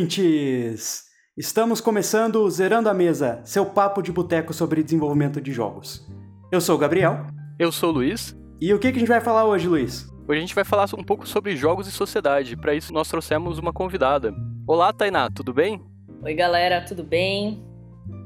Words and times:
ouvintes! 0.00 1.04
Estamos 1.36 1.78
começando 1.78 2.36
o 2.36 2.50
Zerando 2.50 2.88
a 2.88 2.94
Mesa, 2.94 3.42
seu 3.44 3.66
papo 3.66 4.00
de 4.00 4.10
boteco 4.10 4.54
sobre 4.54 4.82
desenvolvimento 4.82 5.42
de 5.42 5.52
jogos. 5.52 6.08
Eu 6.50 6.58
sou 6.58 6.76
o 6.76 6.78
Gabriel. 6.78 7.26
Eu 7.58 7.70
sou 7.70 7.90
o 7.90 7.92
Luiz. 7.92 8.34
E 8.58 8.72
o 8.72 8.78
que, 8.78 8.90
que 8.90 8.96
a 8.96 9.00
gente 9.00 9.08
vai 9.08 9.20
falar 9.20 9.44
hoje, 9.44 9.68
Luiz? 9.68 10.08
Hoje 10.26 10.38
a 10.38 10.40
gente 10.40 10.54
vai 10.54 10.64
falar 10.64 10.86
um 10.96 11.04
pouco 11.04 11.28
sobre 11.28 11.54
jogos 11.54 11.86
e 11.86 11.92
sociedade. 11.92 12.56
Para 12.56 12.74
isso, 12.74 12.94
nós 12.94 13.10
trouxemos 13.10 13.58
uma 13.58 13.74
convidada. 13.74 14.34
Olá, 14.66 14.90
Tainá, 14.90 15.28
tudo 15.28 15.52
bem? 15.52 15.82
Oi, 16.22 16.34
galera, 16.34 16.82
tudo 16.82 17.04
bem? 17.04 17.62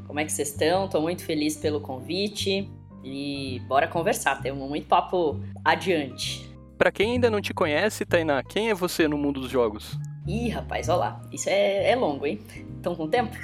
Como 0.06 0.20
é 0.20 0.25
que 0.25 0.31
vocês 0.31 0.51
estão? 0.51 0.84
Estou 0.84 1.03
muito 1.03 1.25
feliz 1.25 1.56
pelo 1.56 1.81
convite 1.81 2.70
e 3.03 3.61
bora 3.67 3.89
conversar. 3.89 4.41
Temos 4.41 4.69
muito 4.69 4.87
papo 4.87 5.41
adiante. 5.65 6.48
Para 6.79 6.93
quem 6.93 7.15
ainda 7.15 7.29
não 7.29 7.41
te 7.41 7.53
conhece, 7.53 8.05
Tainá, 8.05 8.45
quem 8.45 8.70
é 8.70 8.75
você 8.75 9.09
no 9.09 9.19
mundo 9.19 9.41
dos 9.41 9.51
jogos? 9.51 9.98
Ih, 10.27 10.48
rapaz, 10.48 10.88
olha 10.88 10.98
lá. 10.98 11.23
Isso 11.30 11.51
é, 11.51 11.91
é 11.91 11.95
longo, 11.95 12.24
hein? 12.24 12.41
Estão 12.77 12.95
com 12.95 13.09
tempo? 13.09 13.37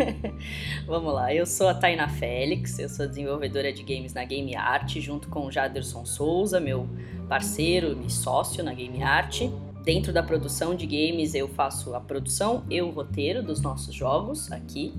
Vamos 0.86 1.12
lá. 1.12 1.34
Eu 1.34 1.44
sou 1.44 1.68
a 1.68 1.74
Tainá 1.74 2.08
Félix, 2.08 2.78
eu 2.78 2.88
sou 2.88 3.06
desenvolvedora 3.06 3.70
de 3.72 3.82
games 3.82 4.14
na 4.14 4.24
Game 4.24 4.56
Art, 4.56 4.96
junto 4.98 5.28
com 5.28 5.46
o 5.46 5.52
Jaderson 5.52 6.06
Souza, 6.06 6.58
meu 6.58 6.88
parceiro 7.28 8.00
e 8.06 8.10
sócio 8.10 8.64
na 8.64 8.72
Game 8.72 9.02
Art. 9.02 9.42
Dentro 9.84 10.14
da 10.14 10.22
produção 10.22 10.74
de 10.74 10.86
games, 10.86 11.34
eu 11.34 11.46
faço 11.48 11.94
a 11.94 12.00
produção 12.00 12.64
e 12.70 12.80
o 12.80 12.90
roteiro 12.90 13.42
dos 13.42 13.60
nossos 13.60 13.94
jogos 13.94 14.50
aqui. 14.50 14.94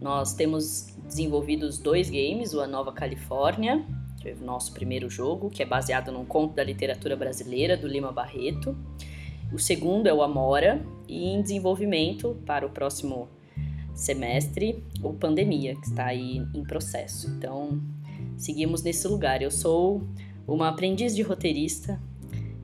Nós 0.00 0.34
temos 0.34 0.96
desenvolvidos 1.04 1.78
dois 1.78 2.10
games, 2.10 2.52
o 2.52 2.60
A 2.60 2.66
Nova 2.66 2.92
Califórnia, 2.92 3.84
que 4.20 4.28
é 4.28 4.34
o 4.34 4.44
nosso 4.44 4.72
primeiro 4.72 5.08
jogo, 5.08 5.50
que 5.50 5.62
é 5.62 5.66
baseado 5.66 6.10
num 6.10 6.24
conto 6.24 6.54
da 6.54 6.64
literatura 6.64 7.14
brasileira 7.14 7.76
do 7.76 7.86
Lima 7.86 8.10
Barreto. 8.10 8.76
O 9.52 9.58
segundo 9.58 10.06
é 10.08 10.12
o 10.12 10.22
Amora, 10.22 10.84
e 11.08 11.28
em 11.28 11.40
desenvolvimento 11.40 12.36
para 12.44 12.66
o 12.66 12.70
próximo 12.70 13.28
semestre, 13.94 14.82
o 15.02 15.12
Pandemia, 15.12 15.74
que 15.76 15.86
está 15.86 16.06
aí 16.06 16.42
em 16.54 16.62
processo. 16.64 17.30
Então, 17.30 17.80
seguimos 18.36 18.82
nesse 18.82 19.06
lugar. 19.08 19.40
Eu 19.40 19.50
sou 19.50 20.02
uma 20.46 20.68
aprendiz 20.68 21.14
de 21.14 21.22
roteirista 21.22 22.00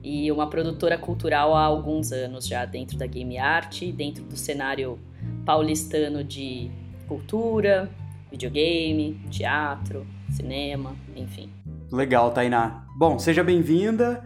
e 0.03 0.31
uma 0.31 0.49
produtora 0.49 0.97
cultural 0.97 1.55
há 1.55 1.63
alguns 1.63 2.11
anos 2.11 2.45
já 2.45 2.65
dentro 2.65 2.97
da 2.97 3.07
game 3.07 3.37
art, 3.37 3.83
dentro 3.93 4.23
do 4.23 4.35
cenário 4.35 4.99
paulistano 5.45 6.23
de 6.23 6.69
cultura, 7.07 7.89
videogame, 8.29 9.19
teatro, 9.31 10.05
cinema, 10.29 10.95
enfim. 11.15 11.49
Legal, 11.91 12.31
Tainá. 12.31 12.85
Bom, 12.97 13.17
seja 13.17 13.43
bem-vinda 13.43 14.23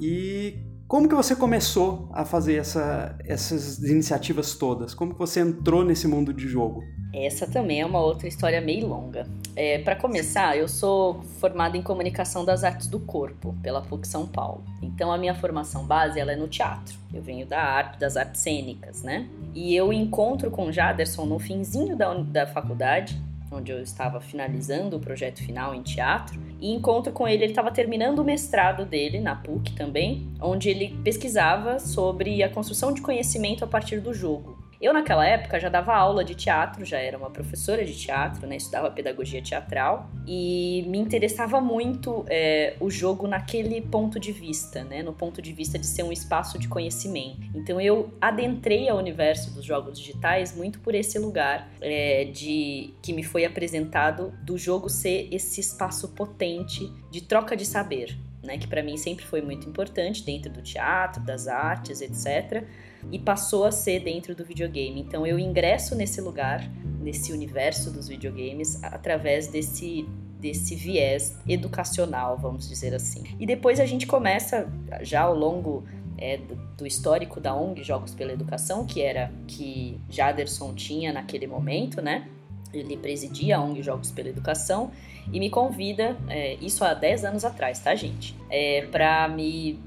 e 0.00 0.56
como 0.92 1.08
que 1.08 1.14
você 1.14 1.34
começou 1.34 2.06
a 2.12 2.22
fazer 2.22 2.56
essa, 2.56 3.16
essas 3.24 3.78
iniciativas 3.78 4.54
todas? 4.54 4.92
Como 4.92 5.14
que 5.14 5.18
você 5.18 5.40
entrou 5.40 5.82
nesse 5.82 6.06
mundo 6.06 6.34
de 6.34 6.46
jogo? 6.46 6.84
Essa 7.14 7.46
também 7.46 7.80
é 7.80 7.86
uma 7.86 7.98
outra 7.98 8.28
história 8.28 8.60
meio 8.60 8.86
longa. 8.88 9.26
É, 9.56 9.78
Para 9.78 9.96
começar, 9.96 10.54
eu 10.54 10.68
sou 10.68 11.22
formada 11.40 11.78
em 11.78 11.82
comunicação 11.82 12.44
das 12.44 12.62
artes 12.62 12.88
do 12.88 13.00
corpo 13.00 13.54
pela 13.62 13.80
PUC 13.80 14.06
São 14.06 14.26
Paulo. 14.26 14.62
Então 14.82 15.10
a 15.10 15.16
minha 15.16 15.34
formação 15.34 15.86
base 15.86 16.20
ela 16.20 16.32
é 16.32 16.36
no 16.36 16.46
teatro. 16.46 16.94
Eu 17.10 17.22
venho 17.22 17.46
da 17.46 17.62
arte, 17.62 17.98
das 17.98 18.14
artes 18.14 18.42
cênicas, 18.42 19.02
né? 19.02 19.26
E 19.54 19.74
eu 19.74 19.94
encontro 19.94 20.50
com 20.50 20.70
Jaderson 20.70 21.24
no 21.24 21.38
finzinho 21.38 21.96
da, 21.96 22.12
da 22.12 22.46
faculdade 22.46 23.18
onde 23.52 23.70
eu 23.70 23.80
estava 23.82 24.20
finalizando 24.20 24.96
o 24.96 25.00
projeto 25.00 25.44
final 25.44 25.74
em 25.74 25.82
teatro, 25.82 26.40
e 26.60 26.72
encontro 26.72 27.12
com 27.12 27.26
ele, 27.26 27.44
ele 27.44 27.52
estava 27.52 27.70
terminando 27.70 28.20
o 28.20 28.24
mestrado 28.24 28.84
dele 28.84 29.20
na 29.20 29.34
PUC 29.34 29.74
também, 29.74 30.28
onde 30.40 30.68
ele 30.68 30.96
pesquisava 31.02 31.78
sobre 31.78 32.42
a 32.42 32.48
construção 32.48 32.92
de 32.92 33.00
conhecimento 33.00 33.64
a 33.64 33.66
partir 33.66 34.00
do 34.00 34.14
jogo. 34.14 34.61
Eu, 34.82 34.92
naquela 34.92 35.24
época, 35.24 35.60
já 35.60 35.68
dava 35.68 35.94
aula 35.94 36.24
de 36.24 36.34
teatro, 36.34 36.84
já 36.84 36.98
era 36.98 37.16
uma 37.16 37.30
professora 37.30 37.84
de 37.84 37.94
teatro, 37.94 38.48
né? 38.48 38.56
Estudava 38.56 38.90
pedagogia 38.90 39.40
teatral 39.40 40.10
e 40.26 40.84
me 40.88 40.98
interessava 40.98 41.60
muito 41.60 42.24
é, 42.28 42.74
o 42.80 42.90
jogo 42.90 43.28
naquele 43.28 43.80
ponto 43.80 44.18
de 44.18 44.32
vista, 44.32 44.82
né? 44.82 45.00
No 45.00 45.12
ponto 45.12 45.40
de 45.40 45.52
vista 45.52 45.78
de 45.78 45.86
ser 45.86 46.02
um 46.02 46.10
espaço 46.10 46.58
de 46.58 46.66
conhecimento. 46.66 47.42
Então, 47.54 47.80
eu 47.80 48.12
adentrei 48.20 48.88
ao 48.88 48.98
universo 48.98 49.54
dos 49.54 49.64
jogos 49.64 49.96
digitais 49.96 50.56
muito 50.56 50.80
por 50.80 50.96
esse 50.96 51.16
lugar 51.16 51.70
é, 51.80 52.24
de 52.24 52.92
que 53.00 53.12
me 53.12 53.22
foi 53.22 53.44
apresentado 53.44 54.34
do 54.42 54.58
jogo 54.58 54.88
ser 54.88 55.28
esse 55.30 55.60
espaço 55.60 56.08
potente 56.08 56.92
de 57.08 57.20
troca 57.20 57.56
de 57.56 57.64
saber, 57.64 58.18
né? 58.42 58.58
Que 58.58 58.66
para 58.66 58.82
mim 58.82 58.96
sempre 58.96 59.24
foi 59.24 59.42
muito 59.42 59.68
importante 59.68 60.24
dentro 60.24 60.50
do 60.50 60.60
teatro, 60.60 61.22
das 61.22 61.46
artes, 61.46 62.00
etc 62.00 62.66
e 63.10 63.18
passou 63.18 63.64
a 63.64 63.72
ser 63.72 64.00
dentro 64.00 64.34
do 64.34 64.44
videogame. 64.44 65.00
Então 65.00 65.26
eu 65.26 65.38
ingresso 65.38 65.94
nesse 65.94 66.20
lugar, 66.20 66.68
nesse 67.00 67.32
universo 67.32 67.90
dos 67.90 68.08
videogames, 68.08 68.82
através 68.82 69.48
desse 69.48 70.06
desse 70.42 70.74
viés 70.74 71.38
educacional, 71.48 72.36
vamos 72.36 72.68
dizer 72.68 72.92
assim. 72.92 73.22
E 73.38 73.46
depois 73.46 73.78
a 73.78 73.86
gente 73.86 74.08
começa 74.08 74.68
já 75.00 75.20
ao 75.20 75.36
longo 75.36 75.84
é, 76.18 76.38
do, 76.76 76.84
histórico 76.84 77.40
da 77.40 77.54
ONG 77.54 77.84
Jogos 77.84 78.12
pela 78.12 78.32
Educação, 78.32 78.84
que 78.84 79.00
era 79.00 79.32
que 79.46 80.00
Jaderson 80.10 80.74
tinha 80.74 81.12
naquele 81.12 81.46
momento, 81.46 82.02
né? 82.02 82.28
Ele 82.72 82.96
presidia 82.96 83.58
a 83.58 83.60
ONG 83.60 83.82
Jogos 83.82 84.10
pela 84.10 84.28
Educação 84.28 84.90
e 85.32 85.38
me 85.38 85.48
convida, 85.48 86.16
é, 86.28 86.54
isso 86.54 86.84
há 86.84 86.92
10 86.92 87.24
anos 87.24 87.44
atrás, 87.44 87.78
tá, 87.78 87.94
gente? 87.94 88.36
É, 88.50 88.86
para 88.90 89.28
me 89.28 89.78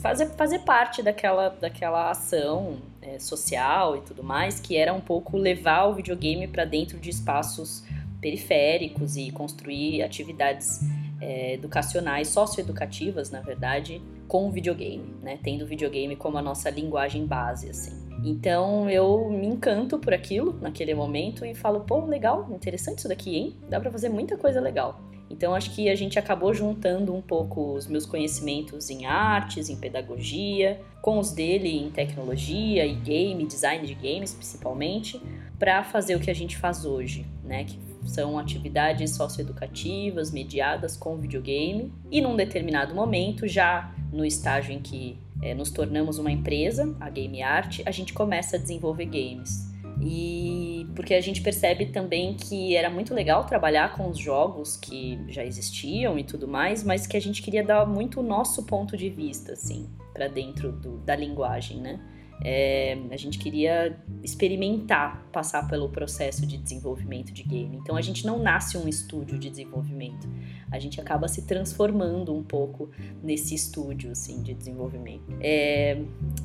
fazer, 0.00 0.26
fazer 0.30 0.60
parte 0.60 1.02
daquela, 1.02 1.48
daquela 1.48 2.10
ação 2.10 2.78
é, 3.00 3.18
social 3.18 3.96
e 3.96 4.00
tudo 4.00 4.22
mais, 4.22 4.60
que 4.60 4.76
era 4.76 4.92
um 4.92 5.00
pouco 5.00 5.36
levar 5.36 5.86
o 5.86 5.94
videogame 5.94 6.46
para 6.46 6.64
dentro 6.64 6.98
de 6.98 7.10
espaços 7.10 7.84
periféricos 8.20 9.16
e 9.16 9.30
construir 9.30 10.02
atividades 10.02 10.80
é, 11.20 11.54
educacionais, 11.54 12.28
socioeducativas, 12.28 13.30
na 13.30 13.40
verdade, 13.40 14.00
com 14.26 14.46
o 14.46 14.50
videogame, 14.50 15.14
né? 15.22 15.38
Tendo 15.42 15.64
o 15.64 15.66
videogame 15.66 16.14
como 16.16 16.36
a 16.38 16.42
nossa 16.42 16.68
linguagem 16.70 17.26
base, 17.26 17.70
assim. 17.70 18.08
Então 18.24 18.90
eu 18.90 19.30
me 19.30 19.46
encanto 19.46 19.98
por 19.98 20.12
aquilo 20.12 20.58
naquele 20.60 20.94
momento 20.94 21.44
e 21.44 21.54
falo, 21.54 21.80
pô, 21.80 22.04
legal, 22.04 22.48
interessante 22.50 22.98
isso 22.98 23.08
daqui, 23.08 23.36
hein? 23.36 23.56
Dá 23.68 23.80
para 23.80 23.90
fazer 23.90 24.08
muita 24.08 24.36
coisa 24.36 24.60
legal. 24.60 25.00
Então 25.30 25.54
acho 25.54 25.74
que 25.74 25.88
a 25.88 25.94
gente 25.94 26.18
acabou 26.18 26.54
juntando 26.54 27.14
um 27.14 27.20
pouco 27.20 27.74
os 27.74 27.86
meus 27.86 28.06
conhecimentos 28.06 28.90
em 28.90 29.06
artes, 29.06 29.68
em 29.68 29.76
pedagogia, 29.76 30.80
com 31.02 31.18
os 31.18 31.32
dele 31.32 31.68
em 31.68 31.90
tecnologia 31.90 32.86
e 32.86 32.94
game, 32.94 33.46
design 33.46 33.86
de 33.86 33.94
games 33.94 34.32
principalmente, 34.32 35.20
para 35.58 35.84
fazer 35.84 36.16
o 36.16 36.20
que 36.20 36.30
a 36.30 36.34
gente 36.34 36.56
faz 36.56 36.84
hoje, 36.84 37.26
né? 37.44 37.64
Que 37.64 37.78
são 38.04 38.38
atividades 38.38 39.10
socioeducativas 39.16 40.30
mediadas 40.30 40.96
com 40.96 41.16
videogame 41.16 41.92
e 42.10 42.20
num 42.20 42.36
determinado 42.36 42.94
momento, 42.94 43.46
já 43.46 43.94
no 44.12 44.24
estágio 44.24 44.72
em 44.72 44.80
que 44.80 45.18
é, 45.42 45.54
nos 45.54 45.70
tornamos 45.70 46.18
uma 46.18 46.30
empresa, 46.30 46.94
a 47.00 47.10
Game 47.10 47.42
Art, 47.42 47.80
a 47.84 47.90
gente 47.90 48.12
começa 48.12 48.56
a 48.56 48.58
desenvolver 48.58 49.06
games. 49.06 49.67
E 50.00 50.86
porque 50.94 51.14
a 51.14 51.20
gente 51.20 51.40
percebe 51.40 51.86
também 51.86 52.34
que 52.34 52.76
era 52.76 52.90
muito 52.90 53.14
legal 53.14 53.44
trabalhar 53.44 53.96
com 53.96 54.08
os 54.08 54.18
jogos 54.18 54.76
que 54.76 55.18
já 55.28 55.44
existiam 55.44 56.18
e 56.18 56.24
tudo 56.24 56.46
mais, 56.46 56.82
mas 56.82 57.06
que 57.06 57.16
a 57.16 57.20
gente 57.20 57.42
queria 57.42 57.64
dar 57.64 57.86
muito 57.86 58.20
o 58.20 58.22
nosso 58.22 58.64
ponto 58.64 58.96
de 58.96 59.08
vista, 59.08 59.52
assim, 59.52 59.88
para 60.12 60.28
dentro 60.28 60.72
do, 60.72 60.98
da 60.98 61.16
linguagem, 61.16 61.80
né? 61.80 62.00
É, 62.44 62.96
a 63.10 63.16
gente 63.16 63.38
queria 63.38 63.98
experimentar, 64.22 65.26
passar 65.32 65.66
pelo 65.68 65.88
processo 65.88 66.46
de 66.46 66.56
desenvolvimento 66.56 67.32
de 67.32 67.42
game. 67.42 67.76
Então 67.76 67.96
a 67.96 68.00
gente 68.00 68.26
não 68.26 68.38
nasce 68.38 68.76
um 68.76 68.88
estúdio 68.88 69.38
de 69.38 69.50
desenvolvimento, 69.50 70.28
a 70.70 70.78
gente 70.78 71.00
acaba 71.00 71.28
se 71.28 71.42
transformando 71.42 72.34
um 72.34 72.42
pouco 72.42 72.90
nesse 73.22 73.54
estúdio 73.54 74.10
assim 74.10 74.42
de 74.42 74.54
desenvolvimento. 74.54 75.24
É, 75.40 76.00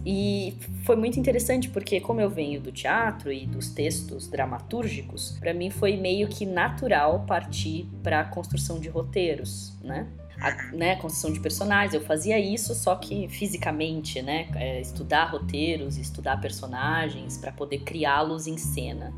e 0.05 0.55
foi 0.83 0.95
muito 0.95 1.19
interessante 1.19 1.69
porque 1.69 1.99
como 1.99 2.21
eu 2.21 2.29
venho 2.29 2.59
do 2.59 2.71
teatro 2.71 3.31
e 3.31 3.45
dos 3.45 3.69
textos 3.69 4.27
dramatúrgicos, 4.27 5.37
para 5.39 5.53
mim 5.53 5.69
foi 5.69 5.97
meio 5.97 6.27
que 6.27 6.45
natural 6.45 7.25
partir 7.27 7.87
para 8.01 8.21
a 8.21 8.23
construção 8.23 8.79
de 8.79 8.89
roteiros, 8.89 9.73
né? 9.83 10.07
A 10.43 10.51
né, 10.73 10.97
construção 10.97 11.31
de 11.31 11.39
personagens. 11.39 11.93
Eu 11.93 12.01
fazia 12.01 12.37
isso, 12.37 12.75
só 12.75 12.95
que 12.97 13.29
fisicamente, 13.29 14.21
né? 14.21 14.49
É, 14.55 14.81
estudar 14.81 15.31
roteiros, 15.31 15.97
estudar 15.97 16.41
personagens 16.41 17.37
para 17.37 17.53
poder 17.53 17.79
criá-los 17.79 18.45
em 18.45 18.57
cena. 18.57 19.13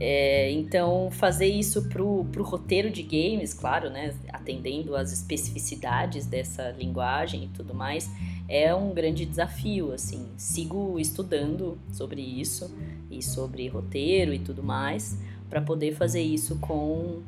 É, 0.00 0.52
então, 0.52 1.10
fazer 1.10 1.48
isso 1.48 1.88
pro, 1.88 2.24
pro 2.30 2.44
roteiro 2.44 2.88
de 2.88 3.02
games, 3.02 3.52
claro, 3.52 3.90
né? 3.90 4.14
Atendendo 4.32 4.94
às 4.94 5.12
especificidades 5.12 6.26
dessa 6.26 6.70
linguagem 6.70 7.44
e 7.44 7.48
tudo 7.48 7.74
mais, 7.74 8.08
é 8.48 8.72
um 8.72 8.94
grande 8.94 9.26
desafio, 9.26 9.92
assim. 9.92 10.28
Sigo 10.36 11.00
estudando 11.00 11.76
sobre 11.90 12.22
isso 12.22 12.72
e 13.10 13.20
sobre 13.20 13.66
roteiro 13.66 14.32
e 14.32 14.38
tudo 14.38 14.62
mais, 14.62 15.18
para 15.50 15.60
poder 15.60 15.92
fazer 15.96 16.22
isso 16.22 16.56
com 16.60 17.20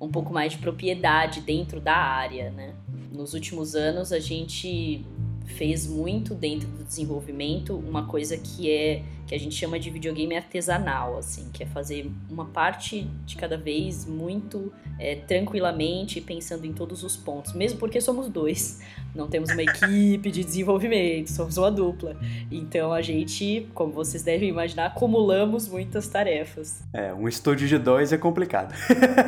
um 0.00 0.08
pouco 0.08 0.32
mais 0.32 0.52
de 0.52 0.58
propriedade 0.58 1.40
dentro 1.40 1.80
da 1.80 1.96
área, 1.96 2.50
né? 2.50 2.74
Nos 3.12 3.34
últimos 3.34 3.74
anos 3.74 4.10
a 4.10 4.18
gente 4.18 5.04
fez 5.44 5.86
muito 5.86 6.34
dentro 6.34 6.66
do 6.68 6.82
desenvolvimento 6.82 7.74
uma 7.74 8.06
coisa 8.06 8.38
que 8.38 8.70
é 8.70 9.04
que 9.32 9.36
a 9.36 9.38
gente 9.38 9.54
chama 9.54 9.78
de 9.78 9.88
videogame 9.88 10.36
artesanal, 10.36 11.16
assim, 11.16 11.48
que 11.54 11.62
é 11.62 11.66
fazer 11.66 12.10
uma 12.28 12.44
parte 12.44 13.08
de 13.24 13.34
cada 13.34 13.56
vez 13.56 14.04
muito 14.04 14.70
é, 14.98 15.16
tranquilamente, 15.16 16.20
pensando 16.20 16.66
em 16.66 16.72
todos 16.74 17.02
os 17.02 17.16
pontos, 17.16 17.54
mesmo 17.54 17.78
porque 17.78 17.98
somos 17.98 18.28
dois, 18.28 18.80
não 19.14 19.28
temos 19.28 19.50
uma 19.50 19.62
equipe 19.62 20.30
de 20.30 20.44
desenvolvimento, 20.44 21.28
somos 21.28 21.56
uma 21.56 21.70
dupla. 21.70 22.14
Então 22.50 22.92
a 22.92 23.00
gente, 23.00 23.66
como 23.72 23.92
vocês 23.92 24.22
devem 24.22 24.50
imaginar, 24.50 24.86
acumulamos 24.86 25.66
muitas 25.66 26.08
tarefas. 26.08 26.82
É, 26.92 27.14
um 27.14 27.26
estúdio 27.26 27.66
de 27.66 27.78
dois 27.78 28.12
é 28.12 28.18
complicado. 28.18 28.74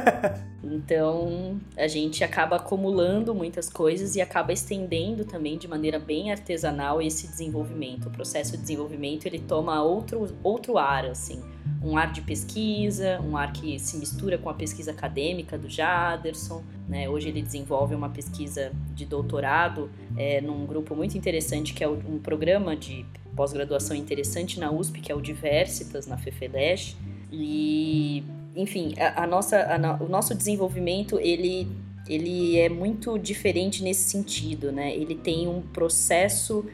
então 0.62 1.58
a 1.76 1.88
gente 1.88 2.22
acaba 2.22 2.56
acumulando 2.56 3.34
muitas 3.34 3.70
coisas 3.70 4.16
e 4.16 4.20
acaba 4.20 4.52
estendendo 4.52 5.24
também 5.24 5.56
de 5.56 5.66
maneira 5.66 5.98
bem 5.98 6.30
artesanal 6.30 7.00
esse 7.00 7.26
desenvolvimento. 7.26 8.08
O 8.08 8.10
processo 8.10 8.52
de 8.52 8.58
desenvolvimento 8.58 9.26
ele 9.26 9.38
toma 9.38 9.74
outro, 9.94 10.29
outro 10.43 10.79
ar, 10.79 11.06
assim 11.06 11.43
um 11.85 11.99
ar 11.99 12.11
de 12.11 12.23
pesquisa, 12.23 13.20
um 13.20 13.37
ar 13.37 13.52
que 13.52 13.79
se 13.79 13.99
mistura 13.99 14.38
com 14.38 14.49
a 14.49 14.55
pesquisa 14.55 14.91
acadêmica 14.91 15.58
do 15.58 15.69
Jaderson. 15.69 16.62
Né? 16.88 17.08
Hoje 17.08 17.29
ele 17.29 17.43
desenvolve 17.43 17.94
uma 17.94 18.08
pesquisa 18.08 18.73
de 18.94 19.05
doutorado 19.05 19.91
é, 20.17 20.41
num 20.41 20.64
grupo 20.64 20.96
muito 20.96 21.17
interessante, 21.17 21.75
que 21.75 21.85
é 21.85 21.88
um 21.88 22.19
programa 22.19 22.75
de 22.75 23.05
pós-graduação 23.37 23.94
interessante 23.94 24.58
na 24.58 24.70
USP, 24.70 25.00
que 25.00 25.12
é 25.12 25.14
o 25.14 25.20
Diversitas, 25.20 26.06
na 26.06 26.17
FEFEDESH. 26.17 26.96
E, 27.31 28.25
enfim, 28.56 28.94
a, 28.99 29.25
a 29.25 29.26
nossa, 29.26 29.58
a, 29.58 30.02
o 30.02 30.08
nosso 30.08 30.35
desenvolvimento, 30.35 31.19
ele, 31.19 31.69
ele 32.08 32.58
é 32.58 32.69
muito 32.69 33.19
diferente 33.19 33.82
nesse 33.82 34.08
sentido, 34.08 34.73
né? 34.73 34.94
Ele 34.94 35.14
tem 35.14 35.49
um 35.49 35.61
processo 35.61 36.64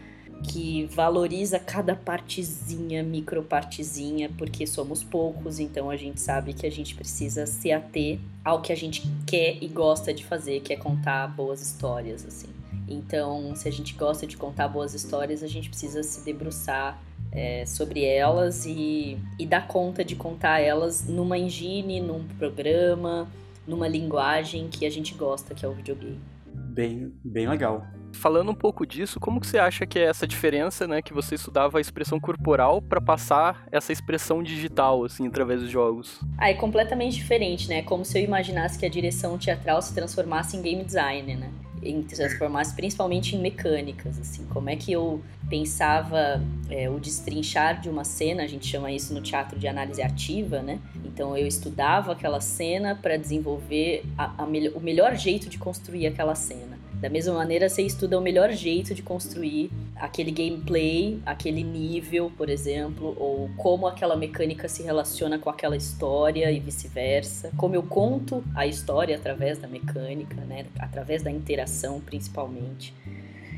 que 0.42 0.86
valoriza 0.86 1.58
cada 1.58 1.94
partezinha, 1.94 3.02
micropartezinha, 3.02 4.30
porque 4.38 4.66
somos 4.66 5.04
poucos, 5.04 5.58
então 5.58 5.90
a 5.90 5.96
gente 5.96 6.20
sabe 6.20 6.52
que 6.52 6.66
a 6.66 6.70
gente 6.70 6.94
precisa 6.94 7.46
se 7.46 7.70
ater 7.70 8.18
ao 8.44 8.62
que 8.62 8.72
a 8.72 8.76
gente 8.76 9.02
quer 9.26 9.62
e 9.62 9.68
gosta 9.68 10.12
de 10.14 10.24
fazer, 10.24 10.60
que 10.60 10.72
é 10.72 10.76
contar 10.76 11.28
boas 11.28 11.60
histórias, 11.60 12.24
assim. 12.24 12.48
Então, 12.88 13.54
se 13.54 13.68
a 13.68 13.72
gente 13.72 13.94
gosta 13.94 14.26
de 14.26 14.36
contar 14.36 14.66
boas 14.68 14.94
histórias, 14.94 15.42
a 15.42 15.46
gente 15.46 15.68
precisa 15.68 16.02
se 16.02 16.24
debruçar 16.24 17.00
é, 17.30 17.64
sobre 17.64 18.04
elas 18.04 18.66
e, 18.66 19.18
e 19.38 19.46
dar 19.46 19.68
conta 19.68 20.04
de 20.04 20.16
contar 20.16 20.60
elas 20.60 21.06
numa 21.06 21.38
engine, 21.38 22.00
num 22.00 22.24
programa, 22.38 23.28
numa 23.66 23.86
linguagem 23.86 24.68
que 24.68 24.84
a 24.84 24.90
gente 24.90 25.14
gosta, 25.14 25.54
que 25.54 25.64
é 25.64 25.68
o 25.68 25.72
videogame. 25.72 26.29
Bem, 26.70 27.12
bem 27.24 27.48
legal. 27.48 27.84
Falando 28.12 28.50
um 28.50 28.54
pouco 28.54 28.86
disso, 28.86 29.18
como 29.18 29.40
que 29.40 29.46
você 29.46 29.58
acha 29.58 29.86
que 29.86 29.98
é 29.98 30.04
essa 30.04 30.26
diferença, 30.26 30.86
né, 30.86 31.02
que 31.02 31.12
você 31.12 31.34
estudava 31.34 31.78
a 31.78 31.80
expressão 31.80 32.20
corporal 32.20 32.80
para 32.80 33.00
passar 33.00 33.66
essa 33.72 33.92
expressão 33.92 34.42
digital, 34.42 35.04
assim, 35.04 35.26
através 35.26 35.60
dos 35.60 35.70
jogos? 35.70 36.20
Ah, 36.38 36.50
é 36.50 36.54
completamente 36.54 37.14
diferente, 37.14 37.68
né? 37.68 37.82
Como 37.82 38.04
se 38.04 38.18
eu 38.18 38.24
imaginasse 38.24 38.78
que 38.78 38.86
a 38.86 38.88
direção 38.90 39.36
teatral 39.38 39.82
se 39.82 39.94
transformasse 39.94 40.56
em 40.56 40.62
game 40.62 40.84
design, 40.84 41.36
né? 41.36 41.50
Em 41.82 42.02
transformasse 42.02 42.74
principalmente 42.74 43.36
em 43.36 43.40
mecânicas, 43.40 44.18
assim. 44.18 44.44
Como 44.46 44.68
é 44.68 44.76
que 44.76 44.92
eu 44.92 45.22
pensava 45.48 46.42
é, 46.68 46.88
o 46.88 47.00
destrinchar 47.00 47.80
de 47.80 47.88
uma 47.88 48.04
cena, 48.04 48.42
a 48.42 48.46
gente 48.46 48.66
chama 48.66 48.92
isso 48.92 49.12
no 49.12 49.20
teatro 49.20 49.58
de 49.58 49.66
análise 49.66 50.02
ativa, 50.02 50.60
né? 50.62 50.78
Então 51.04 51.36
eu 51.36 51.46
estudava 51.46 52.12
aquela 52.12 52.40
cena 52.40 52.94
para 52.94 53.16
desenvolver 53.16 54.04
a, 54.16 54.42
a 54.42 54.46
me 54.46 54.68
o 54.70 54.80
melhor 54.80 55.16
jeito 55.16 55.48
de 55.48 55.58
construir 55.58 56.06
aquela 56.06 56.34
cena. 56.34 56.79
Da 57.00 57.08
mesma 57.08 57.32
maneira, 57.32 57.66
você 57.68 57.82
estuda 57.82 58.18
o 58.18 58.20
melhor 58.20 58.50
jeito 58.52 58.94
de 58.94 59.02
construir 59.02 59.70
aquele 59.96 60.30
gameplay, 60.30 61.18
aquele 61.24 61.64
nível, 61.64 62.30
por 62.36 62.50
exemplo, 62.50 63.16
ou 63.18 63.48
como 63.56 63.86
aquela 63.86 64.16
mecânica 64.16 64.68
se 64.68 64.82
relaciona 64.82 65.38
com 65.38 65.48
aquela 65.48 65.76
história 65.76 66.50
e 66.52 66.60
vice-versa. 66.60 67.50
Como 67.56 67.74
eu 67.74 67.82
conto 67.82 68.44
a 68.54 68.66
história 68.66 69.16
através 69.16 69.56
da 69.56 69.66
mecânica, 69.66 70.36
né? 70.42 70.66
Através 70.78 71.22
da 71.22 71.30
interação, 71.30 72.00
principalmente. 72.00 72.92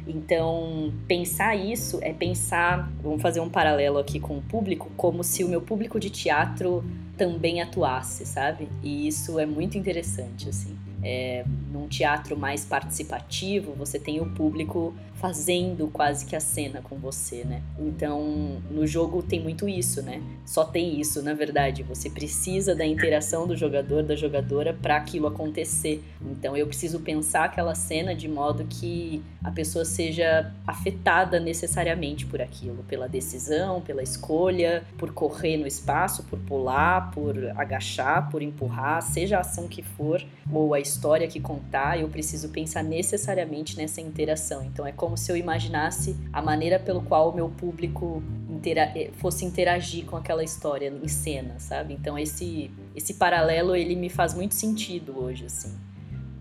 Então, 0.06 0.92
pensar 1.08 1.56
isso 1.56 1.98
é 2.00 2.12
pensar, 2.12 2.92
vamos 3.02 3.22
fazer 3.22 3.40
um 3.40 3.48
paralelo 3.48 3.98
aqui 3.98 4.20
com 4.20 4.38
o 4.38 4.42
público, 4.42 4.90
como 4.96 5.24
se 5.24 5.42
o 5.42 5.48
meu 5.48 5.60
público 5.60 5.98
de 5.98 6.10
teatro 6.10 6.84
também 7.16 7.60
atuasse, 7.60 8.24
sabe? 8.24 8.68
E 8.82 9.06
isso 9.06 9.38
é 9.38 9.46
muito 9.46 9.76
interessante, 9.76 10.48
assim. 10.48 10.76
É, 11.02 11.44
num 11.72 11.88
teatro 11.88 12.37
mais 12.37 12.64
participativo, 12.64 13.72
você 13.72 13.99
tem 13.99 14.20
o 14.20 14.26
público 14.26 14.94
fazendo 15.22 15.86
quase 15.86 16.26
que 16.26 16.34
a 16.34 16.40
cena 16.40 16.82
com 16.82 16.96
você, 16.96 17.44
né? 17.44 17.62
Então, 17.78 18.60
no 18.69 18.84
jogo 18.84 19.22
tem 19.22 19.40
muito 19.40 19.69
isso, 19.69 20.02
né? 20.02 20.20
Só 20.44 20.64
tem 20.64 21.00
isso, 21.00 21.22
na 21.22 21.32
verdade. 21.32 21.84
Você 21.84 22.10
precisa 22.10 22.74
da 22.74 22.84
interação 22.84 23.46
do 23.46 23.56
jogador, 23.56 24.02
da 24.02 24.16
jogadora 24.16 24.74
para 24.74 24.96
aquilo 24.96 25.28
acontecer. 25.28 26.02
Então, 26.20 26.56
eu 26.56 26.66
preciso 26.66 26.98
pensar 26.98 27.44
aquela 27.44 27.72
cena 27.76 28.16
de 28.16 28.26
modo 28.26 28.66
que 28.69 29.22
a 29.44 29.52
pessoa 29.52 29.84
seja 29.84 30.52
afetada 30.66 31.38
necessariamente 31.38 32.26
por 32.26 32.42
aquilo, 32.42 32.82
pela 32.88 33.08
decisão, 33.08 33.80
pela 33.80 34.02
escolha, 34.02 34.82
por 34.98 35.12
correr 35.12 35.56
no 35.56 35.68
espaço, 35.68 36.25
por 36.25 36.40
pular, 36.40 37.12
por 37.12 37.36
agachar, 37.56 38.28
por 38.28 38.42
empurrar, 38.42 39.00
seja 39.02 39.38
a 39.38 39.40
ação 39.42 39.68
que 39.68 39.82
for 39.82 40.20
ou 40.50 40.75
a 40.75 40.80
história 40.80 41.28
que 41.28 41.38
contar, 41.38 42.00
eu 42.00 42.08
preciso 42.08 42.48
pensar 42.48 42.82
necessariamente 42.82 43.76
nessa 43.76 44.00
interação. 44.00 44.64
Então, 44.64 44.84
é 44.84 44.90
como 44.90 45.12
como 45.12 45.19
se 45.19 45.31
eu 45.31 45.37
imaginasse 45.37 46.17
a 46.32 46.41
maneira 46.41 46.79
pelo 46.79 47.03
qual 47.03 47.29
o 47.29 47.35
meu 47.35 47.50
público 47.50 48.23
intera 48.49 48.91
eh, 48.97 49.11
fosse 49.19 49.44
interagir 49.44 50.06
com 50.06 50.17
aquela 50.17 50.43
história 50.43 50.88
em 50.88 51.06
cena, 51.06 51.59
sabe? 51.59 51.93
Então 51.93 52.19
esse 52.19 52.70
esse 52.97 53.12
paralelo 53.14 53.76
ele 53.76 53.94
me 53.94 54.09
faz 54.09 54.32
muito 54.32 54.55
sentido 54.55 55.23
hoje, 55.23 55.44
assim. 55.44 55.79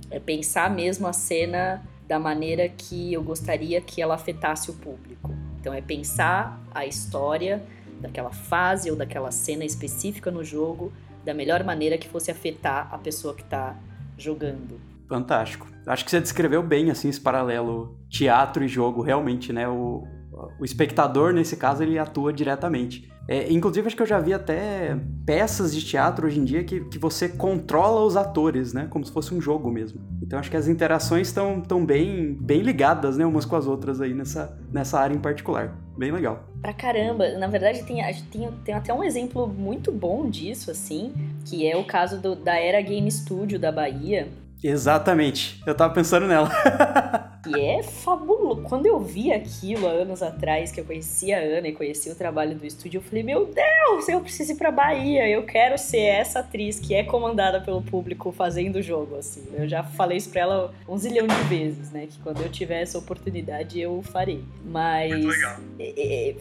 É 0.10 0.22
pensar 0.22 0.70
mesmo 0.70 1.06
a 1.06 1.12
cena 1.12 1.84
da 2.08 2.18
maneira 2.18 2.70
que 2.70 3.12
eu 3.12 3.22
gostaria 3.22 3.82
que 3.82 4.02
ela 4.02 4.16
afetasse 4.16 4.72
o 4.72 4.74
público. 4.76 5.36
Então 5.60 5.74
é 5.74 5.82
pensar 5.82 6.58
a 6.74 6.86
história 6.86 7.62
daquela 8.00 8.32
fase 8.32 8.90
ou 8.90 8.96
daquela 8.96 9.32
cena 9.32 9.66
específica 9.66 10.32
no 10.32 10.46
jogo 10.46 10.94
da 11.26 11.34
melhor 11.34 11.62
maneira 11.66 11.98
que 11.98 12.08
fosse 12.08 12.32
afetar 12.32 12.88
a 12.90 12.98
pessoa 12.98 13.34
que 13.34 13.42
está 13.42 13.76
jogando. 14.18 14.91
Fantástico. 15.12 15.68
Acho 15.86 16.06
que 16.06 16.12
você 16.12 16.22
descreveu 16.22 16.64
bem 16.64 16.90
assim 16.90 17.10
esse 17.10 17.20
paralelo 17.20 18.00
teatro 18.10 18.64
e 18.64 18.68
jogo, 18.70 19.02
realmente, 19.02 19.52
né? 19.52 19.68
O, 19.68 20.08
o 20.58 20.64
espectador, 20.64 21.34
nesse 21.34 21.58
caso, 21.58 21.84
ele 21.84 22.00
atua 22.00 22.32
diretamente. 22.32 23.12
É, 23.28 23.52
inclusive, 23.52 23.88
acho 23.88 23.96
que 23.96 24.02
eu 24.02 24.08
já 24.08 24.20
vi 24.20 24.34
até 24.34 24.98
peças 25.26 25.76
de 25.76 25.84
teatro 25.86 26.28
hoje 26.28 26.40
em 26.40 26.46
dia 26.46 26.64
que, 26.64 26.80
que 26.86 26.98
você 26.98 27.28
controla 27.28 28.06
os 28.06 28.16
atores, 28.16 28.72
né? 28.72 28.88
Como 28.90 29.06
se 29.06 29.12
fosse 29.12 29.34
um 29.34 29.42
jogo 29.42 29.70
mesmo. 29.70 30.02
Então, 30.24 30.40
acho 30.40 30.50
que 30.50 30.56
as 30.56 30.70
interações 30.70 31.28
estão 31.28 31.60
tão 31.60 31.86
bem, 31.86 32.34
bem 32.40 32.62
ligadas, 32.62 33.18
né? 33.18 33.26
Umas 33.26 33.44
com 33.44 33.58
as 33.58 33.68
outras 33.68 34.00
aí 34.00 34.14
nessa, 34.14 34.58
nessa 34.72 34.98
área 34.98 35.14
em 35.14 35.20
particular. 35.20 35.78
Bem 35.98 36.12
legal. 36.12 36.46
Pra 36.62 36.74
caramba. 36.74 37.38
Na 37.38 37.48
verdade, 37.48 37.84
tem, 37.84 38.02
tem, 38.32 38.50
tem 38.64 38.74
até 38.74 38.94
um 38.94 39.04
exemplo 39.04 39.46
muito 39.46 39.92
bom 39.92 40.30
disso, 40.30 40.72
assim, 40.72 41.14
que 41.46 41.70
é 41.70 41.76
o 41.76 41.84
caso 41.84 42.18
do, 42.20 42.34
da 42.34 42.56
Era 42.56 42.82
Game 42.82 43.12
Studio 43.12 43.60
da 43.60 43.72
Bahia, 43.72 44.30
Exatamente. 44.64 45.62
Eu 45.66 45.76
tava 45.76 45.94
pensando 45.94 46.28
nela. 46.28 46.50
E 47.48 47.60
é 47.60 47.84
fabuloso. 47.84 48.62
Quando 48.64 48.86
eu 48.86 49.00
vi 49.00 49.32
aquilo 49.32 49.88
há 49.88 49.92
anos 49.92 50.22
atrás, 50.22 50.72
que 50.72 50.80
eu 50.80 50.86
conhecia 50.86 51.38
a 51.38 51.42
Ana 51.42 51.68
e 51.68 51.74
conhecia 51.74 52.12
o 52.12 52.16
trabalho 52.16 52.56
do 52.56 52.66
estúdio, 52.66 53.00
eu 53.00 53.02
falei: 53.02 53.24
Meu 53.24 53.46
Deus, 53.46 54.08
eu 54.08 54.22
preciso 54.22 54.52
ir 54.52 54.56
pra 54.56 54.72
Bahia. 54.72 55.28
Eu 55.28 55.44
quero 55.44 55.78
ser 55.78 56.02
essa 56.02 56.40
atriz 56.40 56.80
que 56.80 56.94
é 56.94 57.04
comandada 57.04 57.60
pelo 57.60 57.82
público 57.82 58.32
fazendo 58.32 58.78
o 58.78 58.82
jogo. 58.82 59.16
Assim. 59.16 59.44
Eu 59.54 59.68
já 59.68 59.84
falei 59.84 60.18
isso 60.18 60.30
pra 60.30 60.42
ela 60.42 60.74
um 60.88 60.98
zilhão 60.98 61.26
de 61.26 61.36
vezes, 61.44 61.92
né? 61.92 62.08
Que 62.08 62.20
quando 62.20 62.42
eu 62.42 62.50
tiver 62.50 62.82
essa 62.82 62.98
oportunidade 62.98 63.80
eu 63.80 64.02
farei. 64.02 64.44
Mas 64.64 65.12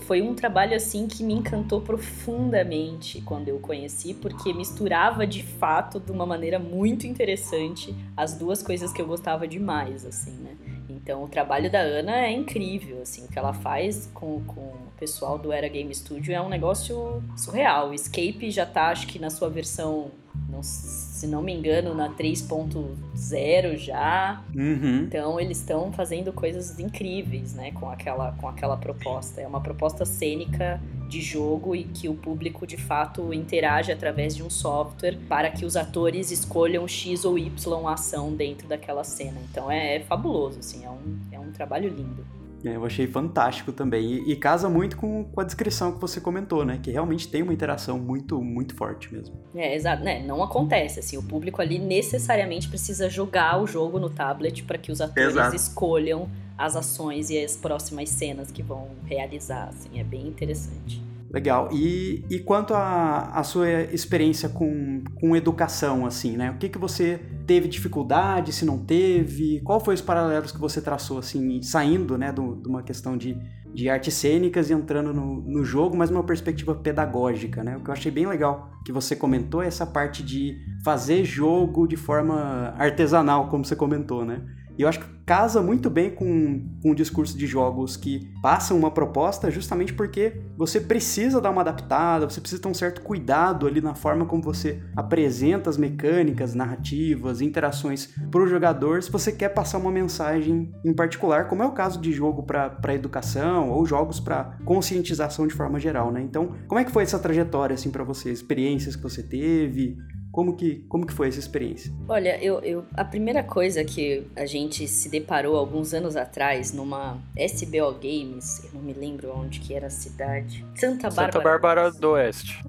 foi 0.07 0.21
um 0.21 0.35
trabalho 0.35 0.76
assim 0.76 1.07
que 1.07 1.23
me 1.23 1.35
encantou 1.35 1.80
profundamente 1.80 3.21
quando 3.23 3.49
eu 3.49 3.59
conheci, 3.59 4.14
porque 4.14 4.52
misturava 4.52 5.26
de 5.26 5.42
fato 5.42 5.99
de 5.99 6.12
uma 6.12 6.26
maneira 6.26 6.59
muito 6.59 7.07
interessante 7.07 7.95
as 8.16 8.35
duas 8.35 8.62
coisas 8.62 8.92
que 8.92 9.00
eu 9.00 9.07
gostava 9.07 9.47
demais, 9.49 10.04
assim, 10.04 10.33
né? 10.33 10.57
Então, 11.02 11.25
o 11.25 11.28
trabalho 11.28 11.71
da 11.71 11.80
Ana 11.80 12.26
é 12.26 12.30
incrível, 12.30 13.00
assim, 13.02 13.25
o 13.25 13.28
que 13.28 13.38
ela 13.38 13.54
faz 13.54 14.11
com, 14.12 14.45
com 14.45 14.73
pessoal 15.00 15.38
do 15.38 15.50
Era 15.50 15.66
Game 15.66 15.92
Studio 15.95 16.35
é 16.35 16.40
um 16.40 16.50
negócio 16.50 17.23
surreal. 17.35 17.88
O 17.88 17.95
Escape 17.95 18.50
já 18.50 18.66
tá, 18.66 18.88
acho 18.88 19.07
que 19.07 19.19
na 19.19 19.30
sua 19.30 19.49
versão 19.49 20.11
não, 20.49 20.62
se 20.62 21.26
não 21.26 21.42
me 21.42 21.52
engano, 21.52 21.95
na 21.95 22.11
3.0 22.11 23.76
já. 23.78 24.45
Uhum. 24.54 25.04
Então 25.04 25.40
eles 25.40 25.59
estão 25.59 25.90
fazendo 25.90 26.33
coisas 26.33 26.78
incríveis, 26.78 27.54
né, 27.54 27.73
com 27.73 27.88
aquela, 27.88 28.33
com 28.33 28.47
aquela 28.47 28.76
proposta. 28.76 29.40
É 29.40 29.47
uma 29.47 29.61
proposta 29.61 30.04
cênica 30.04 30.80
de 31.09 31.21
jogo 31.21 31.75
e 31.75 31.85
que 31.85 32.09
o 32.09 32.14
público 32.14 32.66
de 32.66 32.76
fato 32.76 33.33
interage 33.35 33.90
através 33.90 34.37
de 34.37 34.42
um 34.42 34.50
software 34.50 35.19
para 35.28 35.50
que 35.50 35.64
os 35.64 35.76
atores 35.76 36.30
escolham 36.30 36.87
X 36.87 37.25
ou 37.25 37.37
Y 37.37 37.88
ação 37.88 38.35
dentro 38.35 38.69
daquela 38.69 39.02
cena. 39.02 39.40
Então 39.50 39.71
é, 39.71 39.97
é 39.97 40.00
fabuloso, 40.00 40.61
assim, 40.61 40.85
é 40.85 40.90
um, 40.90 41.19
é 41.33 41.40
um 41.40 41.50
trabalho 41.50 41.88
lindo. 41.88 42.25
É, 42.64 42.76
eu 42.76 42.85
achei 42.85 43.07
fantástico 43.07 43.73
também. 43.73 44.05
E, 44.05 44.33
e 44.33 44.37
casa 44.37 44.69
muito 44.69 44.97
com, 44.97 45.25
com, 45.25 45.40
a 45.40 45.45
descrição 45.45 45.93
que 45.93 46.00
você 46.00 46.21
comentou, 46.21 46.64
né? 46.64 46.79
Que 46.83 46.90
realmente 46.90 47.29
tem 47.29 47.43
uma 47.43 47.52
interação 47.52 47.99
muito, 47.99 48.40
muito 48.43 48.75
forte 48.75 49.12
mesmo. 49.12 49.35
É, 49.55 49.75
exato. 49.75 50.02
Né? 50.05 50.23
Não 50.26 50.43
acontece, 50.43 51.00
assim, 51.00 51.17
o 51.17 51.23
público 51.23 51.61
ali 51.61 51.79
necessariamente 51.79 52.69
precisa 52.69 53.09
jogar 53.09 53.61
o 53.61 53.67
jogo 53.67 53.99
no 53.99 54.11
tablet 54.11 54.62
para 54.64 54.79
que 54.79 54.93
os 54.93 55.00
atores 55.00 55.35
exato. 55.35 55.57
escolham 55.57 56.29
as 56.57 56.76
ações 56.76 57.31
e 57.31 57.43
as 57.43 57.57
próximas 57.57 58.11
cenas 58.11 58.50
que 58.50 58.62
vão 58.62 58.88
realizar, 59.07 59.69
assim, 59.69 59.99
é 59.99 60.05
bem 60.05 60.26
interessante. 60.29 61.10
Legal. 61.33 61.69
E, 61.73 62.25
e 62.29 62.41
quanto 62.41 62.75
à 62.75 63.41
sua 63.45 63.69
experiência 63.85 64.49
com, 64.49 65.05
com 65.15 65.37
educação, 65.37 66.05
assim, 66.05 66.37
né? 66.37 66.51
O 66.51 66.59
que, 66.59 66.69
que 66.69 66.79
você 66.79 67.21
teve 67.47 67.69
dificuldade, 67.69 68.53
se 68.53 68.65
não 68.65 68.79
teve? 68.79 69.61
Qual 69.61 69.79
foi 69.79 69.95
os 69.95 70.01
paralelos 70.01 70.51
que 70.51 70.59
você 70.59 70.81
traçou, 70.81 71.19
assim, 71.19 71.63
saindo, 71.63 72.19
né, 72.19 72.33
de 72.33 72.41
uma 72.41 72.83
questão 72.83 73.17
de, 73.17 73.37
de 73.73 73.89
artes 73.89 74.15
cênicas 74.15 74.71
e 74.71 74.73
entrando 74.73 75.15
no, 75.15 75.41
no 75.41 75.65
jogo, 75.65 75.97
mas 75.97 76.11
numa 76.11 76.25
perspectiva 76.25 76.75
pedagógica, 76.75 77.63
né? 77.63 77.77
O 77.77 77.81
que 77.81 77.91
eu 77.91 77.95
achei 77.95 78.11
bem 78.11 78.27
legal 78.27 78.69
que 78.85 78.91
você 78.91 79.15
comentou 79.15 79.63
é 79.63 79.69
essa 79.69 79.87
parte 79.87 80.25
de 80.25 80.59
fazer 80.85 81.25
jogo 81.25 81.87
de 81.87 81.97
forma 81.97 82.75
artesanal, 82.77 83.49
como 83.49 83.65
você 83.65 83.77
comentou, 83.77 84.25
né? 84.25 84.43
E 84.81 84.83
eu 84.83 84.89
acho 84.89 85.01
que 85.01 85.07
casa 85.27 85.61
muito 85.61 85.91
bem 85.91 86.11
com, 86.11 86.67
com 86.83 86.93
o 86.93 86.95
discurso 86.95 87.37
de 87.37 87.47
jogos 87.47 87.99
que 87.99 88.33
passam 88.41 88.79
uma 88.79 88.91
proposta 88.91 89.51
justamente 89.51 89.93
porque 89.93 90.41
você 90.57 90.81
precisa 90.81 91.39
dar 91.39 91.51
uma 91.51 91.61
adaptada, 91.61 92.27
você 92.29 92.41
precisa 92.41 92.63
ter 92.63 92.67
um 92.67 92.73
certo 92.73 93.03
cuidado 93.03 93.67
ali 93.67 93.83
na 93.83 93.95
forma 93.95 94.25
como 94.25 94.43
você 94.43 94.83
apresenta 94.97 95.69
as 95.69 95.77
mecânicas, 95.77 96.55
narrativas, 96.55 97.43
interações 97.43 98.09
para 98.31 98.41
o 98.41 98.47
jogador 98.47 99.03
se 99.03 99.13
você 99.13 99.31
quer 99.31 99.51
passar 99.51 99.77
uma 99.77 99.93
mensagem 99.93 100.73
em 100.83 100.95
particular, 100.95 101.47
como 101.47 101.63
é 101.63 101.67
o 101.67 101.73
caso 101.73 102.01
de 102.01 102.11
jogo 102.11 102.43
para 102.43 102.95
educação 102.95 103.69
ou 103.69 103.85
jogos 103.85 104.19
para 104.19 104.57
conscientização 104.65 105.47
de 105.47 105.53
forma 105.53 105.79
geral, 105.79 106.11
né? 106.11 106.23
Então, 106.23 106.55
como 106.67 106.79
é 106.79 106.85
que 106.85 106.91
foi 106.91 107.03
essa 107.03 107.19
trajetória 107.19 107.75
assim 107.75 107.91
para 107.91 108.03
você, 108.03 108.33
experiências 108.33 108.97
que 108.97 109.03
você 109.03 109.23
teve? 109.23 109.99
Como 110.33 110.55
que, 110.57 110.85
como 110.89 111.05
que 111.05 111.13
foi 111.13 111.29
essa 111.29 111.41
experiência? 111.41 111.93
Olha, 112.09 112.43
eu, 112.43 112.61
eu, 112.61 112.85
a 112.95 113.05
primeira 113.05 113.43
coisa 113.43 113.85
que 113.85 114.27
a 114.37 114.47
gente 114.47 114.87
se 114.87 115.09
deparou 115.09 115.57
alguns 115.57 115.93
anos 115.93 116.15
atrás 116.15 116.73
numa 116.73 117.19
SBO 117.37 117.93
Games, 118.01 118.65
eu 118.65 118.71
não 118.75 118.81
me 118.81 118.93
lembro 118.93 119.33
onde 119.37 119.59
que 119.59 119.75
era 119.75 119.89
a 119.89 119.91
cidade, 119.91 120.65
Santa 120.77 121.09
Bárbara. 121.09 121.33
Santa 121.33 121.45
Bárbara 121.45 121.91
do 121.91 122.11
Oeste. 122.13 122.63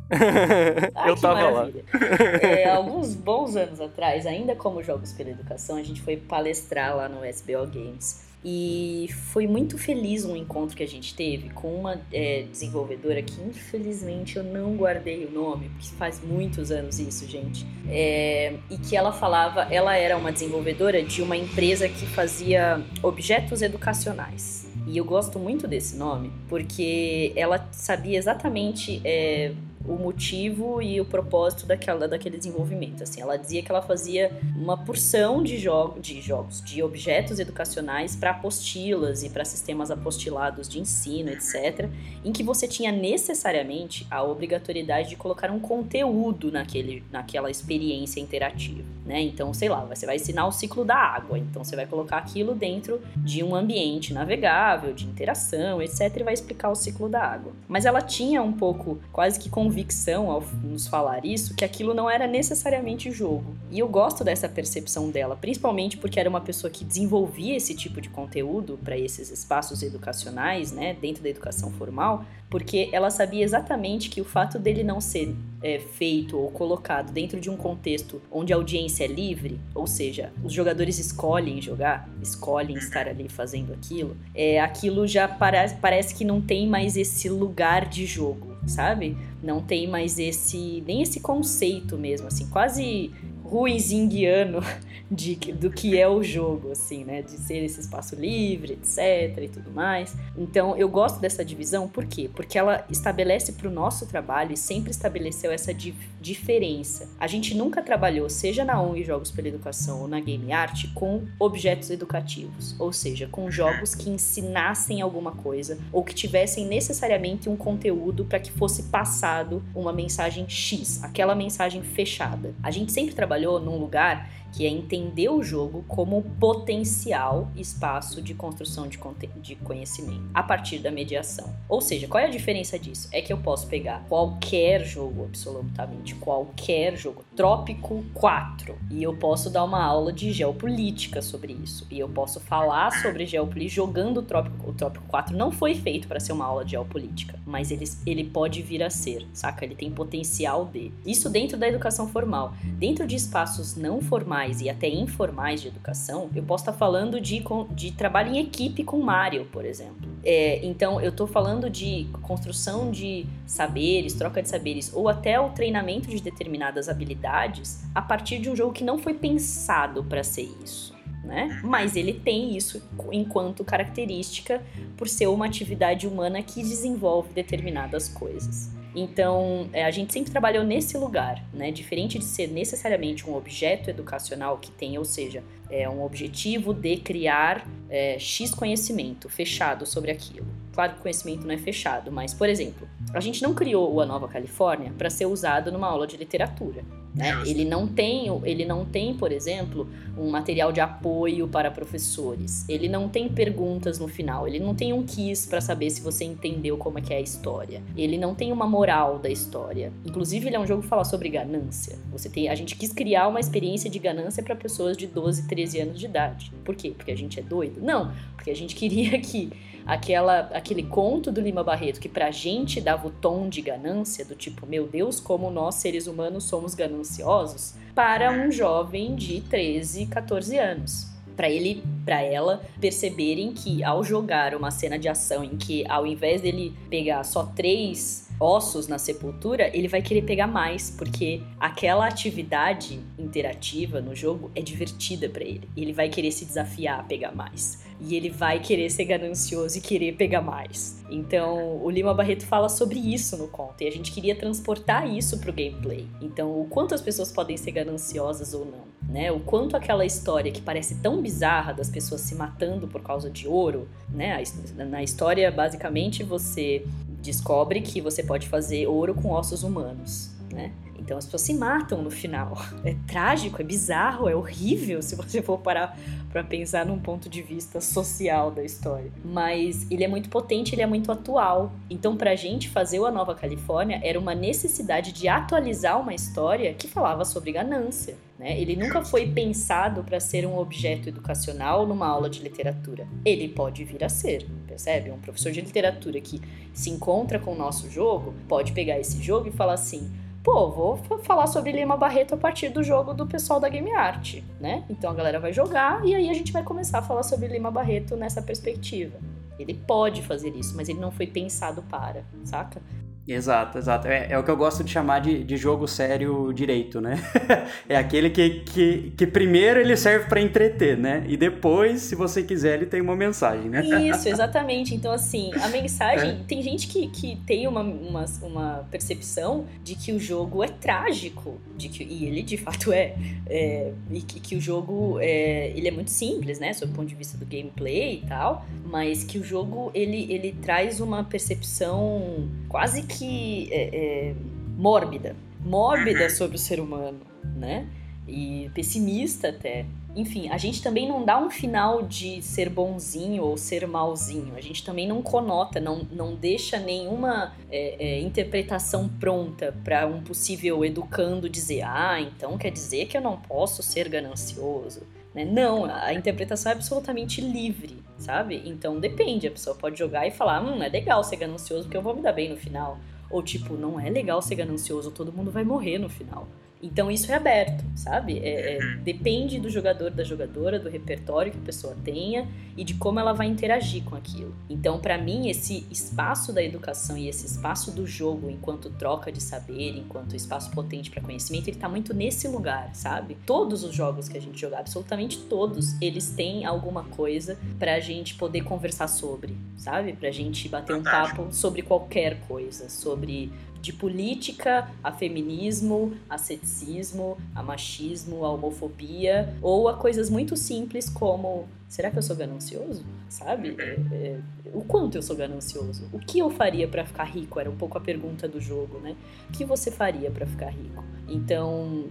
Ai, 0.95 1.09
eu 1.09 1.15
tava 1.15 1.51
maravilha. 1.51 1.85
lá. 1.93 2.47
É, 2.47 2.69
alguns 2.69 3.13
bons 3.13 3.55
anos 3.55 3.79
atrás, 3.79 4.25
ainda 4.25 4.55
como 4.55 4.81
Jogos 4.81 5.13
pela 5.13 5.29
Educação, 5.29 5.75
a 5.75 5.83
gente 5.83 6.01
foi 6.01 6.17
palestrar 6.17 6.95
lá 6.95 7.07
no 7.07 7.23
SBO 7.23 7.67
Games. 7.67 8.30
E 8.43 9.07
foi 9.31 9.45
muito 9.45 9.77
feliz 9.77 10.25
um 10.25 10.35
encontro 10.35 10.75
que 10.75 10.81
a 10.81 10.87
gente 10.87 11.13
teve 11.13 11.49
com 11.51 11.75
uma 11.75 12.01
é, 12.11 12.43
desenvolvedora 12.51 13.21
que 13.21 13.39
infelizmente 13.41 14.37
eu 14.37 14.43
não 14.43 14.75
guardei 14.75 15.25
o 15.25 15.31
nome, 15.31 15.69
porque 15.69 15.95
faz 15.95 16.19
muitos 16.23 16.71
anos 16.71 16.99
isso, 16.99 17.27
gente. 17.27 17.65
É, 17.87 18.55
e 18.69 18.77
que 18.77 18.95
ela 18.95 19.11
falava, 19.11 19.61
ela 19.71 19.95
era 19.95 20.17
uma 20.17 20.31
desenvolvedora 20.31 21.03
de 21.03 21.21
uma 21.21 21.37
empresa 21.37 21.87
que 21.87 22.05
fazia 22.07 22.83
objetos 23.03 23.61
educacionais. 23.61 24.67
E 24.87 24.97
eu 24.97 25.05
gosto 25.05 25.37
muito 25.37 25.67
desse 25.67 25.95
nome, 25.95 26.31
porque 26.49 27.31
ela 27.35 27.69
sabia 27.71 28.17
exatamente 28.17 28.99
é, 29.05 29.53
o 29.87 29.95
motivo 29.95 30.81
e 30.81 30.99
o 31.01 31.05
propósito 31.05 31.65
daquela, 31.65 32.07
daquele 32.07 32.37
desenvolvimento. 32.37 33.03
Assim, 33.03 33.21
ela 33.21 33.37
dizia 33.37 33.61
que 33.61 33.71
ela 33.71 33.81
fazia 33.81 34.31
uma 34.55 34.77
porção 34.77 35.43
de, 35.43 35.57
jogo, 35.57 35.99
de 35.99 36.21
jogos, 36.21 36.61
de 36.61 36.81
objetos 36.83 37.39
educacionais 37.39 38.15
para 38.15 38.31
apostilas 38.31 39.23
e 39.23 39.29
para 39.29 39.45
sistemas 39.45 39.91
apostilados 39.91 40.67
de 40.67 40.79
ensino, 40.79 41.29
etc., 41.29 41.89
em 42.23 42.31
que 42.31 42.43
você 42.43 42.67
tinha 42.67 42.91
necessariamente 42.91 44.05
a 44.09 44.23
obrigatoriedade 44.23 45.09
de 45.09 45.15
colocar 45.15 45.51
um 45.51 45.59
conteúdo 45.59 46.51
naquele, 46.51 47.03
naquela 47.11 47.49
experiência 47.49 48.19
interativa. 48.19 48.83
Né? 49.05 49.21
Então, 49.21 49.53
sei 49.53 49.67
lá, 49.67 49.83
você 49.83 50.05
vai 50.05 50.15
ensinar 50.15 50.45
o 50.45 50.51
ciclo 50.51 50.85
da 50.85 50.95
água, 50.95 51.37
então 51.37 51.63
você 51.63 51.75
vai 51.75 51.87
colocar 51.87 52.17
aquilo 52.17 52.53
dentro 52.53 53.01
de 53.17 53.43
um 53.43 53.55
ambiente 53.55 54.13
navegável, 54.13 54.93
de 54.93 55.05
interação, 55.05 55.81
etc., 55.81 56.15
e 56.17 56.23
vai 56.23 56.33
explicar 56.33 56.69
o 56.69 56.75
ciclo 56.75 57.09
da 57.09 57.21
água. 57.21 57.51
Mas 57.67 57.85
ela 57.85 58.01
tinha 58.01 58.41
um 58.43 58.53
pouco, 58.53 58.99
quase 59.11 59.39
que 59.39 59.49
convicção 59.71 60.29
ao 60.29 60.43
nos 60.61 60.85
falar 60.85 61.25
isso, 61.25 61.55
que 61.55 61.63
aquilo 61.63 61.93
não 61.93 62.09
era 62.09 62.27
necessariamente 62.27 63.09
jogo. 63.09 63.55
E 63.71 63.79
eu 63.79 63.87
gosto 63.87 64.21
dessa 64.21 64.49
percepção 64.49 65.09
dela, 65.09 65.37
principalmente 65.37 65.95
porque 65.95 66.19
era 66.19 66.29
uma 66.29 66.41
pessoa 66.41 66.69
que 66.69 66.83
desenvolvia 66.83 67.55
esse 67.55 67.73
tipo 67.73 68.01
de 68.01 68.09
conteúdo 68.09 68.77
para 68.83 68.97
esses 68.97 69.31
espaços 69.31 69.81
educacionais, 69.81 70.73
né, 70.73 70.93
dentro 70.93 71.23
da 71.23 71.29
educação 71.29 71.71
formal, 71.71 72.25
porque 72.49 72.89
ela 72.91 73.09
sabia 73.09 73.45
exatamente 73.45 74.09
que 74.09 74.19
o 74.19 74.25
fato 74.25 74.59
dele 74.59 74.83
não 74.83 74.99
ser 74.99 75.33
é, 75.63 75.79
feito 75.79 76.37
ou 76.37 76.51
colocado 76.51 77.13
dentro 77.13 77.39
de 77.39 77.49
um 77.49 77.55
contexto 77.55 78.21
onde 78.29 78.51
a 78.51 78.57
audiência 78.57 79.05
é 79.05 79.07
livre, 79.07 79.57
ou 79.73 79.87
seja, 79.87 80.33
os 80.43 80.51
jogadores 80.51 80.99
escolhem 80.99 81.61
jogar, 81.61 82.09
escolhem 82.21 82.75
estar 82.75 83.07
ali 83.07 83.29
fazendo 83.29 83.71
aquilo, 83.71 84.17
é, 84.35 84.59
aquilo 84.59 85.07
já 85.07 85.29
parece, 85.29 85.75
parece 85.75 86.13
que 86.13 86.25
não 86.25 86.41
tem 86.41 86.67
mais 86.67 86.97
esse 86.97 87.29
lugar 87.29 87.87
de 87.87 88.05
jogo, 88.05 88.50
sabe? 88.65 89.17
Não 89.41 89.61
tem 89.61 89.87
mais 89.87 90.19
esse 90.19 90.83
nem 90.85 91.01
esse 91.01 91.19
conceito 91.19 91.97
mesmo, 91.97 92.27
assim, 92.27 92.47
quase 92.47 93.11
ruizinguiano 93.51 94.61
de, 95.11 95.35
do 95.35 95.69
que 95.69 95.99
é 95.99 96.07
o 96.07 96.23
jogo, 96.23 96.71
assim, 96.71 97.03
né? 97.03 97.21
De 97.21 97.31
ser 97.31 97.57
esse 97.65 97.81
espaço 97.81 98.15
livre, 98.15 98.73
etc. 98.73 99.43
e 99.43 99.49
tudo 99.49 99.69
mais. 99.69 100.15
Então, 100.37 100.77
eu 100.77 100.87
gosto 100.87 101.19
dessa 101.19 101.43
divisão, 101.43 101.89
por 101.89 102.05
quê? 102.05 102.29
Porque 102.33 102.57
ela 102.57 102.85
estabelece 102.89 103.51
para 103.51 103.67
o 103.67 103.71
nosso 103.71 104.05
trabalho 104.05 104.53
e 104.53 104.57
sempre 104.57 104.91
estabeleceu 104.91 105.51
essa 105.51 105.73
di 105.73 105.93
diferença. 106.21 107.09
A 107.19 107.25
gente 107.25 107.55
nunca 107.55 107.81
trabalhou, 107.81 108.29
seja 108.29 108.63
na 108.63 108.79
ONG 108.79 109.03
Jogos 109.03 109.31
pela 109.31 109.47
Educação 109.47 110.01
ou 110.01 110.07
na 110.07 110.19
Game 110.19 110.53
Art, 110.53 110.85
com 110.93 111.23
objetos 111.39 111.89
educativos, 111.89 112.75
ou 112.79 112.93
seja, 112.93 113.27
com 113.27 113.49
jogos 113.49 113.95
que 113.95 114.07
ensinassem 114.07 115.01
alguma 115.01 115.31
coisa 115.31 115.79
ou 115.91 116.03
que 116.03 116.13
tivessem 116.13 116.67
necessariamente 116.67 117.49
um 117.49 117.57
conteúdo 117.57 118.23
para 118.23 118.39
que 118.39 118.51
fosse 118.51 118.83
passado 118.83 119.63
uma 119.73 119.91
mensagem 119.91 120.47
X, 120.47 121.03
aquela 121.03 121.33
mensagem 121.33 121.81
fechada. 121.81 122.53
A 122.61 122.69
gente 122.69 122.91
sempre 122.91 123.15
trabalhou 123.15 123.40
num 123.41 123.79
lugar 123.79 124.27
que 124.51 124.65
é 124.65 124.69
entender 124.69 125.29
o 125.29 125.43
jogo 125.43 125.83
como 125.87 126.21
potencial 126.39 127.49
espaço 127.55 128.21
de 128.21 128.33
construção 128.33 128.87
de, 128.87 128.99
de 129.41 129.55
conhecimento 129.55 130.29
a 130.33 130.43
partir 130.43 130.79
da 130.79 130.91
mediação. 130.91 131.53
Ou 131.67 131.81
seja, 131.81 132.07
qual 132.07 132.23
é 132.23 132.27
a 132.27 132.31
diferença 132.31 132.77
disso? 132.77 133.07
É 133.11 133.21
que 133.21 133.31
eu 133.31 133.37
posso 133.37 133.67
pegar 133.67 134.05
qualquer 134.07 134.85
jogo, 134.85 135.25
absolutamente 135.25 136.15
qualquer 136.15 136.97
jogo, 136.97 137.23
Trópico 137.35 138.03
4, 138.13 138.77
e 138.89 139.03
eu 139.03 139.15
posso 139.15 139.49
dar 139.49 139.63
uma 139.63 139.83
aula 139.83 140.11
de 140.11 140.31
geopolítica 140.31 141.21
sobre 141.21 141.53
isso. 141.53 141.87
E 141.89 141.99
eu 141.99 142.09
posso 142.09 142.39
falar 142.39 142.91
sobre 143.01 143.25
geopolítica 143.25 143.51
jogando 143.75 144.17
o 144.17 144.23
Trópico. 144.23 144.69
O 144.69 144.73
Trópico 144.73 145.05
4 145.07 145.35
não 145.35 145.51
foi 145.51 145.75
feito 145.75 146.07
para 146.07 146.19
ser 146.19 146.33
uma 146.33 146.45
aula 146.45 146.65
de 146.65 146.71
geopolítica, 146.71 147.39
mas 147.45 147.71
ele, 147.71 147.85
ele 148.05 148.23
pode 148.23 148.61
vir 148.61 148.83
a 148.83 148.89
ser, 148.89 149.27
saca? 149.33 149.65
Ele 149.65 149.75
tem 149.75 149.91
potencial 149.91 150.65
de. 150.65 150.91
Isso 151.05 151.29
dentro 151.29 151.57
da 151.57 151.67
educação 151.67 152.07
formal. 152.07 152.53
Dentro 152.63 153.05
de 153.07 153.15
espaços 153.15 153.75
não 153.75 154.01
formais, 154.01 154.40
formais 154.41 154.61
e 154.61 154.69
até 154.69 154.87
informais 154.87 155.61
de 155.61 155.67
educação, 155.67 156.29
eu 156.35 156.43
posso 156.43 156.63
estar 156.63 156.73
falando 156.73 157.21
de, 157.21 157.43
de 157.71 157.91
trabalho 157.91 158.33
em 158.33 158.39
equipe 158.39 158.83
com 158.83 158.99
Mário, 158.99 159.45
por 159.45 159.65
exemplo. 159.65 160.09
É, 160.23 160.65
então, 160.65 160.99
eu 160.99 161.09
estou 161.09 161.27
falando 161.27 161.69
de 161.69 162.07
construção 162.21 162.91
de 162.91 163.25
saberes, 163.45 164.13
troca 164.13 164.41
de 164.41 164.49
saberes, 164.49 164.91
ou 164.93 165.07
até 165.07 165.39
o 165.39 165.49
treinamento 165.49 166.09
de 166.09 166.21
determinadas 166.21 166.89
habilidades 166.89 167.83
a 167.93 168.01
partir 168.01 168.39
de 168.39 168.49
um 168.49 168.55
jogo 168.55 168.73
que 168.73 168.83
não 168.83 168.97
foi 168.97 169.13
pensado 169.13 170.03
para 170.03 170.23
ser 170.23 170.49
isso. 170.63 170.91
Né? 171.23 171.61
Mas 171.63 171.95
ele 171.95 172.13
tem 172.13 172.57
isso 172.57 172.81
enquanto 173.11 173.63
característica 173.63 174.61
por 174.97 175.07
ser 175.07 175.27
uma 175.27 175.45
atividade 175.45 176.07
humana 176.07 176.41
que 176.41 176.61
desenvolve 176.61 177.31
determinadas 177.33 178.09
coisas. 178.09 178.71
Então, 178.95 179.69
é, 179.71 179.85
a 179.85 179.91
gente 179.91 180.11
sempre 180.11 180.31
trabalhou 180.31 180.63
nesse 180.63 180.97
lugar, 180.97 181.43
né? 181.53 181.71
Diferente 181.71 182.19
de 182.19 182.25
ser 182.25 182.47
necessariamente 182.47 183.29
um 183.29 183.35
objeto 183.35 183.89
educacional 183.89 184.57
que 184.57 184.69
tem, 184.71 184.97
ou 184.97 185.05
seja, 185.05 185.43
é 185.69 185.89
um 185.89 186.03
objetivo 186.03 186.73
de 186.73 186.97
criar 186.97 187.65
é, 187.89 188.19
X 188.19 188.53
conhecimento 188.53 189.29
fechado 189.29 189.85
sobre 189.85 190.11
aquilo. 190.11 190.47
Claro 190.73 190.93
que 190.93 190.99
o 190.99 191.01
conhecimento 191.01 191.45
não 191.45 191.53
é 191.53 191.57
fechado, 191.57 192.11
mas, 192.11 192.33
por 192.33 192.47
exemplo, 192.47 192.87
a 193.13 193.19
gente 193.19 193.41
não 193.41 193.53
criou 193.53 193.93
o 193.93 194.01
A 194.01 194.05
Nova 194.05 194.27
Califórnia 194.27 194.91
para 194.97 195.09
ser 195.09 195.25
usado 195.25 195.71
numa 195.71 195.87
aula 195.87 196.05
de 196.05 196.17
literatura. 196.17 196.83
Né? 197.13 197.43
Ele 197.45 197.65
não 197.65 197.85
tem, 197.87 198.27
ele 198.45 198.63
não 198.63 198.85
tem, 198.85 199.13
por 199.13 199.33
exemplo, 199.33 199.89
um 200.17 200.29
material 200.29 200.71
de 200.71 200.79
apoio 200.79 201.45
para 201.45 201.69
professores. 201.69 202.67
Ele 202.69 202.87
não 202.87 203.09
tem 203.09 203.27
perguntas 203.27 203.99
no 203.99 204.07
final. 204.07 204.47
Ele 204.47 204.61
não 204.61 204.73
tem 204.73 204.93
um 204.93 205.03
quiz 205.03 205.45
para 205.45 205.59
saber 205.59 205.89
se 205.89 206.01
você 206.01 206.23
entendeu 206.23 206.77
como 206.77 206.99
é 206.99 207.01
que 207.01 207.13
é 207.13 207.17
a 207.17 207.21
história. 207.21 207.83
Ele 207.97 208.17
não 208.17 208.33
tem 208.33 208.53
uma 208.53 208.65
moral 208.65 209.19
da 209.19 209.29
história. 209.29 209.91
Inclusive, 210.05 210.47
ele 210.47 210.55
é 210.55 210.59
um 210.59 210.65
jogo 210.65 210.83
que 210.83 210.87
fala 210.87 211.03
sobre 211.03 211.27
ganância. 211.27 211.99
Você 212.13 212.29
tem, 212.29 212.47
a 212.47 212.55
gente 212.55 212.77
quis 212.77 212.93
criar 212.93 213.27
uma 213.27 213.41
experiência 213.41 213.89
de 213.89 213.99
ganância 213.99 214.41
para 214.41 214.55
pessoas 214.55 214.95
de 214.95 215.05
12, 215.05 215.47
13 215.47 215.71
13 215.71 215.79
anos 215.79 215.99
de 215.99 216.05
idade. 216.05 216.51
Por 216.65 216.75
quê? 216.75 216.93
Porque 216.95 217.11
a 217.11 217.17
gente 217.17 217.39
é 217.39 217.43
doido? 217.43 217.81
Não, 217.81 218.11
porque 218.35 218.49
a 218.49 218.55
gente 218.55 218.75
queria 218.75 219.19
que 219.19 219.51
aquela, 219.91 220.49
aquele 220.53 220.83
conto 220.83 221.33
do 221.33 221.41
Lima 221.41 221.65
Barreto 221.65 221.99
que 221.99 222.07
pra 222.07 222.31
gente 222.31 222.79
dava 222.79 223.09
o 223.09 223.11
tom 223.11 223.49
de 223.49 223.61
ganância, 223.61 224.23
do 224.23 224.35
tipo, 224.35 224.65
meu 224.65 224.87
Deus, 224.87 225.19
como 225.19 225.51
nós 225.51 225.75
seres 225.75 226.07
humanos 226.07 226.45
somos 226.45 226.73
gananciosos, 226.73 227.73
para 227.93 228.31
um 228.31 228.49
jovem 228.49 229.15
de 229.15 229.41
13, 229.41 230.05
14 230.05 230.57
anos 230.57 231.11
para 231.35 231.49
ele, 231.49 231.83
para 232.05 232.21
ela 232.21 232.61
perceberem 232.79 233.51
que 233.51 233.83
ao 233.83 234.03
jogar 234.03 234.55
uma 234.55 234.69
cena 234.69 234.97
de 234.97 235.09
ação 235.09 235.43
em 235.43 235.57
que 235.57 235.83
ao 235.89 236.05
invés 236.05 236.41
dele 236.41 236.73
pegar 236.89 237.23
só 237.23 237.43
três 237.43 238.29
ossos 238.39 238.87
na 238.87 238.97
sepultura, 238.97 239.69
ele 239.75 239.87
vai 239.87 240.01
querer 240.01 240.23
pegar 240.23 240.47
mais, 240.47 240.89
porque 240.89 241.41
aquela 241.59 242.07
atividade 242.07 242.99
interativa 243.17 244.01
no 244.01 244.15
jogo 244.15 244.51
é 244.55 244.61
divertida 244.61 245.29
para 245.29 245.43
ele. 245.43 245.69
Ele 245.75 245.93
vai 245.93 246.09
querer 246.09 246.31
se 246.31 246.45
desafiar 246.45 246.99
a 246.99 247.03
pegar 247.03 247.33
mais. 247.33 247.83
E 248.01 248.15
ele 248.15 248.29
vai 248.29 248.59
querer 248.59 248.89
ser 248.89 249.05
ganancioso 249.05 249.77
e 249.77 249.81
querer 249.81 250.13
pegar 250.13 250.41
mais. 250.41 251.01
Então, 251.09 251.81
o 251.83 251.89
Lima 251.89 252.13
Barreto 252.13 252.45
fala 252.45 252.67
sobre 252.67 252.99
isso 252.99 253.37
no 253.37 253.47
conto, 253.47 253.83
e 253.83 253.87
a 253.87 253.91
gente 253.91 254.11
queria 254.11 254.35
transportar 254.35 255.07
isso 255.07 255.39
pro 255.39 255.53
gameplay. 255.53 256.07
Então, 256.19 256.59
o 256.59 256.65
quanto 256.65 256.95
as 256.95 257.01
pessoas 257.01 257.31
podem 257.31 257.55
ser 257.55 257.71
gananciosas 257.71 258.53
ou 258.53 258.65
não 258.65 258.91
né? 259.11 259.31
O 259.31 259.39
quanto 259.41 259.75
aquela 259.75 260.05
história 260.05 260.51
que 260.51 260.61
parece 260.61 260.95
tão 260.95 261.21
bizarra 261.21 261.73
das 261.73 261.89
pessoas 261.89 262.21
se 262.21 262.33
matando 262.33 262.87
por 262.87 263.01
causa 263.01 263.29
de 263.29 263.47
ouro, 263.47 263.87
né? 264.09 264.41
Na 264.75 265.03
história, 265.03 265.51
basicamente, 265.51 266.23
você 266.23 266.85
descobre 267.21 267.81
que 267.81 268.01
você 268.01 268.23
pode 268.23 268.47
fazer 268.47 268.87
ouro 268.87 269.13
com 269.13 269.31
ossos 269.31 269.63
humanos, 269.63 270.31
né? 270.53 270.71
Então 271.01 271.17
as 271.17 271.25
pessoas 271.25 271.41
se 271.41 271.53
matam 271.53 272.01
no 272.01 272.11
final. 272.11 272.57
É 272.83 272.95
trágico, 273.07 273.61
é 273.61 273.63
bizarro, 273.63 274.27
é 274.27 274.35
horrível 274.35 275.01
se 275.01 275.15
você 275.15 275.41
for 275.41 275.59
parar 275.59 275.97
para 276.31 276.43
pensar 276.43 276.85
num 276.85 276.99
ponto 276.99 277.29
de 277.29 277.41
vista 277.41 277.79
social 277.79 278.49
da 278.49 278.63
história. 278.63 279.11
Mas 279.23 279.85
ele 279.91 280.03
é 280.03 280.07
muito 280.07 280.29
potente, 280.29 280.73
ele 280.73 280.81
é 280.81 280.87
muito 280.87 281.11
atual. 281.11 281.71
Então 281.89 282.17
pra 282.17 282.35
gente 282.35 282.69
fazer 282.69 282.99
o 282.99 283.05
A 283.05 283.11
Nova 283.11 283.35
Califórnia 283.35 284.01
era 284.03 284.19
uma 284.19 284.33
necessidade 284.33 285.11
de 285.11 285.27
atualizar 285.27 285.99
uma 285.99 286.13
história 286.13 286.73
que 286.73 286.87
falava 286.87 287.23
sobre 287.23 287.51
ganância. 287.51 288.15
Né? 288.39 288.59
Ele 288.59 288.75
nunca 288.75 289.05
foi 289.05 289.27
pensado 289.27 290.03
para 290.03 290.19
ser 290.19 290.47
um 290.47 290.57
objeto 290.57 291.07
educacional 291.07 291.85
numa 291.85 292.07
aula 292.07 292.27
de 292.27 292.41
literatura. 292.41 293.07
Ele 293.23 293.47
pode 293.47 293.83
vir 293.83 294.03
a 294.03 294.09
ser, 294.09 294.47
percebe? 294.67 295.11
Um 295.11 295.19
professor 295.19 295.51
de 295.51 295.61
literatura 295.61 296.19
que 296.19 296.41
se 296.73 296.89
encontra 296.89 297.37
com 297.37 297.53
o 297.53 297.57
nosso 297.57 297.89
jogo 297.91 298.33
pode 298.47 298.71
pegar 298.71 298.99
esse 298.99 299.21
jogo 299.21 299.47
e 299.47 299.51
falar 299.51 299.73
assim: 299.73 300.11
pô, 300.43 300.69
vou 300.69 300.97
falar 301.19 301.47
sobre 301.47 301.71
Lima 301.71 301.95
Barreto 301.95 302.33
a 302.33 302.37
partir 302.37 302.69
do 302.69 302.83
jogo 302.83 303.13
do 303.13 303.27
pessoal 303.27 303.59
da 303.59 303.69
Game 303.69 303.91
Art, 303.91 304.41
né? 304.59 304.83
Então 304.89 305.11
a 305.11 305.13
galera 305.13 305.39
vai 305.39 305.53
jogar 305.53 306.05
e 306.05 306.15
aí 306.15 306.29
a 306.29 306.33
gente 306.33 306.51
vai 306.51 306.63
começar 306.63 306.99
a 306.99 307.01
falar 307.01 307.23
sobre 307.23 307.47
Lima 307.47 307.71
Barreto 307.71 308.15
nessa 308.15 308.41
perspectiva. 308.41 309.17
Ele 309.59 309.73
pode 309.73 310.23
fazer 310.23 310.55
isso, 310.55 310.75
mas 310.75 310.89
ele 310.89 310.99
não 310.99 311.11
foi 311.11 311.27
pensado 311.27 311.83
para, 311.83 312.23
saca? 312.43 312.81
Exato, 313.27 313.77
exato. 313.77 314.07
É, 314.07 314.31
é, 314.31 314.37
o 314.37 314.43
que 314.43 314.49
eu 314.49 314.57
gosto 314.57 314.83
de 314.83 314.91
chamar 314.91 315.19
de, 315.19 315.43
de 315.43 315.55
jogo 315.55 315.87
sério 315.87 316.51
direito, 316.51 316.99
né? 316.99 317.17
é 317.87 317.95
aquele 317.95 318.29
que, 318.29 318.61
que, 318.61 319.13
que 319.15 319.27
primeiro 319.27 319.79
ele 319.79 319.95
serve 319.95 320.27
para 320.27 320.41
entreter, 320.41 320.97
né? 320.97 321.23
E 321.27 321.37
depois, 321.37 322.01
se 322.01 322.15
você 322.15 322.41
quiser, 322.41 322.75
ele 322.75 322.87
tem 322.87 322.99
uma 322.99 323.15
mensagem, 323.15 323.69
né? 323.69 323.83
Isso, 324.09 324.27
exatamente. 324.27 324.95
Então, 324.95 325.11
assim, 325.11 325.51
a 325.61 325.67
mensagem. 325.67 326.31
É. 326.31 326.43
Tem 326.47 326.63
gente 326.63 326.87
que, 326.87 327.07
que 327.07 327.35
tem 327.45 327.67
uma, 327.67 327.81
uma, 327.81 328.25
uma, 328.41 328.87
percepção 328.89 329.65
de 329.83 329.95
que 329.95 330.11
o 330.11 330.19
jogo 330.19 330.63
é 330.63 330.67
trágico. 330.67 331.61
De 331.77 331.89
que, 331.89 332.03
e 332.03 332.25
ele 332.25 332.41
de 332.41 332.57
fato 332.57 332.91
é. 332.91 333.15
é 333.47 333.91
e 334.11 334.21
que, 334.21 334.39
que, 334.39 334.55
o 334.55 334.61
jogo 334.61 335.19
é, 335.19 335.71
ele 335.75 335.87
é 335.87 335.91
muito 335.91 336.09
simples, 336.09 336.59
né? 336.59 336.73
Sob 336.73 336.91
o 336.91 336.95
ponto 336.95 337.07
de 337.07 337.15
vista 337.15 337.37
do 337.37 337.45
gameplay 337.45 338.21
e 338.23 338.27
tal. 338.27 338.65
Mas 338.85 339.23
que 339.23 339.37
o 339.37 339.43
jogo 339.43 339.91
ele, 339.93 340.25
ele 340.31 340.55
traz 340.61 340.99
uma 340.99 341.23
percepção 341.23 342.49
quase 342.67 343.03
que 343.17 343.69
é, 343.71 343.89
é, 343.93 344.35
mórbida, 344.77 345.35
mórbida 345.63 346.23
uhum. 346.23 346.29
sobre 346.29 346.55
o 346.55 346.59
ser 346.59 346.79
humano, 346.79 347.19
né? 347.55 347.87
E 348.27 348.69
pessimista 348.73 349.49
até. 349.49 349.85
Enfim, 350.15 350.49
a 350.49 350.57
gente 350.57 350.81
também 350.81 351.07
não 351.07 351.23
dá 351.23 351.39
um 351.39 351.49
final 351.49 352.03
de 352.03 352.41
ser 352.41 352.69
bonzinho 352.69 353.43
ou 353.43 353.57
ser 353.57 353.87
malzinho. 353.87 354.55
A 354.55 354.61
gente 354.61 354.83
também 354.83 355.07
não 355.07 355.21
conota, 355.21 355.79
não, 355.79 356.05
não 356.11 356.35
deixa 356.35 356.77
nenhuma 356.77 357.53
é, 357.69 357.95
é, 357.97 358.19
interpretação 358.19 359.07
pronta 359.07 359.73
para 359.83 360.05
um 360.05 360.21
possível 360.21 360.83
educando 360.83 361.49
dizer: 361.49 361.83
ah, 361.83 362.19
então 362.19 362.57
quer 362.57 362.71
dizer 362.71 363.07
que 363.07 363.17
eu 363.17 363.21
não 363.21 363.37
posso 363.37 363.81
ser 363.81 364.09
ganancioso. 364.09 365.01
Né? 365.33 365.45
Não, 365.45 365.85
a 365.85 366.13
interpretação 366.13 366.71
é 366.71 366.75
absolutamente 366.75 367.41
livre, 367.41 367.97
sabe? 368.17 368.61
Então 368.65 368.99
depende, 368.99 369.47
a 369.47 369.51
pessoa 369.51 369.75
pode 369.75 369.97
jogar 369.97 370.27
e 370.27 370.31
falar: 370.31 370.61
hum, 370.61 370.83
é 370.83 370.89
legal 370.89 371.23
ser 371.23 371.37
ganancioso 371.37 371.83
porque 371.83 371.97
eu 371.97 372.01
vou 372.01 372.15
me 372.15 372.21
dar 372.21 372.33
bem 372.33 372.49
no 372.49 372.57
final. 372.57 372.99
Ou 373.29 373.41
tipo, 373.41 373.75
não 373.75 373.99
é 373.99 374.09
legal 374.09 374.41
ser 374.41 374.55
ganancioso, 374.55 375.09
todo 375.11 375.31
mundo 375.31 375.49
vai 375.49 375.63
morrer 375.63 375.97
no 375.97 376.09
final. 376.09 376.47
Então 376.81 377.11
isso 377.11 377.31
é 377.31 377.35
aberto, 377.35 377.83
sabe? 377.95 378.39
É, 378.39 378.77
é, 378.77 378.79
uhum. 378.79 379.03
depende 379.03 379.59
do 379.59 379.69
jogador, 379.69 380.09
da 380.09 380.23
jogadora, 380.23 380.79
do 380.79 380.89
repertório 380.89 381.51
que 381.51 381.57
a 381.57 381.61
pessoa 381.61 381.95
tenha 382.03 382.47
e 382.75 382.83
de 382.83 382.95
como 382.95 383.19
ela 383.19 383.33
vai 383.33 383.47
interagir 383.47 384.03
com 384.03 384.15
aquilo. 384.15 384.55
Então, 384.69 384.99
para 384.99 385.17
mim, 385.17 385.49
esse 385.49 385.85
espaço 385.91 386.53
da 386.53 386.63
educação 386.63 387.17
e 387.17 387.27
esse 387.27 387.45
espaço 387.45 387.91
do 387.91 388.07
jogo, 388.07 388.49
enquanto 388.49 388.89
troca 388.89 389.31
de 389.31 389.41
saber, 389.41 389.97
enquanto 389.97 390.35
espaço 390.35 390.71
potente 390.71 391.11
para 391.11 391.21
conhecimento, 391.21 391.67
ele 391.67 391.77
tá 391.77 391.89
muito 391.89 392.13
nesse 392.13 392.47
lugar, 392.47 392.89
sabe? 392.93 393.37
Todos 393.45 393.83
os 393.83 393.93
jogos 393.93 394.27
que 394.27 394.37
a 394.37 394.41
gente 394.41 394.59
joga, 394.59 394.79
absolutamente 394.79 395.37
todos, 395.37 395.99
eles 396.01 396.29
têm 396.29 396.65
alguma 396.65 397.03
coisa 397.03 397.57
pra 397.77 397.99
gente 397.99 398.35
poder 398.35 398.63
conversar 398.63 399.07
sobre, 399.07 399.55
sabe? 399.77 400.13
Pra 400.13 400.31
gente 400.31 400.67
bater 400.69 400.95
um 400.95 401.03
papo 401.03 401.47
sobre 401.51 401.81
qualquer 401.81 402.39
coisa, 402.47 402.89
sobre 402.89 403.51
de 403.81 403.91
política 403.91 404.87
a 405.03 405.11
feminismo, 405.11 406.13
a 406.29 406.37
ceticismo, 406.37 407.37
a 407.55 407.63
machismo, 407.63 408.45
a 408.45 408.51
homofobia, 408.51 409.53
ou 409.61 409.89
a 409.89 409.95
coisas 409.95 410.29
muito 410.29 410.55
simples 410.55 411.09
como 411.09 411.67
será 411.87 412.09
que 412.09 412.17
eu 412.17 412.21
sou 412.21 412.35
ganancioso? 412.35 413.03
Sabe? 413.27 413.75
É, 413.79 413.99
é, 414.11 414.39
o 414.73 414.81
quanto 414.81 415.17
eu 415.17 415.21
sou 415.21 415.35
ganancioso? 415.35 416.07
O 416.13 416.19
que 416.19 416.39
eu 416.39 416.49
faria 416.49 416.87
para 416.87 417.05
ficar 417.05 417.25
rico? 417.25 417.59
Era 417.59 417.69
um 417.69 417.75
pouco 417.75 417.97
a 417.97 418.01
pergunta 418.01 418.47
do 418.47 418.61
jogo, 418.61 418.99
né? 418.99 419.15
O 419.49 419.51
que 419.51 419.65
você 419.65 419.91
faria 419.91 420.31
para 420.31 420.45
ficar 420.45 420.69
rico? 420.69 421.03
Então, 421.27 422.05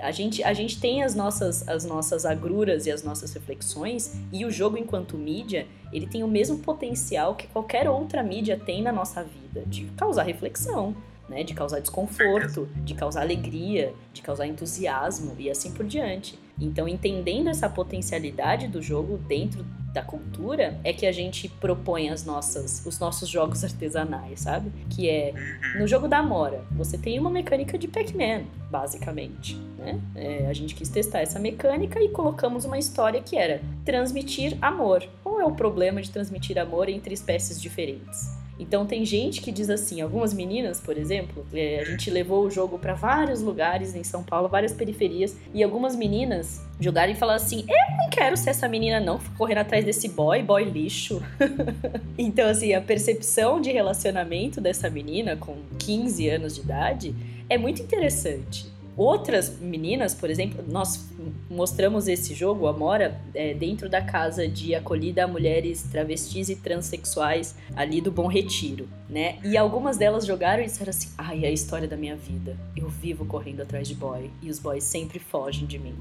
a 0.00 0.10
gente, 0.10 0.42
a 0.42 0.52
gente 0.52 0.80
tem 0.80 1.02
as 1.02 1.14
nossas, 1.14 1.66
as 1.68 1.84
nossas 1.84 2.24
agruras 2.24 2.86
e 2.86 2.90
as 2.90 3.02
nossas 3.02 3.32
reflexões, 3.32 4.14
e 4.32 4.44
o 4.44 4.50
jogo, 4.50 4.76
enquanto 4.78 5.16
mídia, 5.16 5.66
ele 5.92 6.06
tem 6.06 6.22
o 6.22 6.28
mesmo 6.28 6.58
potencial 6.58 7.34
que 7.34 7.46
qualquer 7.46 7.88
outra 7.88 8.22
mídia 8.22 8.58
tem 8.58 8.82
na 8.82 8.92
nossa 8.92 9.22
vida, 9.22 9.64
de 9.66 9.84
causar 9.96 10.22
reflexão, 10.24 10.96
né? 11.28 11.42
de 11.42 11.54
causar 11.54 11.80
desconforto, 11.80 12.68
de 12.76 12.94
causar 12.94 13.22
alegria, 13.22 13.92
de 14.12 14.22
causar 14.22 14.46
entusiasmo 14.46 15.34
e 15.38 15.50
assim 15.50 15.72
por 15.72 15.86
diante. 15.86 16.38
Então, 16.60 16.88
entendendo 16.88 17.48
essa 17.48 17.68
potencialidade 17.68 18.68
do 18.68 18.82
jogo 18.82 19.18
dentro 19.28 19.64
da 19.92 20.02
cultura, 20.02 20.78
é 20.84 20.92
que 20.92 21.06
a 21.06 21.12
gente 21.12 21.48
propõe 21.48 22.10
as 22.10 22.24
nossas, 22.24 22.84
os 22.84 22.98
nossos 22.98 23.28
jogos 23.28 23.64
artesanais, 23.64 24.40
sabe? 24.40 24.70
Que 24.90 25.08
é 25.08 25.32
no 25.78 25.86
jogo 25.86 26.06
da 26.06 26.18
Amora, 26.18 26.62
você 26.72 26.98
tem 26.98 27.18
uma 27.18 27.30
mecânica 27.30 27.78
de 27.78 27.88
Pac-Man, 27.88 28.44
basicamente, 28.70 29.56
né? 29.78 30.00
É, 30.14 30.46
a 30.46 30.52
gente 30.52 30.74
quis 30.74 30.88
testar 30.88 31.20
essa 31.20 31.38
mecânica 31.38 32.00
e 32.00 32.10
colocamos 32.10 32.64
uma 32.64 32.78
história 32.78 33.22
que 33.22 33.36
era 33.36 33.60
transmitir 33.84 34.56
amor. 34.60 35.04
Qual 35.22 35.40
é 35.40 35.44
o 35.44 35.52
problema 35.52 36.02
de 36.02 36.10
transmitir 36.10 36.58
amor 36.58 36.88
entre 36.88 37.14
espécies 37.14 37.60
diferentes? 37.60 38.37
Então 38.58 38.84
tem 38.84 39.04
gente 39.04 39.40
que 39.40 39.52
diz 39.52 39.70
assim, 39.70 40.00
algumas 40.00 40.34
meninas, 40.34 40.80
por 40.80 40.96
exemplo, 40.96 41.46
é, 41.54 41.80
a 41.80 41.84
gente 41.84 42.10
levou 42.10 42.44
o 42.44 42.50
jogo 42.50 42.78
para 42.78 42.94
vários 42.94 43.40
lugares 43.40 43.94
em 43.94 44.02
São 44.02 44.22
Paulo, 44.22 44.48
várias 44.48 44.72
periferias, 44.72 45.36
e 45.54 45.62
algumas 45.62 45.94
meninas 45.94 46.60
jogaram 46.80 47.12
e 47.12 47.14
falaram 47.14 47.42
assim: 47.42 47.64
Eu 47.68 47.96
não 47.96 48.10
quero 48.10 48.36
ser 48.36 48.50
essa 48.50 48.68
menina, 48.68 48.98
não, 49.00 49.18
correndo 49.36 49.58
atrás 49.58 49.84
desse 49.84 50.08
boy, 50.08 50.42
boy 50.42 50.64
lixo. 50.64 51.22
então, 52.18 52.48
assim, 52.48 52.74
a 52.74 52.80
percepção 52.80 53.60
de 53.60 53.70
relacionamento 53.70 54.60
dessa 54.60 54.90
menina 54.90 55.36
com 55.36 55.56
15 55.78 56.28
anos 56.28 56.54
de 56.54 56.60
idade 56.62 57.14
é 57.48 57.56
muito 57.56 57.82
interessante. 57.82 58.66
Outras 58.98 59.60
meninas, 59.60 60.12
por 60.12 60.28
exemplo, 60.28 60.64
nós 60.68 61.08
mostramos 61.48 62.08
esse 62.08 62.34
jogo, 62.34 62.66
Amora, 62.66 63.20
é, 63.32 63.54
dentro 63.54 63.88
da 63.88 64.02
casa 64.02 64.48
de 64.48 64.74
acolhida 64.74 65.22
a 65.22 65.28
mulheres 65.28 65.84
travestis 65.84 66.48
e 66.48 66.56
transexuais 66.56 67.54
ali 67.76 68.00
do 68.00 68.10
Bom 68.10 68.26
Retiro, 68.26 68.88
né? 69.08 69.38
E 69.44 69.56
algumas 69.56 69.96
delas 69.96 70.26
jogaram 70.26 70.64
e 70.64 70.66
disseram 70.66 70.90
assim: 70.90 71.10
ai, 71.16 71.44
é 71.44 71.46
a 71.46 71.52
história 71.52 71.86
da 71.86 71.96
minha 71.96 72.16
vida. 72.16 72.56
Eu 72.76 72.88
vivo 72.88 73.24
correndo 73.24 73.60
atrás 73.62 73.86
de 73.86 73.94
boy 73.94 74.32
e 74.42 74.50
os 74.50 74.58
boys 74.58 74.82
sempre 74.82 75.20
fogem 75.20 75.64
de 75.64 75.78
mim. 75.78 75.94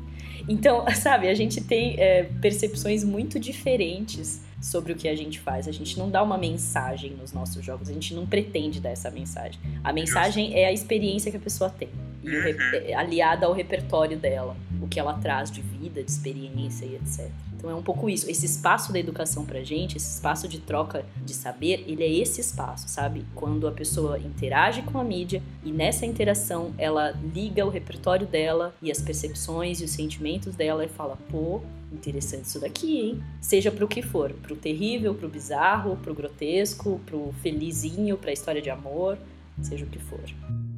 Então, 0.50 0.84
sabe, 1.00 1.30
a 1.30 1.36
gente 1.36 1.62
tem 1.62 2.00
é, 2.00 2.24
percepções 2.42 3.04
muito 3.04 3.40
diferentes 3.40 4.42
sobre 4.62 4.94
o 4.94 4.96
que 4.96 5.08
a 5.08 5.16
gente 5.16 5.40
faz. 5.40 5.68
A 5.68 5.72
gente 5.72 5.98
não 5.98 6.10
dá 6.10 6.24
uma 6.24 6.38
mensagem 6.38 7.12
nos 7.12 7.32
nossos 7.32 7.64
jogos, 7.64 7.90
a 7.90 7.94
gente 7.94 8.14
não 8.14 8.26
pretende 8.26 8.80
dar 8.80 8.90
essa 8.90 9.12
mensagem. 9.12 9.60
A 9.84 9.94
mensagem 9.94 10.56
é 10.56 10.66
a 10.66 10.74
experiência 10.74 11.30
que 11.30 11.38
a 11.38 11.40
pessoa 11.40 11.70
tem, 11.70 11.90
e 12.28 12.92
uhum. 12.92 13.00
aliada 13.00 13.46
ao 13.46 13.54
repertório 13.54 14.18
dela. 14.18 14.56
O 14.82 14.88
que 14.88 14.98
que 14.98 15.00
ela 15.00 15.14
traz 15.14 15.52
de 15.52 15.62
vida, 15.62 16.02
de 16.02 16.10
experiência 16.10 16.84
e 16.84 16.96
etc. 16.96 17.30
Então 17.56 17.70
é 17.70 17.76
um 17.76 17.84
pouco 17.84 18.10
isso. 18.10 18.28
Esse 18.28 18.48
espaço 18.48 18.92
da 18.92 18.98
educação 18.98 19.46
pra 19.46 19.64
gente, 19.64 19.96
esse 19.96 20.16
espaço 20.16 20.48
de 20.48 20.60
troca 20.60 21.06
de 21.24 21.36
saber, 21.36 21.86
ele 21.88 22.02
é 22.04 22.12
esse 22.12 22.42
espaço, 22.42 22.90
sabe? 22.90 23.24
Quando 23.36 23.68
a 23.68 23.72
pessoa 23.72 24.18
interage 24.18 24.82
com 24.82 24.98
a 24.98 25.04
mídia 25.04 25.44
e 25.64 25.72
nessa 25.72 26.04
interação 26.04 26.74
ela 26.80 27.12
liga 27.12 27.64
o 27.64 27.70
repertório 27.70 28.26
dela 28.26 28.74
e 28.82 28.92
as 28.92 29.00
percepções 29.00 29.82
e 29.82 29.84
os 29.84 29.92
sentimentos 29.92 30.56
dela 30.56 30.84
e 30.84 30.90
fala: 30.90 31.16
pô, 31.30 31.62
interessante 31.94 32.46
isso 32.46 32.60
daqui, 32.60 33.00
hein? 33.00 33.24
Seja 33.40 33.72
pro 33.72 33.88
que 33.88 34.02
for, 34.02 34.34
pro 34.34 34.56
terrível, 34.56 35.14
pro 35.14 35.30
bizarro, 35.30 35.96
pro 35.98 36.16
grotesco, 36.16 37.00
pro 37.06 37.32
felizinho, 37.44 38.18
pra 38.18 38.34
história 38.34 38.64
de 38.64 38.72
amor, 38.72 39.16
seja 39.62 39.86
o 39.86 39.90
que 39.90 40.00
for. 40.00 40.24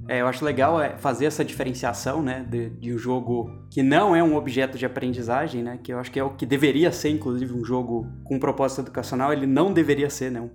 É, 0.09 0.21
eu 0.21 0.27
acho 0.27 0.43
legal 0.43 0.81
é, 0.81 0.97
fazer 0.97 1.27
essa 1.27 1.45
diferenciação, 1.45 2.19
né, 2.19 2.43
de, 2.49 2.71
de, 2.71 2.91
um 2.91 2.97
jogo 2.97 3.51
que 3.69 3.83
não 3.83 4.15
é 4.15 4.23
um 4.23 4.35
objeto 4.35 4.75
de 4.75 4.83
aprendizagem, 4.83 5.61
né, 5.61 5.79
que 5.83 5.93
eu 5.93 5.99
acho 5.99 6.11
que 6.11 6.19
é 6.19 6.23
o 6.23 6.31
que 6.31 6.47
deveria 6.47 6.91
ser, 6.91 7.09
inclusive, 7.09 7.53
um 7.53 7.63
jogo 7.63 8.07
com 8.23 8.39
propósito 8.39 8.81
educacional, 8.81 9.31
ele 9.31 9.45
não 9.45 9.71
deveria 9.71 10.09
ser, 10.09 10.31
né, 10.31 10.41
um, 10.41 10.49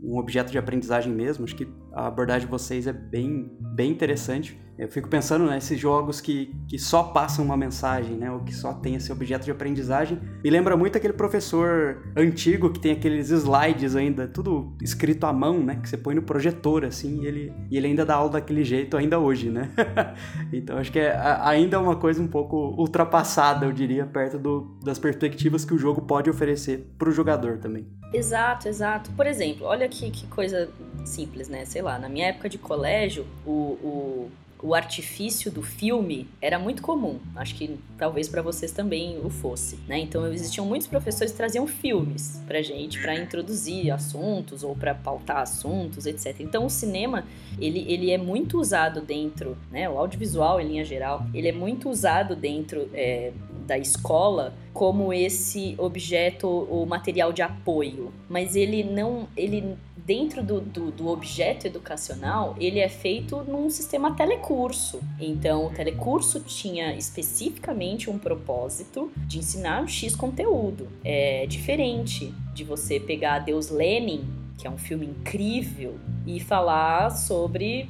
um 0.00 0.16
objeto 0.16 0.52
de 0.52 0.58
aprendizagem 0.58 1.12
mesmo. 1.12 1.44
Acho 1.44 1.56
que 1.56 1.66
a 1.92 2.06
abordagem 2.06 2.46
de 2.46 2.50
vocês 2.52 2.86
é 2.86 2.92
bem, 2.92 3.50
bem 3.74 3.90
interessante. 3.90 4.56
Eu 4.76 4.88
fico 4.88 5.08
pensando 5.08 5.46
nesses 5.46 5.78
jogos 5.78 6.20
que, 6.20 6.52
que 6.68 6.78
só 6.78 7.04
passam 7.04 7.44
uma 7.44 7.56
mensagem, 7.56 8.16
né? 8.16 8.30
Ou 8.30 8.40
que 8.40 8.52
só 8.52 8.72
tem 8.72 8.96
esse 8.96 9.12
objeto 9.12 9.44
de 9.44 9.50
aprendizagem. 9.50 10.18
Me 10.42 10.50
lembra 10.50 10.76
muito 10.76 10.98
aquele 10.98 11.12
professor 11.12 12.02
antigo 12.16 12.70
que 12.70 12.80
tem 12.80 12.92
aqueles 12.92 13.30
slides 13.30 13.94
ainda, 13.94 14.26
tudo 14.26 14.76
escrito 14.82 15.26
à 15.26 15.32
mão, 15.32 15.62
né? 15.62 15.76
Que 15.80 15.88
você 15.88 15.96
põe 15.96 16.14
no 16.14 16.22
projetor, 16.22 16.84
assim, 16.84 17.22
e 17.22 17.26
ele, 17.26 17.52
e 17.70 17.76
ele 17.76 17.86
ainda 17.86 18.04
dá 18.04 18.16
aula 18.16 18.30
daquele 18.30 18.64
jeito 18.64 18.96
ainda 18.96 19.18
hoje, 19.18 19.48
né? 19.48 19.70
então 20.52 20.76
acho 20.76 20.90
que 20.90 20.98
é 20.98 21.16
ainda 21.42 21.78
uma 21.78 21.94
coisa 21.94 22.20
um 22.20 22.28
pouco 22.28 22.74
ultrapassada, 22.76 23.66
eu 23.66 23.72
diria, 23.72 24.04
perto 24.06 24.38
do, 24.38 24.76
das 24.82 24.98
perspectivas 24.98 25.64
que 25.64 25.72
o 25.72 25.78
jogo 25.78 26.02
pode 26.02 26.28
oferecer 26.28 26.92
para 26.98 27.08
o 27.08 27.12
jogador 27.12 27.58
também. 27.58 27.86
Exato, 28.12 28.68
exato. 28.68 29.10
Por 29.12 29.26
exemplo, 29.26 29.66
olha 29.66 29.88
que, 29.88 30.10
que 30.10 30.26
coisa 30.26 30.68
simples, 31.04 31.48
né? 31.48 31.64
Sei 31.64 31.82
lá, 31.82 31.98
na 31.98 32.08
minha 32.08 32.26
época 32.26 32.48
de 32.48 32.58
colégio, 32.58 33.26
o, 33.44 33.50
o 33.50 34.30
o 34.64 34.74
artifício 34.74 35.52
do 35.52 35.62
filme 35.62 36.26
era 36.40 36.58
muito 36.58 36.80
comum. 36.80 37.18
Acho 37.36 37.54
que 37.54 37.78
talvez 37.98 38.30
para 38.30 38.40
vocês 38.40 38.72
também 38.72 39.20
o 39.22 39.28
fosse, 39.28 39.78
né? 39.86 39.98
Então 39.98 40.26
existiam 40.32 40.64
muitos 40.64 40.88
professores 40.88 41.32
que 41.32 41.36
traziam 41.36 41.66
filmes 41.66 42.42
pra 42.46 42.62
gente 42.62 42.98
para 42.98 43.14
introduzir 43.14 43.90
assuntos 43.90 44.64
ou 44.64 44.74
para 44.74 44.94
pautar 44.94 45.42
assuntos, 45.42 46.06
etc. 46.06 46.40
Então 46.40 46.64
o 46.64 46.70
cinema, 46.70 47.26
ele, 47.60 47.84
ele 47.86 48.10
é 48.10 48.16
muito 48.16 48.58
usado 48.58 49.02
dentro, 49.02 49.54
né? 49.70 49.86
O 49.86 49.98
audiovisual 49.98 50.58
em 50.58 50.68
linha 50.68 50.84
geral, 50.84 51.26
ele 51.34 51.48
é 51.48 51.52
muito 51.52 51.90
usado 51.90 52.34
dentro 52.34 52.88
é, 52.94 53.32
da 53.64 53.78
escola 53.78 54.54
como 54.72 55.12
esse 55.12 55.74
objeto 55.78 56.46
ou 56.48 56.84
material 56.84 57.32
de 57.32 57.42
apoio, 57.42 58.12
mas 58.28 58.56
ele 58.56 58.82
não, 58.82 59.28
ele 59.36 59.76
dentro 60.04 60.42
do, 60.42 60.60
do, 60.60 60.90
do, 60.90 61.08
objeto 61.08 61.66
educacional, 61.66 62.54
ele 62.60 62.78
é 62.78 62.88
feito 62.88 63.42
num 63.44 63.70
sistema 63.70 64.14
telecurso. 64.14 65.00
Então, 65.18 65.66
o 65.66 65.70
telecurso 65.70 66.40
tinha 66.40 66.94
especificamente 66.94 68.10
um 68.10 68.18
propósito 68.18 69.10
de 69.16 69.38
ensinar 69.38 69.82
um 69.82 69.88
X 69.88 70.14
conteúdo. 70.14 70.88
É 71.02 71.46
diferente 71.46 72.34
de 72.52 72.64
você 72.64 73.00
pegar 73.00 73.38
Deus 73.38 73.70
Lenin, 73.70 74.43
que 74.56 74.66
é 74.66 74.70
um 74.70 74.78
filme 74.78 75.06
incrível, 75.06 75.98
e 76.26 76.40
falar 76.40 77.10
sobre 77.10 77.88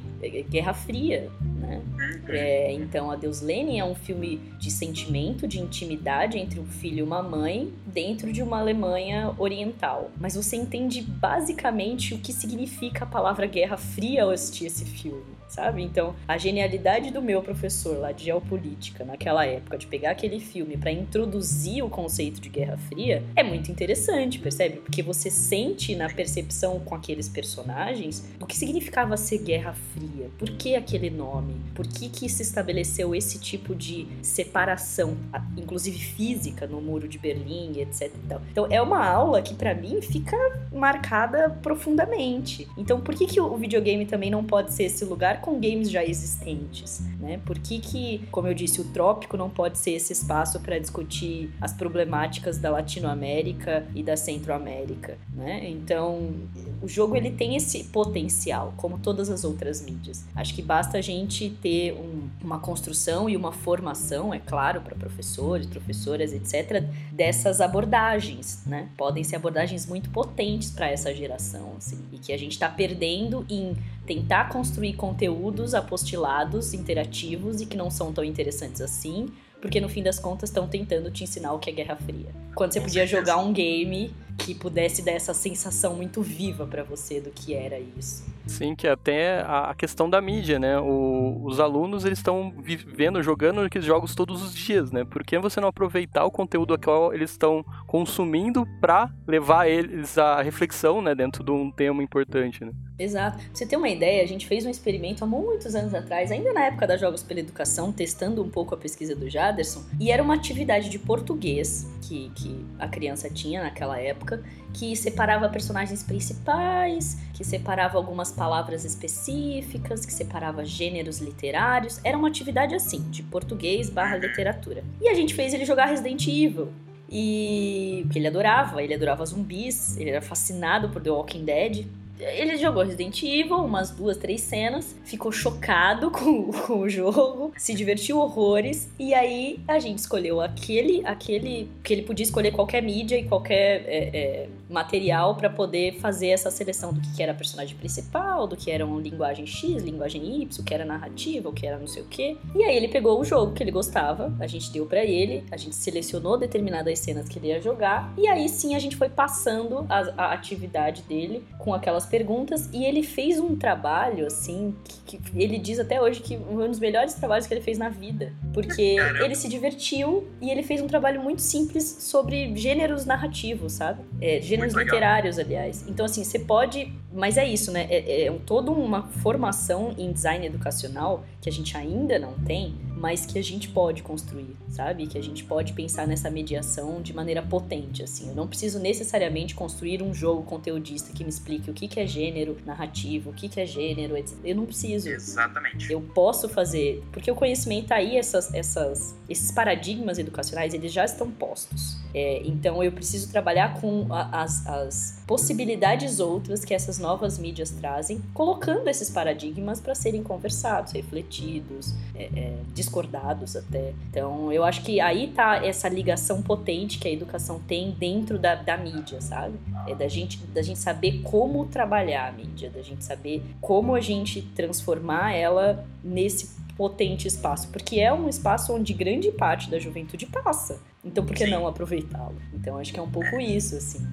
Guerra 0.49 0.73
Fria, 0.73 1.29
né? 1.41 1.81
É, 2.27 2.73
então, 2.73 3.11
A 3.11 3.15
Deus 3.15 3.41
Lenin 3.41 3.79
é 3.79 3.85
um 3.85 3.95
filme 3.95 4.37
de 4.59 4.71
sentimento, 4.71 5.47
de 5.47 5.59
intimidade 5.59 6.37
entre 6.37 6.59
um 6.59 6.65
filho 6.65 6.99
e 6.99 7.03
uma 7.03 7.21
mãe 7.21 7.71
dentro 7.85 8.33
de 8.33 8.41
uma 8.41 8.59
Alemanha 8.59 9.33
oriental. 9.37 10.11
Mas 10.19 10.35
você 10.35 10.55
entende 10.55 11.01
basicamente 11.01 12.13
o 12.13 12.17
que 12.17 12.33
significa 12.33 13.05
a 13.05 13.07
palavra 13.07 13.45
Guerra 13.45 13.77
Fria 13.77 14.23
ao 14.23 14.31
assistir 14.31 14.65
esse 14.65 14.85
filme 14.85 15.34
sabe? 15.47 15.81
Então, 15.83 16.15
a 16.27 16.37
genialidade 16.37 17.11
do 17.11 17.21
meu 17.21 17.41
professor 17.41 17.97
lá 17.97 18.11
de 18.11 18.25
geopolítica 18.25 19.03
naquela 19.03 19.45
época 19.45 19.77
de 19.77 19.87
pegar 19.87 20.11
aquele 20.11 20.39
filme 20.39 20.77
para 20.77 20.91
introduzir 20.91 21.83
o 21.83 21.89
conceito 21.89 22.41
de 22.41 22.49
Guerra 22.49 22.77
Fria 22.77 23.23
é 23.35 23.43
muito 23.43 23.71
interessante, 23.71 24.39
percebe? 24.39 24.77
Porque 24.77 25.01
você 25.01 25.29
sente 25.29 25.95
na 25.95 26.09
percepção 26.09 26.79
com 26.79 26.95
aqueles 26.95 27.29
personagens 27.29 28.25
o 28.39 28.45
que 28.45 28.57
significava 28.57 29.17
ser 29.17 29.39
Guerra 29.39 29.73
Fria, 29.93 30.29
por 30.37 30.49
que 30.51 30.75
aquele 30.75 31.09
nome, 31.09 31.55
por 31.73 31.87
que 31.87 32.09
que 32.09 32.27
se 32.27 32.41
estabeleceu 32.41 33.13
esse 33.15 33.39
tipo 33.39 33.75
de 33.75 34.07
separação, 34.21 35.17
inclusive 35.57 35.97
física 35.97 36.67
no 36.67 36.81
muro 36.81 37.07
de 37.07 37.17
Berlim, 37.17 37.79
etc. 37.79 38.11
Então, 38.51 38.67
é 38.69 38.81
uma 38.81 39.05
aula 39.05 39.41
que 39.41 39.53
para 39.53 39.73
mim 39.73 40.01
fica 40.01 40.37
marcada 40.71 41.49
profundamente. 41.61 42.67
Então, 42.77 42.99
por 42.99 43.15
que 43.15 43.25
que 43.25 43.39
o 43.39 43.55
videogame 43.55 44.05
também 44.05 44.29
não 44.29 44.43
pode 44.43 44.73
ser 44.73 44.85
esse 44.85 45.05
lugar 45.05 45.41
com 45.45 45.59
games 45.59 45.91
já 45.91 46.03
existentes, 46.03 47.01
né? 47.19 47.39
Por 47.45 47.59
que, 47.59 47.77
que 47.77 48.25
como 48.31 48.47
eu 48.47 48.53
disse, 48.55 48.81
o 48.81 48.85
trópico 48.85 49.37
não 49.37 49.47
pode 49.47 49.77
ser 49.77 49.91
esse 49.91 50.11
espaço 50.11 50.59
para 50.59 50.79
discutir 50.79 51.51
as 51.61 51.71
problemáticas 51.71 52.57
da 52.57 52.71
Latinoamérica 52.71 53.85
e 53.93 54.01
da 54.01 54.17
Centroamérica, 54.17 55.19
né? 55.31 55.69
Então, 55.69 56.33
o 56.81 56.87
jogo 56.87 57.15
ele 57.15 57.29
tem 57.29 57.55
esse 57.55 57.83
potencial, 57.85 58.73
como 58.75 58.97
todas 58.97 59.29
as 59.29 59.43
outras 59.43 59.85
mídias. 59.85 60.25
Acho 60.35 60.55
que 60.55 60.63
basta 60.63 60.97
a 60.97 61.01
gente 61.01 61.51
ter 61.61 61.93
um, 61.93 62.27
uma 62.43 62.57
construção 62.57 63.29
e 63.29 63.37
uma 63.37 63.51
formação, 63.51 64.33
é 64.33 64.39
claro, 64.39 64.81
para 64.81 64.95
professores, 64.95 65.67
professoras, 65.67 66.33
etc, 66.33 66.83
dessas 67.11 67.61
abordagens, 67.61 68.63
né? 68.65 68.89
Podem 68.97 69.23
ser 69.23 69.35
abordagens 69.35 69.85
muito 69.85 70.09
potentes 70.09 70.71
para 70.71 70.89
essa 70.89 71.13
geração, 71.13 71.73
assim, 71.77 72.03
e 72.11 72.17
que 72.17 72.33
a 72.33 72.37
gente 72.37 72.53
está 72.53 72.67
perdendo 72.67 73.45
em 73.47 73.75
tentar 74.05 74.49
construir 74.49 74.93
conteúdos 74.93 75.73
apostilados, 75.73 76.73
interativos 76.73 77.61
e 77.61 77.65
que 77.65 77.75
não 77.75 77.89
são 77.89 78.13
tão 78.13 78.23
interessantes 78.23 78.81
assim, 78.81 79.27
porque 79.61 79.81
no 79.81 79.89
fim 79.89 80.03
das 80.03 80.19
contas 80.19 80.49
estão 80.49 80.67
tentando 80.67 81.09
te 81.09 81.23
ensinar 81.23 81.53
o 81.53 81.59
que 81.59 81.69
é 81.69 81.73
Guerra 81.73 81.95
Fria. 81.95 82.29
Quando 82.53 82.73
você 82.73 82.81
podia 82.81 83.07
jogar 83.07 83.37
um 83.37 83.51
game 83.51 84.13
que 84.37 84.53
pudesse 84.53 85.01
dar 85.01 85.13
essa 85.13 85.33
sensação 85.33 85.95
muito 85.95 86.21
viva 86.21 86.67
para 86.67 86.83
você 86.83 87.19
do 87.19 87.31
que 87.31 87.53
era 87.53 87.79
isso. 87.79 88.23
Sim, 88.47 88.75
que 88.75 88.87
até 88.87 89.41
a 89.41 89.73
questão 89.75 90.09
da 90.09 90.21
mídia, 90.21 90.59
né? 90.59 90.79
O, 90.79 91.41
os 91.43 91.59
alunos 91.59 92.05
eles 92.05 92.19
estão 92.19 92.53
vivendo, 92.59 93.21
jogando 93.21 93.61
aqueles 93.61 93.85
jogos 93.85 94.13
todos 94.13 94.43
os 94.43 94.53
dias, 94.53 94.91
né? 94.91 95.03
Por 95.03 95.23
que 95.23 95.37
você 95.39 95.59
não 95.59 95.67
aproveitar 95.67 96.25
o 96.25 96.31
conteúdo 96.31 96.77
que 96.77 96.89
eles 97.13 97.31
estão 97.31 97.65
consumindo 97.87 98.65
para 98.79 99.09
levar 99.27 99.67
eles 99.67 100.17
à 100.17 100.41
reflexão, 100.41 101.01
né? 101.01 101.15
Dentro 101.15 101.43
de 101.43 101.51
um 101.51 101.71
tema 101.71 102.03
importante, 102.03 102.63
né? 102.63 102.71
Exato. 102.97 103.37
Pra 103.37 103.47
você 103.53 103.65
ter 103.65 103.75
uma 103.75 103.89
ideia, 103.89 104.23
a 104.23 104.27
gente 104.27 104.47
fez 104.47 104.65
um 104.65 104.69
experimento 104.69 105.23
há 105.23 105.27
muitos 105.27 105.75
anos 105.75 105.93
atrás, 105.93 106.31
ainda 106.31 106.53
na 106.53 106.65
época 106.65 106.87
da 106.87 106.95
Jogos 106.95 107.23
pela 107.23 107.39
Educação, 107.39 107.91
testando 107.91 108.41
um 108.43 108.49
pouco 108.49 108.73
a 108.73 108.77
pesquisa 108.77 109.15
do 109.15 109.29
Jaderson, 109.29 109.83
e 109.99 110.11
era 110.11 110.23
uma 110.23 110.33
atividade 110.33 110.89
de 110.89 110.97
português 110.97 111.89
que, 112.01 112.31
que 112.35 112.65
a 112.79 112.87
criança 112.87 113.29
tinha 113.29 113.63
naquela 113.63 113.99
época, 113.99 114.41
que 114.75 114.93
separava 114.93 115.47
personagens 115.47 116.03
principais, 116.03 117.17
que 117.33 117.45
separava 117.45 117.97
algumas 117.97 118.29
palavras 118.29 118.83
específicas, 118.83 120.05
que 120.05 120.11
separava 120.11 120.65
gêneros 120.65 121.19
literários. 121.19 122.01
Era 122.03 122.17
uma 122.17 122.27
atividade 122.27 122.75
assim, 122.75 122.99
de 123.09 123.23
português 123.23 123.89
barra 123.89 124.17
literatura. 124.17 124.83
E 124.99 125.07
a 125.07 125.13
gente 125.13 125.33
fez 125.33 125.53
ele 125.53 125.63
jogar 125.63 125.85
Resident 125.85 126.27
Evil. 126.27 126.73
E 127.09 128.01
porque 128.03 128.19
ele 128.19 128.27
adorava, 128.27 128.83
ele 128.83 128.93
adorava 128.93 129.25
zumbis, 129.25 129.95
ele 129.95 130.09
era 130.09 130.21
fascinado 130.21 130.89
por 130.89 131.01
The 131.01 131.09
Walking 131.09 131.45
Dead. 131.45 131.87
Ele 132.19 132.57
jogou 132.57 132.83
Resident 132.83 133.21
Evil, 133.23 133.57
umas 133.57 133.91
duas, 133.91 134.17
três 134.17 134.41
cenas, 134.41 134.95
ficou 135.03 135.31
chocado 135.31 136.09
com, 136.11 136.51
com, 136.51 136.79
o 136.79 136.89
jogo, 136.89 137.51
se 137.57 137.73
divertiu 137.73 138.19
horrores, 138.19 138.89
e 138.97 139.13
aí 139.13 139.59
a 139.67 139.79
gente 139.79 139.99
escolheu 139.99 140.39
aquele, 140.39 141.05
aquele 141.05 141.69
que 141.83 141.93
ele 141.93 142.03
podia 142.03 142.23
escolher 142.23 142.51
qualquer 142.51 142.81
mídia 142.81 143.17
e 143.17 143.25
qualquer 143.25 143.83
é, 143.87 144.09
é, 144.13 144.49
material 144.69 145.35
para 145.35 145.49
poder 145.49 145.99
fazer 145.99 146.27
essa 146.27 146.49
seleção 146.49 146.93
do 146.93 147.01
que 147.01 147.21
era 147.21 147.33
personagem 147.33 147.75
principal, 147.75 148.47
do 148.47 148.55
que 148.55 148.71
era 148.71 148.85
uma 148.85 149.01
linguagem 149.01 149.45
X, 149.45 149.83
linguagem 149.83 150.41
Y, 150.41 150.59
o 150.59 150.63
que 150.63 150.73
era 150.73 150.85
narrativa, 150.85 151.49
o 151.49 151.53
que 151.53 151.67
era 151.67 151.77
não 151.77 151.87
sei 151.87 152.01
o 152.01 152.05
que. 152.05 152.37
E 152.55 152.63
aí 152.63 152.75
ele 152.75 152.87
pegou 152.87 153.19
o 153.19 153.25
jogo 153.25 153.53
que 153.53 153.61
ele 153.61 153.71
gostava, 153.71 154.33
a 154.39 154.47
gente 154.47 154.71
deu 154.71 154.85
para 154.85 155.03
ele, 155.03 155.43
a 155.51 155.57
gente 155.57 155.75
selecionou 155.75 156.37
determinadas 156.37 156.99
cenas 156.99 157.27
que 157.27 157.39
ele 157.39 157.47
ia 157.47 157.61
jogar, 157.61 158.13
e 158.17 158.27
aí 158.27 158.47
sim 158.47 158.75
a 158.75 158.79
gente 158.79 158.95
foi 158.95 159.09
passando 159.09 159.85
a, 159.89 160.25
a 160.25 160.33
atividade 160.33 161.01
dele 161.03 161.43
com 161.57 161.73
aquelas 161.73 162.04
as 162.05 162.09
perguntas 162.09 162.69
e 162.71 162.85
ele 162.85 163.01
fez 163.01 163.39
um 163.39 163.55
trabalho, 163.55 164.27
assim, 164.27 164.75
que, 165.05 165.17
que 165.17 165.41
ele 165.41 165.57
diz 165.57 165.79
até 165.79 166.01
hoje 166.01 166.21
que 166.21 166.37
um 166.37 166.67
dos 166.67 166.79
melhores 166.79 167.15
trabalhos 167.15 167.47
que 167.47 167.53
ele 167.53 167.61
fez 167.61 167.77
na 167.77 167.89
vida. 167.89 168.31
Porque 168.53 168.97
ele 169.23 169.35
se 169.35 169.49
divertiu 169.49 170.27
e 170.39 170.49
ele 170.49 170.63
fez 170.63 170.81
um 170.81 170.87
trabalho 170.87 171.21
muito 171.21 171.41
simples 171.41 171.83
sobre 171.83 172.55
gêneros 172.55 173.05
narrativos, 173.05 173.73
sabe? 173.73 174.03
É, 174.21 174.39
gêneros 174.39 174.73
literários, 174.73 175.39
aliás. 175.39 175.85
Então, 175.87 176.05
assim, 176.05 176.23
você 176.23 176.39
pode. 176.39 176.93
Mas 177.11 177.37
é 177.37 177.47
isso, 177.47 177.71
né? 177.71 177.87
É, 177.89 178.27
é 178.27 178.31
toda 178.45 178.71
uma 178.71 179.03
formação 179.03 179.95
em 179.97 180.11
design 180.11 180.45
educacional 180.45 181.23
que 181.41 181.49
a 181.49 181.51
gente 181.51 181.77
ainda 181.77 182.19
não 182.19 182.33
tem, 182.33 182.75
mas 182.95 183.25
que 183.25 183.37
a 183.37 183.43
gente 183.43 183.69
pode 183.69 184.01
construir, 184.01 184.55
sabe? 184.69 185.05
Que 185.05 185.17
a 185.17 185.21
gente 185.21 185.43
pode 185.43 185.73
pensar 185.73 186.07
nessa 186.07 186.29
mediação 186.29 187.01
de 187.01 187.13
maneira 187.13 187.41
potente, 187.41 188.03
assim. 188.03 188.29
Eu 188.29 188.35
não 188.35 188.47
preciso 188.47 188.79
necessariamente 188.79 189.53
construir 189.53 190.01
um 190.01 190.13
jogo 190.13 190.43
conteudista 190.43 191.13
que 191.13 191.23
me 191.23 191.29
explique 191.29 191.69
o 191.69 191.73
que, 191.73 191.87
que 191.95 191.99
é 192.01 192.05
gênero 192.05 192.57
narrativo, 192.65 193.29
o 193.29 193.33
que, 193.33 193.47
que 193.47 193.61
é 193.61 193.65
gênero, 193.65 194.17
etc. 194.17 194.37
Eu 194.43 194.57
não 194.57 194.65
preciso. 194.65 195.07
Exatamente. 195.07 195.89
Eu 195.89 196.01
posso 196.01 196.49
fazer, 196.49 197.01
porque 197.13 197.31
o 197.31 197.35
conhecimento 197.35 197.87
tá 197.87 197.95
aí, 197.95 198.17
essas, 198.17 198.53
essas, 198.53 199.17
esses 199.29 199.49
paradigmas 199.49 200.19
educacionais, 200.19 200.73
eles 200.73 200.91
já 200.91 201.05
estão 201.05 201.31
postos. 201.31 201.95
É, 202.15 202.41
então 202.45 202.81
eu 202.81 202.93
preciso 202.93 203.29
trabalhar 203.29 203.81
com 203.81 204.07
as, 204.09 204.65
as 204.65 205.21
possibilidades 205.27 206.21
outras 206.21 206.63
que 206.63 206.73
essas 206.73 206.97
novas 206.97 207.37
mídias 207.37 207.71
trazem, 207.71 208.21
colocando 208.33 208.87
esses 208.87 209.09
paradigmas 209.09 209.81
para 209.81 209.93
serem 209.93 210.23
conversados, 210.23 210.93
refletidos, 210.93 211.93
é, 212.15 212.29
é, 212.33 212.55
discordados 212.73 213.57
até. 213.57 213.93
Então 214.09 214.49
eu 214.49 214.63
acho 214.63 214.81
que 214.81 215.01
aí 215.01 215.27
tá 215.27 215.57
essa 215.57 215.89
ligação 215.89 216.41
potente 216.41 216.99
que 216.99 217.07
a 217.09 217.11
educação 217.11 217.59
tem 217.59 217.91
dentro 217.91 218.39
da, 218.39 218.55
da 218.55 218.77
mídia, 218.77 219.19
sabe? 219.19 219.59
É 219.85 219.93
da 219.93 220.07
gente, 220.07 220.37
da 220.37 220.61
gente 220.61 220.79
saber 220.79 221.21
como 221.21 221.65
trabalhar 221.65 222.29
a 222.29 222.31
mídia, 222.31 222.69
da 222.69 222.81
gente 222.81 223.03
saber 223.03 223.43
como 223.59 223.93
a 223.93 223.99
gente 223.99 224.41
transformar 224.41 225.33
ela 225.33 225.85
nesse 226.01 226.55
potente 226.77 227.27
espaço, 227.27 227.69
porque 227.69 227.99
é 227.99 228.13
um 228.13 228.29
espaço 228.29 228.73
onde 228.73 228.93
grande 228.93 229.31
parte 229.31 229.69
da 229.69 229.79
juventude 229.79 230.25
passa. 230.25 230.79
Então 231.05 231.23
por 231.23 231.35
que 231.35 231.45
Sim. 231.45 231.51
não 231.51 231.67
aproveitá-lo? 231.67 232.35
Então 232.53 232.77
acho 232.77 232.91
que 232.91 232.99
é 232.99 233.03
um 233.03 233.09
pouco 233.09 233.39
isso, 233.39 233.75
assim. 233.75 234.05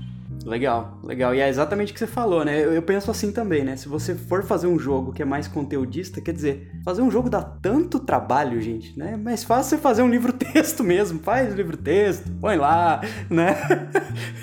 Legal, 0.44 0.98
legal. 1.05 1.35
E 1.35 1.40
é 1.40 1.48
exatamente 1.48 1.90
o 1.90 1.92
que 1.92 1.98
você 1.98 2.07
falou, 2.07 2.44
né? 2.44 2.59
Eu, 2.59 2.72
eu, 2.72 2.83
penso 2.83 3.11
assim 3.11 3.31
também, 3.31 3.62
né? 3.62 3.76
Se 3.76 3.88
você 3.88 4.14
for 4.14 4.42
fazer 4.42 4.66
um 4.66 4.78
jogo 4.78 5.12
que 5.12 5.22
é 5.22 5.24
mais 5.24 5.46
conteudista, 5.46 6.20
quer 6.20 6.33
dizer, 6.33 6.70
fazer 6.85 7.00
um 7.02 7.11
jogo 7.11 7.31
dá 7.31 7.42
tanto 7.42 8.00
trabalho, 8.00 8.61
gente, 8.61 8.98
né? 8.98 9.16
Mais 9.16 9.44
fácil 9.44 9.76
você 9.76 9.83
fazer 9.83 10.02
um 10.02 10.11
livro-texto 10.11 10.83
mesmo. 10.85 11.20
Faz 11.20 11.52
o 11.52 11.57
livro-texto, 11.57 12.28
põe 12.40 12.57
lá, 12.57 13.00
né? 13.31 13.57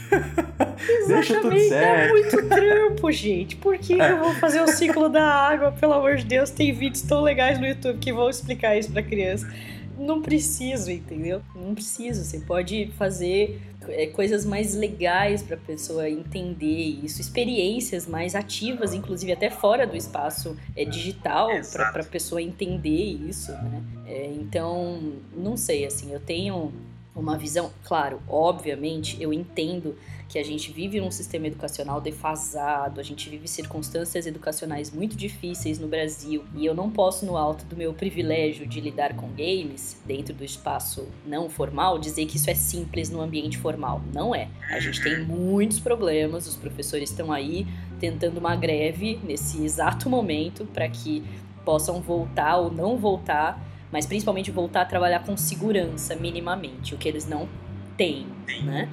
Deixa 1.07 1.41
tudo 1.41 1.59
certo. 1.59 1.99
É 1.99 2.09
muito 2.09 2.47
trampo, 2.47 3.11
gente. 3.11 3.57
Por 3.57 3.77
que, 3.77 3.99
é. 3.99 4.11
eu 4.11 4.19
vou 4.19 4.33
fazer 4.35 4.61
o 4.61 4.67
ciclo 4.71 5.09
da 5.09 5.25
água? 5.25 5.73
Pelo 5.73 5.93
amor 5.93 6.15
de 6.15 6.25
Deus, 6.25 6.49
tem 6.49 6.71
vídeos 6.71 7.01
tão 7.01 7.21
legais 7.21 7.59
no 7.59 7.67
YouTube 7.67 7.99
que 7.99 8.13
vão 8.13 8.29
explicar 8.29 8.77
isso 8.77 8.91
pra 8.91 9.03
criança 9.03 9.45
não 9.99 10.21
preciso, 10.21 10.89
entendeu? 10.89 11.41
Não 11.55 11.75
preciso. 11.75 12.23
Você 12.23 12.39
pode 12.39 12.91
fazer 12.97 13.61
é, 13.89 14.07
coisas 14.07 14.45
mais 14.45 14.73
legais 14.73 15.43
para 15.43 15.55
a 15.55 15.59
pessoa 15.59 16.09
entender 16.09 16.99
isso, 17.03 17.21
experiências 17.21 18.07
mais 18.07 18.35
ativas, 18.35 18.93
inclusive 18.93 19.31
até 19.31 19.49
fora 19.49 19.85
do 19.85 19.95
espaço 19.95 20.57
é, 20.75 20.85
digital, 20.85 21.49
para 21.71 22.01
a 22.01 22.05
pessoa 22.05 22.41
entender 22.41 22.89
isso, 23.27 23.51
né? 23.51 23.83
É, 24.05 24.25
então, 24.33 25.13
não 25.35 25.55
sei, 25.55 25.85
assim, 25.85 26.11
eu 26.11 26.19
tenho 26.19 26.73
uma 27.15 27.37
visão, 27.37 27.71
claro, 27.83 28.21
obviamente, 28.27 29.21
eu 29.21 29.33
entendo 29.33 29.95
que 30.29 30.37
a 30.37 30.43
gente 30.43 30.71
vive 30.71 31.01
num 31.01 31.09
sistema 31.09 31.47
educacional 31.47 31.99
defasado, 31.99 32.99
a 32.99 33.03
gente 33.03 33.27
vive 33.27 33.47
circunstâncias 33.47 34.27
educacionais 34.27 34.91
muito 34.91 35.17
difíceis 35.17 35.79
no 35.79 35.87
Brasil, 35.87 36.45
e 36.55 36.67
eu 36.67 36.75
não 36.75 36.91
posso, 36.91 37.25
no 37.25 37.35
alto 37.35 37.65
do 37.65 37.75
meu 37.75 37.93
privilégio 37.95 38.67
de 38.67 38.79
lidar 38.79 39.15
com 39.15 39.27
games, 39.29 39.99
dentro 40.05 40.35
do 40.35 40.45
espaço 40.45 41.07
não 41.25 41.49
formal, 41.49 41.97
dizer 41.97 42.27
que 42.27 42.37
isso 42.37 42.47
é 42.47 42.53
simples 42.53 43.09
no 43.09 43.21
ambiente 43.21 43.57
formal. 43.57 44.03
Não 44.13 44.35
é. 44.35 44.49
A 44.69 44.79
gente 44.79 45.01
tem 45.01 45.19
muitos 45.25 45.79
problemas, 45.79 46.47
os 46.47 46.55
professores 46.55 47.09
estão 47.09 47.31
aí 47.31 47.65
tentando 47.99 48.37
uma 48.37 48.55
greve 48.55 49.19
nesse 49.23 49.63
exato 49.63 50.07
momento 50.07 50.63
para 50.63 50.87
que 50.87 51.23
possam 51.65 52.01
voltar 52.01 52.57
ou 52.57 52.71
não 52.71 52.97
voltar, 52.97 53.59
mas 53.91 54.05
principalmente 54.05 54.51
voltar 54.51 54.81
a 54.81 54.85
trabalhar 54.85 55.23
com 55.25 55.35
segurança 55.35 56.15
minimamente, 56.15 56.93
o 56.93 56.97
que 56.99 57.09
eles 57.09 57.27
não 57.27 57.49
têm, 57.97 58.27
né? 58.63 58.87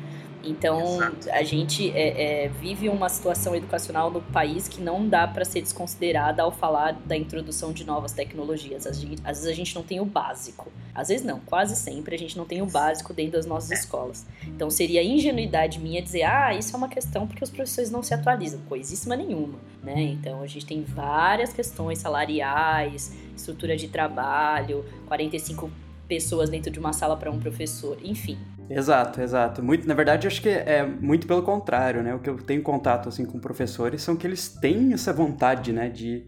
Então, 0.46 0.96
Exato. 0.96 1.30
a 1.30 1.42
gente 1.42 1.90
é, 1.90 2.44
é, 2.44 2.48
vive 2.48 2.88
uma 2.88 3.09
situação 3.09 3.54
educacional 3.54 4.11
no 4.11 4.20
país 4.20 4.68
que 4.68 4.80
não 4.80 5.09
dá 5.09 5.26
para 5.26 5.44
ser 5.44 5.61
desconsiderada 5.61 6.42
ao 6.42 6.52
falar 6.52 6.92
da 6.92 7.16
introdução 7.16 7.72
de 7.72 7.85
novas 7.85 8.12
tecnologias. 8.12 8.87
Às 8.87 9.00
vezes 9.00 9.46
a 9.46 9.52
gente 9.52 9.74
não 9.74 9.82
tem 9.82 10.00
o 10.00 10.04
básico. 10.04 10.70
Às 10.94 11.09
vezes 11.09 11.26
não, 11.26 11.40
quase 11.40 11.76
sempre 11.76 12.14
a 12.14 12.18
gente 12.18 12.38
não 12.38 12.44
tem 12.44 12.62
o 12.62 12.66
básico 12.66 13.12
dentro 13.12 13.32
das 13.32 13.46
nossas 13.46 13.70
escolas. 13.80 14.26
Então, 14.46 14.70
seria 14.70 15.02
ingenuidade 15.02 15.78
minha 15.78 16.00
dizer, 16.00 16.22
ah, 16.22 16.54
isso 16.54 16.74
é 16.74 16.76
uma 16.76 16.88
questão 16.88 17.26
porque 17.26 17.44
os 17.44 17.50
professores 17.50 17.90
não 17.90 18.02
se 18.02 18.14
atualizam. 18.14 18.61
Coisíssima 18.68 19.16
nenhuma, 19.16 19.59
né? 19.82 20.00
Então, 20.00 20.40
a 20.42 20.46
gente 20.46 20.64
tem 20.64 20.82
várias 20.82 21.52
questões 21.52 21.98
salariais, 21.98 23.14
estrutura 23.37 23.76
de 23.76 23.88
trabalho, 23.88 24.85
45 25.06 25.70
pessoas 26.09 26.48
dentro 26.48 26.70
de 26.70 26.78
uma 26.78 26.92
sala 26.92 27.16
para 27.16 27.30
um 27.30 27.38
professor, 27.38 27.98
enfim. 28.02 28.38
Exato, 28.68 29.20
exato. 29.20 29.62
Muito, 29.62 29.87
na 29.87 29.94
verdade, 29.94 30.26
acho 30.26 30.42
que 30.42 30.48
é 30.48 30.85
muito 30.85 31.26
pelo 31.26 31.42
contrário, 31.42 32.02
né? 32.02 32.14
O 32.14 32.18
que 32.18 32.29
eu 32.29 32.37
tenho 32.37 32.62
contato 32.62 33.09
assim 33.09 33.24
com 33.24 33.38
professores 33.38 34.02
são 34.02 34.16
que 34.16 34.26
eles 34.26 34.48
têm 34.48 34.92
essa 34.92 35.12
vontade, 35.12 35.72
né, 35.72 35.88
de, 35.88 36.26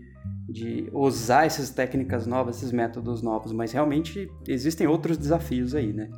de 0.48 0.88
usar 0.92 1.46
essas 1.46 1.70
técnicas 1.70 2.26
novas, 2.26 2.56
esses 2.56 2.72
métodos 2.72 3.22
novos, 3.22 3.52
mas 3.52 3.72
realmente 3.72 4.30
existem 4.46 4.86
outros 4.86 5.16
desafios 5.16 5.74
aí, 5.74 5.92
né? 5.92 6.08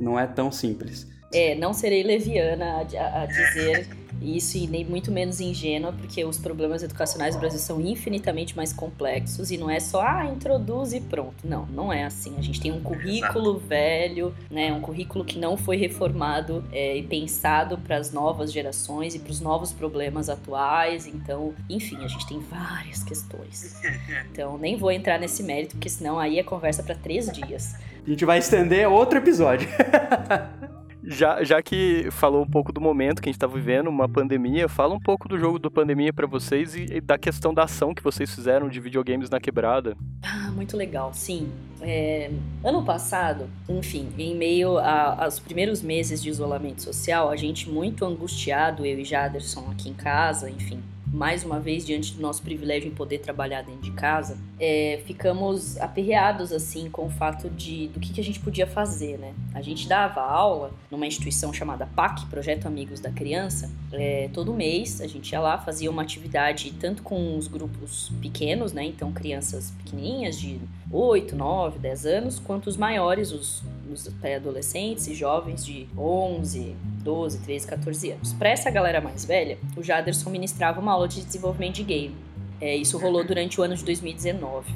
Não 0.00 0.18
é 0.18 0.26
tão 0.26 0.50
simples. 0.50 1.06
É, 1.32 1.54
não 1.54 1.72
serei 1.72 2.02
leviana 2.02 2.82
a, 2.82 3.22
a 3.22 3.26
dizer 3.26 3.88
isso 4.22 4.56
e 4.56 4.66
nem 4.66 4.84
muito 4.84 5.10
menos 5.10 5.40
ingênua, 5.40 5.92
porque 5.92 6.24
os 6.24 6.38
problemas 6.38 6.82
educacionais 6.82 7.34
do 7.34 7.40
Brasil 7.40 7.58
são 7.58 7.80
infinitamente 7.80 8.56
mais 8.56 8.72
complexos 8.72 9.50
e 9.50 9.56
não 9.56 9.68
é 9.68 9.80
só, 9.80 10.02
ah, 10.02 10.26
introduz 10.26 10.92
e 10.92 11.00
pronto. 11.00 11.34
Não, 11.44 11.66
não 11.66 11.92
é 11.92 12.04
assim. 12.04 12.34
A 12.38 12.42
gente 12.42 12.60
tem 12.60 12.72
um 12.72 12.80
currículo 12.80 13.50
Exato. 13.50 13.66
velho, 13.66 14.34
né, 14.50 14.72
um 14.72 14.80
currículo 14.80 15.24
que 15.24 15.38
não 15.38 15.56
foi 15.56 15.76
reformado 15.76 16.64
é, 16.72 16.96
e 16.96 17.02
pensado 17.02 17.78
para 17.78 17.96
as 17.96 18.12
novas 18.12 18.52
gerações 18.52 19.14
e 19.14 19.18
para 19.18 19.30
os 19.30 19.40
novos 19.40 19.72
problemas 19.72 20.28
atuais. 20.28 21.06
Então, 21.06 21.54
enfim, 21.68 21.96
a 22.02 22.08
gente 22.08 22.26
tem 22.26 22.40
várias 22.40 23.02
questões. 23.02 23.80
Então, 24.32 24.56
nem 24.56 24.76
vou 24.76 24.90
entrar 24.90 25.18
nesse 25.18 25.42
mérito, 25.42 25.76
porque 25.76 25.88
senão 25.88 26.18
aí 26.18 26.38
é 26.38 26.42
conversa 26.42 26.82
para 26.82 26.94
três 26.94 27.30
dias. 27.30 27.74
A 28.06 28.10
gente 28.10 28.24
vai 28.24 28.38
estender 28.38 28.88
outro 28.88 29.18
episódio. 29.18 29.68
Já, 31.04 31.42
já 31.42 31.60
que 31.60 32.08
falou 32.12 32.42
um 32.42 32.46
pouco 32.46 32.72
do 32.72 32.80
momento 32.80 33.20
que 33.20 33.28
a 33.28 33.32
gente 33.32 33.36
está 33.36 33.46
vivendo, 33.46 33.88
uma 33.88 34.08
pandemia, 34.08 34.68
fala 34.68 34.94
um 34.94 35.00
pouco 35.00 35.28
do 35.28 35.36
jogo 35.38 35.58
do 35.58 35.70
pandemia 35.70 36.12
para 36.12 36.26
vocês 36.26 36.76
e, 36.76 36.86
e, 36.96 37.00
da 37.00 37.18
questão 37.18 37.52
da 37.52 37.64
ação 37.64 37.92
que 37.92 38.02
vocês 38.02 38.32
fizeram 38.32 38.68
de 38.68 38.78
videogames 38.78 39.28
na 39.28 39.40
quebrada. 39.40 39.96
Ah, 40.22 40.50
muito 40.52 40.76
legal, 40.76 41.12
sim. 41.12 41.50
É, 41.80 42.30
ano 42.62 42.84
passado, 42.84 43.50
enfim, 43.68 44.08
em 44.16 44.36
meio 44.36 44.78
a, 44.78 45.24
aos 45.24 45.40
primeiros 45.40 45.82
meses 45.82 46.22
de 46.22 46.30
isolamento 46.30 46.82
social, 46.82 47.28
a 47.28 47.36
gente 47.36 47.68
muito 47.68 48.04
angustiado, 48.04 48.86
eu 48.86 49.00
e 49.00 49.04
Jaderson 49.04 49.68
aqui 49.72 49.88
em 49.88 49.94
casa, 49.94 50.48
enfim, 50.48 50.80
mais 51.12 51.44
uma 51.44 51.60
vez, 51.60 51.84
diante 51.84 52.14
do 52.14 52.22
nosso 52.22 52.42
privilégio 52.42 52.88
em 52.88 52.94
poder 52.94 53.18
trabalhar 53.18 53.62
dentro 53.62 53.82
de 53.82 53.90
casa, 53.90 54.38
é, 54.58 55.02
ficamos 55.04 55.78
aperreados, 55.78 56.52
assim, 56.52 56.88
com 56.88 57.06
o 57.06 57.10
fato 57.10 57.50
de 57.50 57.88
do 57.88 58.00
que, 58.00 58.14
que 58.14 58.20
a 58.20 58.24
gente 58.24 58.40
podia 58.40 58.66
fazer, 58.66 59.18
né? 59.18 59.34
A 59.54 59.60
gente 59.60 59.86
dava 59.86 60.22
aula 60.22 60.72
numa 60.90 61.06
instituição 61.06 61.52
chamada 61.52 61.86
PAC, 61.86 62.24
Projeto 62.26 62.66
Amigos 62.66 62.98
da 62.98 63.10
Criança, 63.10 63.70
é, 63.92 64.30
todo 64.32 64.54
mês 64.54 65.02
a 65.02 65.06
gente 65.06 65.30
ia 65.32 65.40
lá, 65.40 65.58
fazia 65.58 65.90
uma 65.90 66.00
atividade 66.00 66.72
tanto 66.80 67.02
com 67.02 67.36
os 67.36 67.46
grupos 67.46 68.10
pequenos, 68.22 68.72
né? 68.72 68.84
Então, 68.84 69.12
crianças 69.12 69.70
pequenininhas 69.82 70.40
de 70.40 70.58
8, 70.92 71.34
9, 71.34 71.78
10 71.78 72.06
anos, 72.06 72.38
quanto 72.38 72.66
os 72.66 72.76
maiores, 72.76 73.32
os, 73.32 73.62
os 73.90 74.06
pré-adolescentes 74.20 75.06
e 75.06 75.14
jovens 75.14 75.64
de 75.64 75.88
11, 75.96 76.76
12, 77.02 77.38
13, 77.38 77.66
14 77.66 78.10
anos. 78.10 78.32
Para 78.34 78.50
essa 78.50 78.70
galera 78.70 79.00
mais 79.00 79.24
velha, 79.24 79.58
o 79.74 79.82
Jaderson 79.82 80.28
ministrava 80.28 80.80
uma 80.80 80.92
aula 80.92 81.08
de 81.08 81.24
desenvolvimento 81.24 81.76
de 81.76 81.84
game. 81.84 82.14
É, 82.60 82.76
isso 82.76 82.98
rolou 82.98 83.24
durante 83.24 83.58
o 83.58 83.64
ano 83.64 83.74
de 83.74 83.84
2019. 83.84 84.70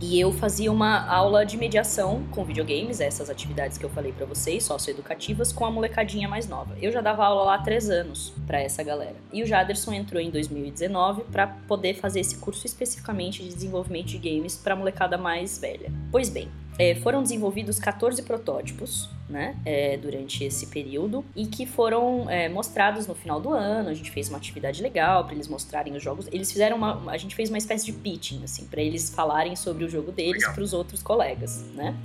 E 0.00 0.20
eu 0.20 0.32
fazia 0.32 0.70
uma 0.70 1.06
aula 1.06 1.46
de 1.46 1.56
mediação 1.56 2.24
com 2.30 2.44
videogames, 2.44 3.00
essas 3.00 3.30
atividades 3.30 3.78
que 3.78 3.84
eu 3.84 3.90
falei 3.90 4.12
para 4.12 4.26
vocês, 4.26 4.64
socioeducativas, 4.64 5.52
com 5.52 5.64
a 5.64 5.70
molecadinha 5.70 6.28
mais 6.28 6.48
nova. 6.48 6.76
Eu 6.80 6.90
já 6.92 7.00
dava 7.00 7.24
aula 7.24 7.44
lá 7.44 7.54
há 7.54 7.58
três 7.58 7.88
anos 7.88 8.32
para 8.46 8.60
essa 8.60 8.82
galera. 8.82 9.16
E 9.32 9.42
o 9.42 9.46
Jaderson 9.46 9.92
entrou 9.92 10.20
em 10.20 10.30
2019 10.30 11.24
para 11.32 11.46
poder 11.46 11.94
fazer 11.94 12.20
esse 12.20 12.36
curso 12.36 12.66
especificamente 12.66 13.42
de 13.42 13.48
desenvolvimento 13.48 14.06
de 14.06 14.18
games 14.18 14.56
para 14.56 14.76
molecada 14.76 15.16
mais 15.16 15.58
velha. 15.58 15.90
Pois 16.10 16.28
bem, 16.28 16.48
é, 16.78 16.94
foram 16.96 17.22
desenvolvidos 17.22 17.78
14 17.78 18.22
protótipos, 18.22 19.08
né, 19.28 19.56
é, 19.64 19.96
durante 19.96 20.44
esse 20.44 20.66
período 20.66 21.24
e 21.34 21.46
que 21.46 21.64
foram 21.64 22.28
é, 22.28 22.48
mostrados 22.48 23.06
no 23.06 23.14
final 23.14 23.40
do 23.40 23.52
ano. 23.52 23.88
A 23.88 23.94
gente 23.94 24.10
fez 24.10 24.28
uma 24.28 24.38
atividade 24.38 24.82
legal 24.82 25.24
para 25.24 25.34
eles 25.34 25.48
mostrarem 25.48 25.96
os 25.96 26.02
jogos. 26.02 26.28
Eles 26.30 26.50
fizeram 26.52 26.76
uma, 26.76 27.10
a 27.10 27.16
gente 27.16 27.34
fez 27.34 27.48
uma 27.48 27.58
espécie 27.58 27.86
de 27.86 27.92
pitching, 27.92 28.42
assim, 28.44 28.66
para 28.66 28.82
eles 28.82 29.10
falarem 29.10 29.56
sobre 29.56 29.84
o 29.84 29.88
jogo 29.88 30.12
deles 30.12 30.46
para 30.46 30.62
os 30.62 30.72
outros 30.72 31.02
colegas, 31.02 31.64
né 31.74 31.96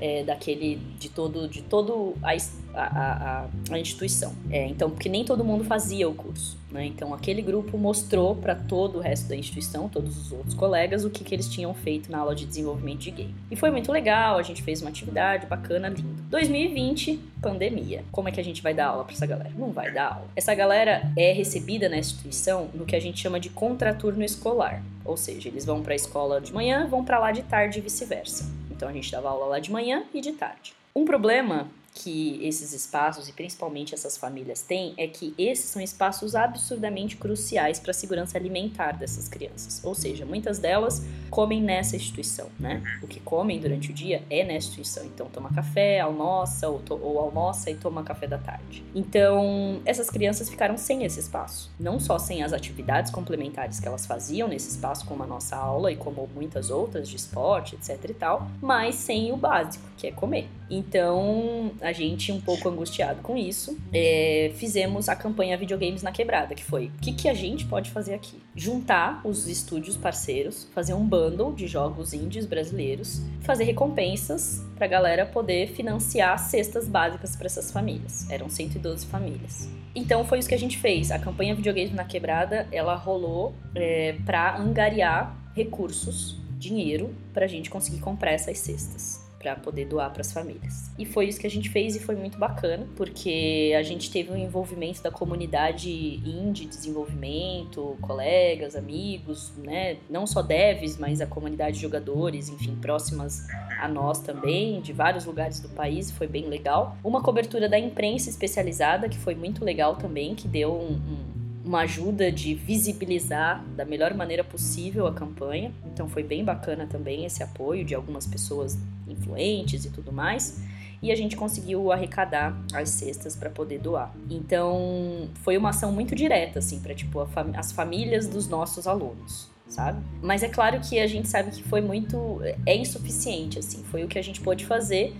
é, 0.00 0.22
daquele 0.22 0.76
de 0.98 1.08
todo 1.08 1.48
de 1.48 1.62
todo 1.62 2.14
a, 2.22 2.34
a, 2.74 3.46
a 3.70 3.78
instituição. 3.78 4.32
É, 4.50 4.66
então, 4.66 4.90
porque 4.90 5.08
nem 5.08 5.24
todo 5.24 5.44
mundo 5.44 5.64
fazia 5.64 6.08
o 6.08 6.14
curso. 6.14 6.58
Né? 6.74 6.86
Então, 6.86 7.14
aquele 7.14 7.40
grupo 7.40 7.78
mostrou 7.78 8.34
para 8.34 8.54
todo 8.56 8.98
o 8.98 9.00
resto 9.00 9.28
da 9.28 9.36
instituição, 9.36 9.88
todos 9.88 10.16
os 10.18 10.32
outros 10.32 10.54
colegas, 10.54 11.04
o 11.04 11.10
que, 11.10 11.22
que 11.22 11.32
eles 11.32 11.48
tinham 11.48 11.72
feito 11.72 12.10
na 12.10 12.18
aula 12.18 12.34
de 12.34 12.44
desenvolvimento 12.44 12.98
de 12.98 13.12
game. 13.12 13.34
E 13.48 13.54
foi 13.54 13.70
muito 13.70 13.92
legal, 13.92 14.38
a 14.38 14.42
gente 14.42 14.60
fez 14.60 14.80
uma 14.80 14.90
atividade 14.90 15.46
bacana, 15.46 15.88
lindo. 15.88 16.22
2020, 16.30 17.20
pandemia. 17.40 18.04
Como 18.10 18.28
é 18.28 18.32
que 18.32 18.40
a 18.40 18.44
gente 18.44 18.60
vai 18.60 18.74
dar 18.74 18.86
aula 18.86 19.04
para 19.04 19.14
essa 19.14 19.24
galera? 19.24 19.52
Não 19.56 19.70
vai 19.70 19.92
dar 19.92 20.14
aula. 20.14 20.28
Essa 20.34 20.52
galera 20.52 21.12
é 21.16 21.32
recebida 21.32 21.88
na 21.88 21.96
instituição 21.96 22.68
no 22.74 22.84
que 22.84 22.96
a 22.96 23.00
gente 23.00 23.20
chama 23.20 23.38
de 23.38 23.50
contraturno 23.50 24.24
escolar. 24.24 24.82
Ou 25.04 25.16
seja, 25.16 25.48
eles 25.48 25.64
vão 25.64 25.80
para 25.80 25.92
a 25.92 25.96
escola 25.96 26.40
de 26.40 26.52
manhã, 26.52 26.88
vão 26.88 27.04
para 27.04 27.20
lá 27.20 27.30
de 27.30 27.42
tarde 27.42 27.78
e 27.78 27.82
vice-versa. 27.82 28.50
Então 28.74 28.88
a 28.88 28.92
gente 28.92 29.10
dava 29.10 29.28
aula 29.28 29.46
lá 29.46 29.58
de 29.58 29.70
manhã 29.70 30.04
e 30.12 30.20
de 30.20 30.32
tarde. 30.32 30.74
Um 30.94 31.04
problema 31.04 31.68
que 31.94 32.44
esses 32.44 32.72
espaços 32.72 33.28
e 33.28 33.32
principalmente 33.32 33.94
essas 33.94 34.18
famílias 34.18 34.60
têm 34.60 34.94
é 34.96 35.06
que 35.06 35.32
esses 35.38 35.70
são 35.70 35.80
espaços 35.80 36.34
absurdamente 36.34 37.16
cruciais 37.16 37.78
para 37.78 37.92
a 37.92 37.94
segurança 37.94 38.36
alimentar 38.36 38.92
dessas 38.92 39.28
crianças. 39.28 39.80
Ou 39.84 39.94
seja, 39.94 40.26
muitas 40.26 40.58
delas 40.58 41.02
comem 41.30 41.62
nessa 41.62 41.94
instituição, 41.94 42.48
né? 42.58 42.82
O 43.00 43.06
que 43.06 43.20
comem 43.20 43.60
durante 43.60 43.92
o 43.92 43.94
dia 43.94 44.24
é 44.28 44.44
nessa 44.44 44.66
instituição. 44.66 45.04
Então 45.04 45.28
toma 45.28 45.54
café, 45.54 46.00
almoça 46.00 46.68
ou, 46.68 46.82
ou 46.90 47.20
almoça 47.20 47.70
e 47.70 47.76
toma 47.76 48.02
café 48.02 48.26
da 48.26 48.38
tarde. 48.38 48.84
Então 48.92 49.80
essas 49.84 50.10
crianças 50.10 50.50
ficaram 50.50 50.76
sem 50.76 51.04
esse 51.04 51.20
espaço, 51.20 51.70
não 51.78 52.00
só 52.00 52.18
sem 52.18 52.42
as 52.42 52.52
atividades 52.52 53.12
complementares 53.12 53.78
que 53.78 53.86
elas 53.86 54.04
faziam 54.04 54.48
nesse 54.48 54.70
espaço, 54.70 55.06
como 55.06 55.22
a 55.22 55.26
nossa 55.26 55.56
aula 55.56 55.92
e 55.92 55.96
como 55.96 56.28
muitas 56.34 56.70
outras 56.70 57.08
de 57.08 57.16
esporte, 57.16 57.76
etc 57.76 58.10
e 58.10 58.14
tal, 58.14 58.48
mas 58.60 58.96
sem 58.96 59.32
o 59.32 59.36
básico, 59.36 59.84
que 59.96 60.08
é 60.08 60.10
comer. 60.10 60.48
Então 60.70 61.72
a 61.80 61.92
gente, 61.92 62.32
um 62.32 62.40
pouco 62.40 62.68
angustiado 62.68 63.20
com 63.22 63.36
isso, 63.36 63.78
é, 63.92 64.52
fizemos 64.56 65.08
a 65.08 65.16
campanha 65.16 65.56
Videogames 65.56 66.02
na 66.02 66.12
Quebrada, 66.12 66.54
que 66.54 66.64
foi: 66.64 66.86
o 66.86 67.00
que, 67.00 67.12
que 67.12 67.28
a 67.28 67.34
gente 67.34 67.66
pode 67.66 67.90
fazer 67.90 68.14
aqui? 68.14 68.40
Juntar 68.54 69.20
os 69.24 69.46
estúdios 69.46 69.96
parceiros, 69.96 70.68
fazer 70.74 70.94
um 70.94 71.04
bundle 71.04 71.52
de 71.52 71.66
jogos 71.66 72.12
indies 72.12 72.46
brasileiros, 72.46 73.20
fazer 73.40 73.64
recompensas 73.64 74.62
pra 74.76 74.86
galera 74.86 75.26
poder 75.26 75.68
financiar 75.68 76.38
cestas 76.38 76.88
básicas 76.88 77.36
para 77.36 77.46
essas 77.46 77.70
famílias. 77.70 78.28
Eram 78.30 78.48
112 78.48 79.06
famílias. 79.06 79.68
Então 79.94 80.24
foi 80.24 80.38
isso 80.38 80.48
que 80.48 80.54
a 80.54 80.58
gente 80.58 80.78
fez. 80.78 81.10
A 81.10 81.18
campanha 81.18 81.54
Videogames 81.54 81.92
na 81.92 82.04
Quebrada, 82.04 82.66
ela 82.72 82.94
rolou 82.94 83.54
é, 83.74 84.16
para 84.24 84.56
angariar 84.56 85.36
recursos, 85.54 86.36
dinheiro, 86.58 87.14
pra 87.32 87.46
gente 87.46 87.70
conseguir 87.70 88.00
comprar 88.00 88.32
essas 88.32 88.58
cestas 88.58 89.23
para 89.44 89.56
poder 89.56 89.84
doar 89.84 90.10
para 90.10 90.22
as 90.22 90.32
famílias. 90.32 90.90
E 90.98 91.04
foi 91.04 91.26
isso 91.26 91.38
que 91.38 91.46
a 91.46 91.50
gente 91.50 91.68
fez 91.68 91.94
e 91.94 92.00
foi 92.00 92.16
muito 92.16 92.38
bacana, 92.38 92.86
porque 92.96 93.74
a 93.78 93.82
gente 93.82 94.10
teve 94.10 94.32
um 94.32 94.36
envolvimento 94.36 95.02
da 95.02 95.10
comunidade 95.10 95.90
indie, 95.90 96.64
desenvolvimento, 96.64 97.98
colegas, 98.00 98.74
amigos, 98.74 99.52
né? 99.58 99.98
Não 100.08 100.26
só 100.26 100.40
devs, 100.40 100.96
mas 100.96 101.20
a 101.20 101.26
comunidade 101.26 101.76
de 101.76 101.82
jogadores, 101.82 102.48
enfim, 102.48 102.74
próximas 102.76 103.46
a 103.78 103.86
nós 103.86 104.20
também, 104.20 104.80
de 104.80 104.94
vários 104.94 105.26
lugares 105.26 105.60
do 105.60 105.68
país, 105.68 106.10
foi 106.10 106.26
bem 106.26 106.46
legal. 106.46 106.96
Uma 107.04 107.22
cobertura 107.22 107.68
da 107.68 107.78
imprensa 107.78 108.30
especializada, 108.30 109.10
que 109.10 109.18
foi 109.18 109.34
muito 109.34 109.62
legal 109.62 109.96
também, 109.96 110.34
que 110.34 110.48
deu 110.48 110.72
um, 110.72 110.94
um 110.94 111.33
uma 111.64 111.80
ajuda 111.80 112.30
de 112.30 112.54
visibilizar 112.54 113.64
da 113.74 113.84
melhor 113.84 114.12
maneira 114.14 114.44
possível 114.44 115.06
a 115.06 115.12
campanha. 115.12 115.72
Então 115.86 116.08
foi 116.08 116.22
bem 116.22 116.44
bacana 116.44 116.86
também 116.86 117.24
esse 117.24 117.42
apoio 117.42 117.84
de 117.84 117.94
algumas 117.94 118.26
pessoas 118.26 118.78
influentes 119.08 119.84
e 119.84 119.90
tudo 119.90 120.12
mais. 120.12 120.62
E 121.02 121.10
a 121.10 121.16
gente 121.16 121.36
conseguiu 121.36 121.90
arrecadar 121.90 122.56
as 122.72 122.90
cestas 122.90 123.34
para 123.34 123.50
poder 123.50 123.78
doar. 123.78 124.14
Então 124.30 125.28
foi 125.42 125.56
uma 125.56 125.70
ação 125.70 125.90
muito 125.90 126.14
direta, 126.14 126.58
assim, 126.58 126.80
para 126.80 126.94
tipo 126.94 127.24
fam 127.26 127.52
as 127.54 127.72
famílias 127.72 128.28
dos 128.28 128.48
nossos 128.48 128.86
alunos. 128.86 129.52
Sabe? 129.66 129.98
Mas 130.22 130.42
é 130.42 130.48
claro 130.48 130.78
que 130.78 131.00
a 131.00 131.06
gente 131.06 131.26
sabe 131.26 131.50
que 131.50 131.62
foi 131.62 131.80
muito. 131.80 132.40
é 132.66 132.76
insuficiente, 132.76 133.58
assim. 133.58 133.82
Foi 133.84 134.04
o 134.04 134.08
que 134.08 134.18
a 134.18 134.22
gente 134.22 134.40
pôde 134.40 134.66
fazer 134.66 135.14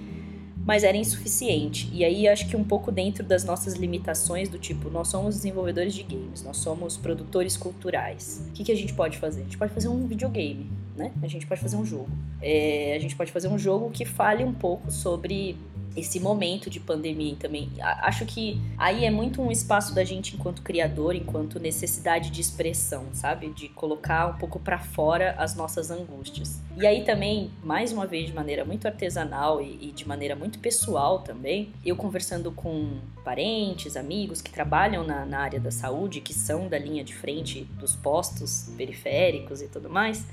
mas 0.66 0.83
era 0.83 0.96
insuficiente. 0.96 1.88
E 1.92 2.05
aí 2.05 2.27
acho 2.27 2.48
que 2.48 2.57
um 2.57 2.64
pouco 2.64 2.90
dentro 2.90 3.22
das 3.22 3.44
nossas 3.44 3.74
limitações 3.74 4.48
do 4.48 4.59
tipo, 4.59 4.88
nós 4.88 5.09
somos 5.09 5.37
desenvolvedores 5.37 5.94
de 5.94 6.03
games, 6.03 6.42
nós 6.42 6.57
somos 6.57 6.96
produtores 6.96 7.57
culturais. 7.57 8.42
O 8.48 8.53
que, 8.53 8.64
que 8.64 8.72
a 8.72 8.77
gente 8.77 8.94
pode 8.94 9.18
fazer? 9.18 9.42
A 9.42 9.44
gente 9.44 9.59
pode 9.59 9.72
fazer 9.72 9.88
um 9.88 10.07
videogame, 10.07 10.70
né? 10.96 11.12
A 11.22 11.29
gente 11.29 11.46
pode 11.46 11.61
fazer 11.61 11.77
um 11.77 11.85
jogo. 11.85 12.09
É, 12.40 12.94
a 12.96 12.98
gente 12.98 13.14
pode 13.14 13.31
fazer 13.31 13.48
um 13.48 13.59
jogo 13.59 13.90
que 13.90 14.05
fale 14.05 14.44
um 14.44 14.53
pouco 14.53 14.90
sobre 14.90 15.57
esse 15.96 16.18
momento 16.18 16.68
de 16.68 16.80
pandemia 16.80 17.37
também. 17.38 17.70
Acho 17.80 18.26
que 18.26 18.61
aí 18.76 19.04
é 19.04 19.11
muito 19.11 19.40
um 19.40 19.50
espaço 19.50 19.94
da 19.94 20.04
gente 20.04 20.35
enquanto 20.35 20.62
criador, 20.62 21.14
enquanto 21.14 21.61
necessidade 21.61 22.30
de 22.30 22.40
expressão, 22.40 23.07
sabe? 23.12 23.50
De 23.50 23.68
colocar 23.68 24.26
um 24.26 24.38
pouco 24.38 24.59
para 24.59 24.78
fora 24.78 25.35
as 25.38 25.54
nossas 25.54 25.90
angústias. 25.90 26.61
E 26.76 26.87
aí 26.87 27.04
também, 27.04 27.50
mais 27.62 27.92
uma 27.92 28.07
vez, 28.07 28.26
de 28.26 28.33
maneira 28.35 28.64
muito 28.64 28.87
artesanal 28.87 29.62
e, 29.62 29.88
e 29.88 29.92
de 29.92 30.07
maneira 30.07 30.35
muito 30.35 30.59
pessoal 30.59 31.20
também, 31.20 31.72
eu 31.85 31.94
conversando 31.94 32.50
com 32.50 32.98
parentes, 33.24 33.96
amigos 33.96 34.42
que 34.42 34.50
trabalham 34.50 35.04
na, 35.04 35.24
na 35.24 35.40
área 35.40 35.61
da 35.61 35.70
saúde, 35.70 36.20
que 36.20 36.35
são 36.35 36.68
da 36.68 36.78
linha 36.78 37.04
de 37.04 37.14
frente 37.14 37.64
dos 37.78 37.94
postos 37.94 38.68
periféricos 38.76 39.62
e 39.62 39.68
tudo 39.68 39.88
mais, 39.88 40.26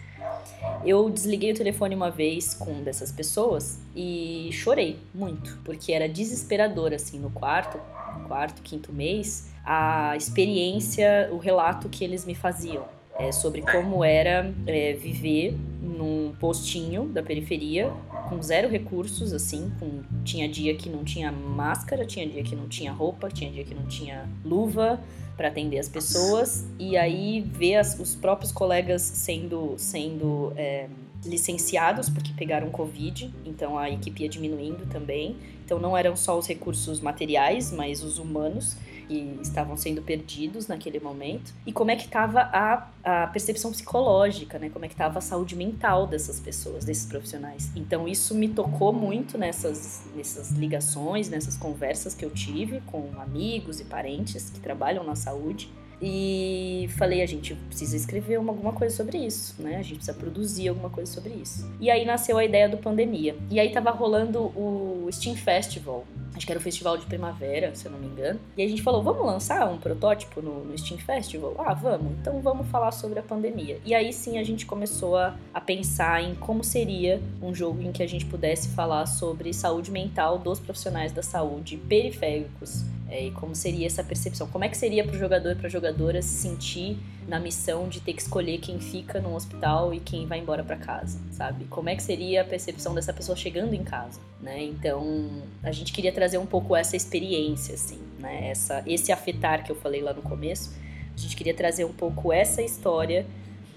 eu 0.85 1.09
desliguei 1.09 1.51
o 1.51 1.55
telefone 1.55 1.95
uma 1.95 2.09
vez 2.09 2.53
com 2.53 2.71
um 2.71 2.83
dessas 2.83 3.11
pessoas 3.11 3.79
e 3.95 4.49
chorei 4.51 4.99
muito, 5.13 5.57
porque 5.63 5.91
era 5.91 6.07
desesperador 6.07 6.93
assim 6.93 7.19
no 7.19 7.29
quarto, 7.29 7.79
quarto, 8.27 8.61
quinto 8.61 8.93
mês, 8.93 9.49
a 9.65 10.15
experiência, 10.15 11.29
o 11.31 11.37
relato 11.37 11.89
que 11.89 12.03
eles 12.03 12.25
me 12.25 12.35
faziam 12.35 12.85
é, 13.19 13.31
sobre 13.31 13.61
como 13.61 14.03
era 14.03 14.53
é, 14.65 14.93
viver 14.93 15.55
num 15.81 16.33
postinho 16.39 17.05
da 17.05 17.21
periferia 17.21 17.91
com 18.29 18.41
zero 18.41 18.69
recursos, 18.69 19.33
assim, 19.33 19.71
com, 19.79 20.01
tinha 20.23 20.47
dia 20.47 20.75
que 20.75 20.89
não 20.89 21.03
tinha 21.03 21.31
máscara, 21.31 22.05
tinha 22.05 22.27
dia 22.27 22.43
que 22.43 22.55
não 22.55 22.67
tinha 22.67 22.91
roupa, 22.91 23.29
tinha 23.29 23.51
dia 23.51 23.63
que 23.63 23.75
não 23.75 23.85
tinha 23.87 24.27
luva, 24.43 24.99
para 25.35 25.47
atender 25.47 25.79
as 25.79 25.89
pessoas 25.89 26.65
e 26.77 26.95
aí 26.95 27.41
ver 27.41 27.77
as, 27.77 27.99
os 27.99 28.13
próprios 28.13 28.51
colegas 28.51 29.01
sendo, 29.01 29.73
sendo 29.75 30.53
é, 30.55 30.87
licenciados 31.25 32.09
porque 32.09 32.31
pegaram 32.33 32.69
Covid, 32.69 33.33
então 33.45 33.77
a 33.77 33.89
equipe 33.89 34.23
ia 34.23 34.29
diminuindo 34.29 34.85
também. 34.87 35.35
Então 35.65 35.79
não 35.79 35.97
eram 35.97 36.15
só 36.15 36.37
os 36.37 36.47
recursos 36.47 36.99
materiais, 36.99 37.71
mas 37.71 38.03
os 38.03 38.19
humanos 38.19 38.77
que 39.11 39.37
estavam 39.41 39.75
sendo 39.75 40.01
perdidos 40.01 40.67
naquele 40.67 40.97
momento. 40.97 41.53
E 41.65 41.73
como 41.73 41.91
é 41.91 41.97
que 41.97 42.05
estava 42.05 42.39
a, 42.41 42.87
a 43.03 43.27
percepção 43.27 43.69
psicológica, 43.71 44.57
né? 44.57 44.69
Como 44.69 44.85
é 44.85 44.87
que 44.87 44.93
estava 44.93 45.19
a 45.19 45.21
saúde 45.21 45.53
mental 45.53 46.07
dessas 46.07 46.39
pessoas, 46.39 46.85
desses 46.85 47.05
profissionais. 47.05 47.69
Então 47.75 48.07
isso 48.07 48.33
me 48.33 48.47
tocou 48.47 48.93
muito 48.93 49.37
nessas, 49.37 50.03
nessas 50.15 50.51
ligações, 50.51 51.29
nessas 51.29 51.57
conversas 51.57 52.15
que 52.15 52.23
eu 52.23 52.29
tive 52.29 52.79
com 52.85 53.09
amigos 53.19 53.81
e 53.81 53.83
parentes 53.83 54.49
que 54.49 54.61
trabalham 54.61 55.03
na 55.03 55.15
saúde. 55.15 55.69
E 56.01 56.89
falei, 56.97 57.21
a 57.21 57.25
gente 57.27 57.53
precisa 57.53 57.95
escrever 57.95 58.39
uma, 58.39 58.51
alguma 58.51 58.73
coisa 58.73 58.95
sobre 58.95 59.19
isso, 59.19 59.61
né? 59.61 59.75
A 59.75 59.81
gente 59.83 59.95
precisa 59.95 60.17
produzir 60.17 60.67
alguma 60.67 60.89
coisa 60.89 61.11
sobre 61.11 61.33
isso. 61.33 61.69
E 61.79 61.91
aí 61.91 62.05
nasceu 62.05 62.37
a 62.37 62.43
ideia 62.43 62.67
do 62.67 62.77
Pandemia. 62.77 63.35
E 63.51 63.59
aí 63.59 63.71
tava 63.71 63.91
rolando 63.91 64.39
o 64.39 65.07
Steam 65.11 65.35
Festival, 65.35 66.03
acho 66.35 66.45
que 66.45 66.51
era 66.51 66.59
o 66.59 66.63
festival 66.63 66.97
de 66.97 67.05
primavera, 67.05 67.75
se 67.75 67.85
eu 67.85 67.91
não 67.91 67.99
me 67.99 68.07
engano. 68.07 68.39
E 68.57 68.63
a 68.63 68.67
gente 68.67 68.81
falou, 68.81 69.03
vamos 69.03 69.23
lançar 69.25 69.69
um 69.69 69.77
protótipo 69.77 70.41
no, 70.41 70.65
no, 70.65 70.77
Steam 70.77 70.99
Festival? 70.99 71.53
Ah, 71.59 71.73
vamos. 71.73 72.13
Então 72.19 72.41
vamos 72.41 72.67
falar 72.67 72.91
sobre 72.91 73.19
a 73.19 73.23
pandemia. 73.23 73.79
E 73.85 73.93
aí 73.93 74.11
sim 74.11 74.39
a 74.39 74.43
gente 74.43 74.65
começou 74.65 75.17
a, 75.17 75.35
a 75.53 75.61
pensar 75.61 76.23
em 76.23 76.33
como 76.33 76.63
seria 76.63 77.21
um 77.41 77.53
jogo 77.53 77.81
em 77.81 77.91
que 77.91 78.01
a 78.01 78.07
gente 78.07 78.25
pudesse 78.25 78.69
falar 78.69 79.05
sobre 79.05 79.53
saúde 79.53 79.91
mental 79.91 80.39
dos 80.39 80.59
profissionais 80.59 81.11
da 81.11 81.21
saúde 81.21 81.77
periféricos 81.77 82.83
é, 83.11 83.25
e 83.25 83.31
como 83.31 83.53
seria 83.53 83.85
essa 83.85 84.01
percepção? 84.01 84.47
Como 84.47 84.63
é 84.63 84.69
que 84.69 84.77
seria 84.77 85.03
para 85.03 85.13
o 85.13 85.19
jogador 85.19 85.51
e 85.51 85.55
para 85.55 85.67
a 85.67 85.69
jogadora 85.69 86.21
se 86.21 86.29
sentir 86.29 86.97
na 87.27 87.41
missão 87.41 87.89
de 87.89 87.99
ter 87.99 88.13
que 88.13 88.21
escolher 88.21 88.57
quem 88.59 88.79
fica 88.79 89.19
no 89.19 89.35
hospital 89.35 89.93
e 89.93 89.99
quem 89.99 90.25
vai 90.25 90.39
embora 90.39 90.63
para 90.63 90.77
casa, 90.77 91.19
sabe? 91.31 91.65
Como 91.65 91.89
é 91.89 91.95
que 91.95 92.01
seria 92.01 92.41
a 92.41 92.45
percepção 92.45 92.95
dessa 92.95 93.11
pessoa 93.11 93.35
chegando 93.35 93.73
em 93.73 93.83
casa, 93.83 94.21
né? 94.39 94.63
Então, 94.63 95.29
a 95.61 95.73
gente 95.73 95.91
queria 95.91 96.13
trazer 96.13 96.37
um 96.37 96.45
pouco 96.45 96.73
essa 96.73 96.95
experiência, 96.95 97.75
assim, 97.75 97.99
né? 98.17 98.49
Essa, 98.49 98.81
esse 98.87 99.11
afetar 99.11 99.65
que 99.65 99.73
eu 99.73 99.75
falei 99.75 100.01
lá 100.01 100.13
no 100.13 100.21
começo. 100.21 100.73
A 101.13 101.19
gente 101.19 101.35
queria 101.35 101.53
trazer 101.53 101.83
um 101.83 101.91
pouco 101.91 102.31
essa 102.31 102.61
história 102.61 103.25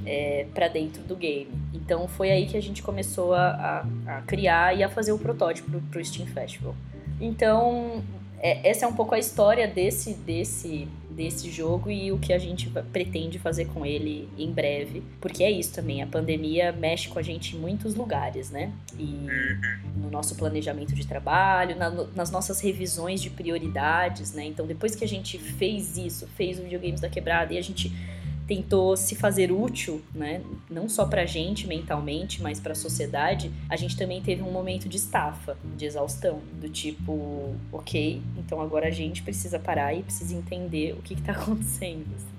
é, 0.06 0.46
para 0.54 0.68
dentro 0.68 1.02
do 1.02 1.16
game. 1.16 1.50
Então 1.74 2.06
foi 2.06 2.30
aí 2.30 2.46
que 2.46 2.56
a 2.56 2.62
gente 2.62 2.84
começou 2.84 3.34
a, 3.34 3.84
a, 4.06 4.18
a 4.18 4.22
criar 4.22 4.78
e 4.78 4.84
a 4.84 4.88
fazer 4.88 5.10
o 5.10 5.18
protótipo 5.18 5.80
para 5.90 6.00
o 6.00 6.04
Steam 6.04 6.28
Festival. 6.28 6.76
Então 7.20 8.00
é, 8.44 8.68
essa 8.68 8.84
é 8.84 8.88
um 8.88 8.92
pouco 8.92 9.14
a 9.14 9.18
história 9.18 9.66
desse, 9.66 10.12
desse, 10.12 10.86
desse 11.08 11.50
jogo 11.50 11.90
e 11.90 12.12
o 12.12 12.18
que 12.18 12.30
a 12.30 12.38
gente 12.38 12.68
pretende 12.92 13.38
fazer 13.38 13.64
com 13.64 13.86
ele 13.86 14.28
em 14.36 14.52
breve. 14.52 15.02
Porque 15.18 15.42
é 15.42 15.50
isso 15.50 15.72
também, 15.72 16.02
a 16.02 16.06
pandemia 16.06 16.70
mexe 16.70 17.08
com 17.08 17.18
a 17.18 17.22
gente 17.22 17.56
em 17.56 17.58
muitos 17.58 17.94
lugares, 17.94 18.50
né? 18.50 18.70
E 18.98 19.04
uhum. 19.04 20.02
no 20.02 20.10
nosso 20.10 20.34
planejamento 20.34 20.94
de 20.94 21.06
trabalho, 21.06 21.74
na, 21.74 21.88
nas 22.14 22.30
nossas 22.30 22.60
revisões 22.60 23.22
de 23.22 23.30
prioridades, 23.30 24.34
né? 24.34 24.44
Então, 24.44 24.66
depois 24.66 24.94
que 24.94 25.04
a 25.04 25.08
gente 25.08 25.38
fez 25.38 25.96
isso, 25.96 26.28
fez 26.36 26.58
o 26.58 26.64
Videogames 26.64 27.00
da 27.00 27.08
Quebrada 27.08 27.54
e 27.54 27.56
a 27.56 27.62
gente 27.62 27.90
tentou 28.46 28.96
se 28.96 29.14
fazer 29.14 29.50
útil, 29.50 30.02
né? 30.14 30.42
Não 30.68 30.88
só 30.88 31.06
pra 31.06 31.24
gente 31.26 31.66
mentalmente, 31.66 32.42
mas 32.42 32.60
pra 32.60 32.74
sociedade, 32.74 33.50
a 33.68 33.76
gente 33.76 33.96
também 33.96 34.20
teve 34.20 34.42
um 34.42 34.50
momento 34.50 34.88
de 34.88 34.96
estafa, 34.96 35.56
de 35.76 35.84
exaustão, 35.86 36.40
do 36.60 36.68
tipo, 36.68 37.54
ok, 37.72 38.20
então 38.38 38.60
agora 38.60 38.88
a 38.88 38.90
gente 38.90 39.22
precisa 39.22 39.58
parar 39.58 39.94
e 39.94 40.02
precisa 40.02 40.34
entender 40.34 40.92
o 40.92 41.02
que, 41.02 41.14
que 41.14 41.22
tá 41.22 41.32
acontecendo. 41.38 42.33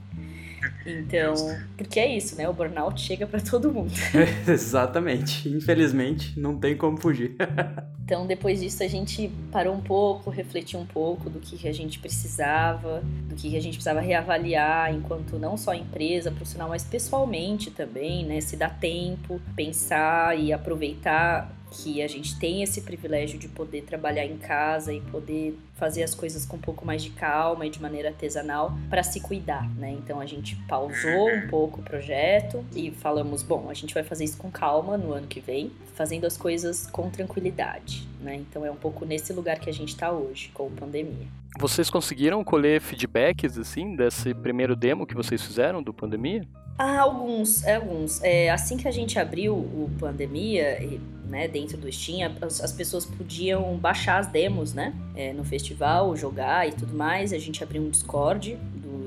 Então, 0.85 1.33
porque 1.77 1.99
é 1.99 2.15
isso, 2.15 2.35
né? 2.35 2.47
O 2.47 2.53
burnout 2.53 2.99
chega 3.01 3.25
para 3.25 3.39
todo 3.41 3.71
mundo. 3.71 3.91
Exatamente. 4.47 5.49
Infelizmente, 5.49 6.39
não 6.39 6.57
tem 6.57 6.75
como 6.75 6.97
fugir. 6.97 7.35
então, 8.03 8.25
depois 8.27 8.61
disso, 8.61 8.83
a 8.83 8.87
gente 8.87 9.31
parou 9.51 9.75
um 9.75 9.81
pouco, 9.81 10.29
refletiu 10.29 10.79
um 10.79 10.85
pouco 10.85 11.29
do 11.29 11.39
que 11.39 11.67
a 11.67 11.73
gente 11.73 11.99
precisava, 11.99 13.01
do 13.27 13.35
que 13.35 13.55
a 13.55 13.61
gente 13.61 13.75
precisava 13.75 13.99
reavaliar 13.99 14.93
enquanto 14.93 15.37
não 15.39 15.57
só 15.57 15.73
empresa, 15.73 16.31
profissional, 16.31 16.69
mas 16.69 16.83
pessoalmente 16.83 17.71
também, 17.71 18.25
né? 18.25 18.41
Se 18.41 18.55
dá 18.55 18.69
tempo, 18.69 19.41
pensar 19.55 20.37
e 20.37 20.53
aproveitar 20.53 21.51
que 21.75 22.01
a 22.01 22.07
gente 22.07 22.39
tem 22.39 22.63
esse 22.63 22.81
privilégio 22.81 23.37
de 23.37 23.47
poder 23.47 23.83
trabalhar 23.83 24.25
em 24.25 24.37
casa 24.37 24.93
e 24.93 25.01
poder 25.01 25.57
fazer 25.75 26.03
as 26.03 26.15
coisas 26.15 26.45
com 26.45 26.55
um 26.55 26.59
pouco 26.59 26.85
mais 26.85 27.03
de 27.03 27.09
calma 27.09 27.65
e 27.65 27.69
de 27.69 27.81
maneira 27.81 28.09
artesanal 28.09 28.77
para 28.89 29.03
se 29.03 29.19
cuidar, 29.19 29.69
né? 29.75 29.91
Então 29.91 30.21
a 30.21 30.25
gente 30.25 30.55
pausou 30.67 31.29
um 31.29 31.47
pouco 31.47 31.81
o 31.81 31.83
projeto 31.83 32.63
e 32.73 32.91
falamos, 32.91 33.43
bom, 33.43 33.69
a 33.69 33.73
gente 33.73 33.93
vai 33.93 34.03
fazer 34.03 34.23
isso 34.23 34.37
com 34.37 34.49
calma 34.49 34.97
no 34.97 35.11
ano 35.11 35.27
que 35.27 35.41
vem, 35.41 35.71
fazendo 35.93 36.25
as 36.25 36.37
coisas 36.37 36.87
com 36.87 37.09
tranquilidade, 37.09 38.07
né? 38.21 38.35
Então 38.35 38.65
é 38.65 38.71
um 38.71 38.75
pouco 38.75 39.05
nesse 39.05 39.33
lugar 39.33 39.59
que 39.59 39.69
a 39.69 39.73
gente 39.73 39.89
está 39.89 40.11
hoje, 40.11 40.49
com 40.53 40.67
a 40.67 40.79
pandemia. 40.79 41.27
Vocês 41.59 41.89
conseguiram 41.89 42.43
colher 42.43 42.81
feedbacks 42.81 43.57
assim 43.57 43.95
desse 43.95 44.33
primeiro 44.33 44.75
demo 44.75 45.05
que 45.05 45.15
vocês 45.15 45.41
fizeram 45.41 45.81
do 45.81 45.93
pandemia? 45.93 46.45
Ah, 46.77 46.99
alguns, 46.99 47.63
é, 47.63 47.75
alguns. 47.75 48.21
É, 48.21 48.49
assim 48.49 48.75
que 48.75 48.87
a 48.87 48.91
gente 48.91 49.17
abriu 49.17 49.55
o 49.55 49.89
pandemia, 49.97 50.77
né, 51.25 51.47
dentro 51.47 51.77
do 51.77 51.89
Steam, 51.91 52.29
as, 52.41 52.61
as 52.61 52.71
pessoas 52.71 53.05
podiam 53.05 53.77
baixar 53.77 54.19
as 54.19 54.27
demos, 54.27 54.73
né, 54.73 54.93
é, 55.15 55.31
no 55.31 55.43
festival, 55.43 56.15
jogar 56.17 56.67
e 56.67 56.73
tudo 56.73 56.93
mais. 56.93 57.31
A 57.31 57.39
gente 57.39 57.63
abriu 57.63 57.81
um 57.81 57.89
Discord 57.89 58.57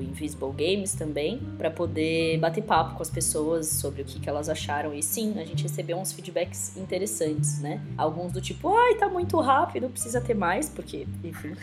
Invisible 0.09 0.51
Games 0.51 0.93
também, 0.93 1.39
para 1.57 1.69
poder 1.71 2.37
bater 2.39 2.63
papo 2.63 2.95
com 2.95 3.01
as 3.01 3.09
pessoas 3.09 3.67
sobre 3.67 4.01
o 4.01 4.05
que, 4.05 4.19
que 4.19 4.29
elas 4.29 4.49
acharam. 4.49 4.93
E 4.93 5.01
sim, 5.01 5.39
a 5.39 5.45
gente 5.45 5.63
recebeu 5.63 5.97
uns 5.97 6.11
feedbacks 6.11 6.75
interessantes, 6.77 7.59
né? 7.59 7.81
Alguns 7.97 8.31
do 8.31 8.41
tipo, 8.41 8.75
ai, 8.75 8.95
tá 8.95 9.07
muito 9.07 9.39
rápido, 9.39 9.89
precisa 9.89 10.19
ter 10.19 10.33
mais, 10.33 10.69
porque, 10.69 11.07
enfim, 11.23 11.55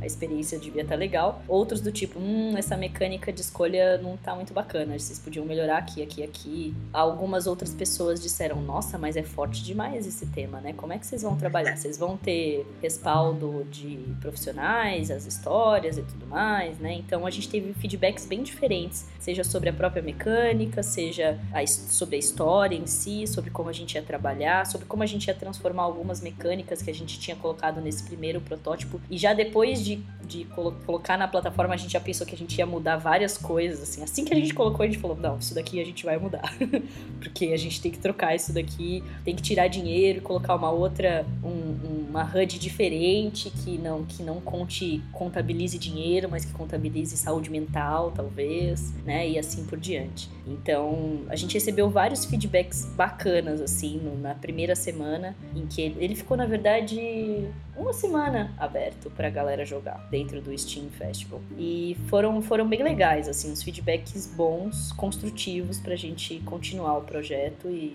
a 0.00 0.06
experiência 0.06 0.58
devia 0.58 0.82
estar 0.82 0.94
tá 0.94 0.98
legal. 0.98 1.42
Outros 1.46 1.80
do 1.80 1.92
tipo, 1.92 2.18
hum, 2.18 2.54
essa 2.56 2.76
mecânica 2.76 3.32
de 3.32 3.40
escolha 3.40 3.98
não 3.98 4.16
tá 4.16 4.34
muito 4.34 4.52
bacana, 4.52 4.98
vocês 4.98 5.18
podiam 5.18 5.44
melhorar 5.44 5.78
aqui, 5.78 6.02
aqui, 6.02 6.22
aqui. 6.22 6.74
Algumas 6.92 7.46
outras 7.46 7.72
pessoas 7.72 8.20
disseram, 8.20 8.60
nossa, 8.60 8.98
mas 8.98 9.16
é 9.16 9.22
forte 9.22 9.62
demais 9.62 10.06
esse 10.06 10.26
tema, 10.26 10.60
né? 10.60 10.72
Como 10.72 10.92
é 10.92 10.98
que 10.98 11.06
vocês 11.06 11.22
vão 11.22 11.36
trabalhar? 11.36 11.76
Vocês 11.76 11.96
vão 11.96 12.16
ter 12.16 12.66
respaldo 12.82 13.66
de 13.70 13.98
profissionais, 14.20 15.10
as 15.10 15.26
histórias 15.26 15.98
e 15.98 16.02
tudo 16.02 16.26
mais, 16.26 16.78
né? 16.78 16.94
Então 16.94 17.26
a 17.26 17.30
gente 17.30 17.48
teve 17.48 17.72
feedback 17.74 17.89
feedbacks 17.90 18.24
bem 18.24 18.42
diferentes, 18.42 19.06
seja 19.18 19.42
sobre 19.42 19.68
a 19.68 19.72
própria 19.72 20.02
mecânica, 20.02 20.82
seja 20.82 21.38
a, 21.52 21.66
sobre 21.66 22.16
a 22.16 22.18
história 22.18 22.76
em 22.76 22.86
si, 22.86 23.26
sobre 23.26 23.50
como 23.50 23.68
a 23.68 23.72
gente 23.72 23.94
ia 23.94 24.02
trabalhar, 24.02 24.66
sobre 24.66 24.86
como 24.86 25.02
a 25.02 25.06
gente 25.06 25.26
ia 25.26 25.34
transformar 25.34 25.82
algumas 25.82 26.20
mecânicas 26.20 26.80
que 26.80 26.90
a 26.90 26.94
gente 26.94 27.18
tinha 27.18 27.36
colocado 27.36 27.80
nesse 27.80 28.04
primeiro 28.04 28.40
protótipo. 28.40 29.00
E 29.10 29.18
já 29.18 29.34
depois 29.34 29.84
de, 29.84 30.02
de 30.24 30.44
colo 30.44 30.76
colocar 30.86 31.18
na 31.18 31.26
plataforma, 31.26 31.74
a 31.74 31.76
gente 31.76 31.92
já 31.92 32.00
pensou 32.00 32.26
que 32.26 32.34
a 32.34 32.38
gente 32.38 32.56
ia 32.56 32.66
mudar 32.66 32.96
várias 32.96 33.36
coisas, 33.36 33.82
assim. 33.82 34.02
Assim 34.02 34.24
que 34.24 34.32
a 34.32 34.36
gente 34.36 34.54
colocou, 34.54 34.84
a 34.84 34.86
gente 34.86 34.98
falou, 34.98 35.16
não, 35.16 35.38
isso 35.38 35.54
daqui 35.54 35.80
a 35.80 35.84
gente 35.84 36.04
vai 36.04 36.16
mudar. 36.16 36.54
Porque 37.18 37.46
a 37.46 37.56
gente 37.56 37.80
tem 37.80 37.90
que 37.90 37.98
trocar 37.98 38.34
isso 38.36 38.52
daqui, 38.52 39.02
tem 39.24 39.34
que 39.34 39.42
tirar 39.42 39.68
dinheiro 39.68 40.18
e 40.18 40.20
colocar 40.20 40.54
uma 40.54 40.70
outra, 40.70 41.26
um, 41.42 42.08
uma 42.08 42.24
HUD 42.24 42.58
diferente 42.58 43.50
que 43.50 43.78
não, 43.78 44.04
que 44.04 44.22
não 44.22 44.40
conte, 44.40 45.02
contabilize 45.12 45.78
dinheiro, 45.78 46.28
mas 46.30 46.44
que 46.44 46.52
contabilize 46.52 47.16
saúde 47.16 47.50
mental 47.50 47.79
talvez, 48.14 48.92
né? 49.04 49.28
E 49.28 49.38
assim 49.38 49.64
por 49.64 49.78
diante. 49.78 50.28
Então, 50.46 51.20
a 51.28 51.36
gente 51.36 51.54
recebeu 51.54 51.88
vários 51.88 52.24
feedbacks 52.24 52.84
bacanas, 52.84 53.60
assim, 53.60 53.98
no, 53.98 54.18
na 54.18 54.34
primeira 54.34 54.74
semana, 54.74 55.36
em 55.54 55.66
que 55.66 55.80
ele, 55.80 55.96
ele 55.98 56.14
ficou, 56.14 56.36
na 56.36 56.46
verdade, 56.46 57.48
uma 57.76 57.92
semana 57.92 58.52
aberto 58.58 59.10
pra 59.10 59.30
galera 59.30 59.64
jogar 59.64 60.08
dentro 60.10 60.40
do 60.40 60.56
Steam 60.56 60.88
Festival. 60.90 61.40
E 61.58 61.96
foram, 62.08 62.42
foram 62.42 62.68
bem 62.68 62.82
legais, 62.82 63.28
assim, 63.28 63.52
os 63.52 63.62
feedbacks 63.62 64.26
bons, 64.26 64.92
construtivos 64.92 65.78
pra 65.78 65.96
gente 65.96 66.40
continuar 66.40 66.98
o 66.98 67.02
projeto 67.02 67.68
e, 67.68 67.94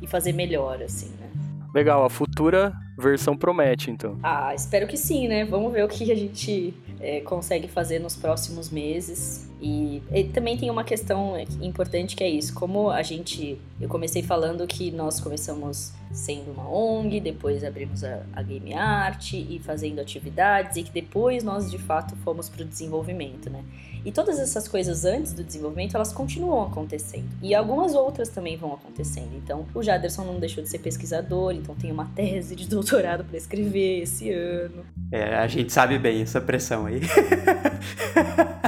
e 0.00 0.06
fazer 0.06 0.32
melhor, 0.32 0.82
assim, 0.82 1.10
né? 1.20 1.26
Legal, 1.74 2.04
a 2.04 2.08
futura 2.08 2.72
versão 2.96 3.36
promete, 3.36 3.90
então. 3.90 4.18
Ah, 4.22 4.54
espero 4.54 4.86
que 4.86 4.96
sim, 4.96 5.28
né? 5.28 5.44
Vamos 5.44 5.70
ver 5.72 5.84
o 5.84 5.88
que 5.88 6.10
a 6.10 6.14
gente 6.16 6.72
é, 7.00 7.20
consegue 7.20 7.68
fazer 7.68 7.98
nos 7.98 8.16
próximos 8.16 8.70
meses. 8.70 9.48
E, 9.60 10.02
e, 10.12 10.24
também 10.24 10.56
tem 10.56 10.70
uma 10.70 10.84
questão 10.84 11.38
importante 11.60 12.14
que 12.14 12.22
é 12.22 12.28
isso. 12.28 12.54
Como 12.54 12.90
a 12.90 13.02
gente. 13.02 13.58
Eu 13.80 13.88
comecei 13.88 14.22
falando 14.22 14.66
que 14.66 14.90
nós 14.90 15.20
começamos 15.20 15.92
sendo 16.12 16.52
uma 16.52 16.68
ONG, 16.68 17.20
depois 17.20 17.64
abrimos 17.64 18.04
a, 18.04 18.22
a 18.32 18.42
Game 18.42 18.72
Art 18.74 19.32
e 19.32 19.60
fazendo 19.64 20.00
atividades, 20.00 20.76
e 20.76 20.82
que 20.82 20.90
depois 20.90 21.42
nós 21.42 21.70
de 21.70 21.78
fato 21.78 22.14
fomos 22.16 22.48
para 22.48 22.62
o 22.62 22.64
desenvolvimento, 22.64 23.50
né? 23.50 23.64
E 24.06 24.12
todas 24.12 24.38
essas 24.38 24.68
coisas 24.68 25.04
antes 25.04 25.32
do 25.32 25.42
desenvolvimento, 25.42 25.96
elas 25.96 26.12
continuam 26.12 26.62
acontecendo. 26.62 27.26
E 27.42 27.52
algumas 27.52 27.92
outras 27.92 28.28
também 28.28 28.56
vão 28.56 28.72
acontecendo. 28.72 29.34
Então, 29.34 29.66
o 29.74 29.82
Jaderson 29.82 30.22
não 30.22 30.38
deixou 30.38 30.62
de 30.62 30.70
ser 30.70 30.78
pesquisador, 30.78 31.52
então 31.52 31.74
tem 31.74 31.90
uma 31.90 32.04
tese 32.14 32.54
de 32.54 32.68
doutorado 32.70 33.24
para 33.24 33.36
escrever 33.36 34.02
esse 34.02 34.30
ano. 34.30 34.86
É, 35.10 35.34
a 35.34 35.48
gente 35.48 35.72
sabe 35.72 35.98
bem 35.98 36.22
essa 36.22 36.40
pressão 36.40 36.86
aí. 36.86 37.00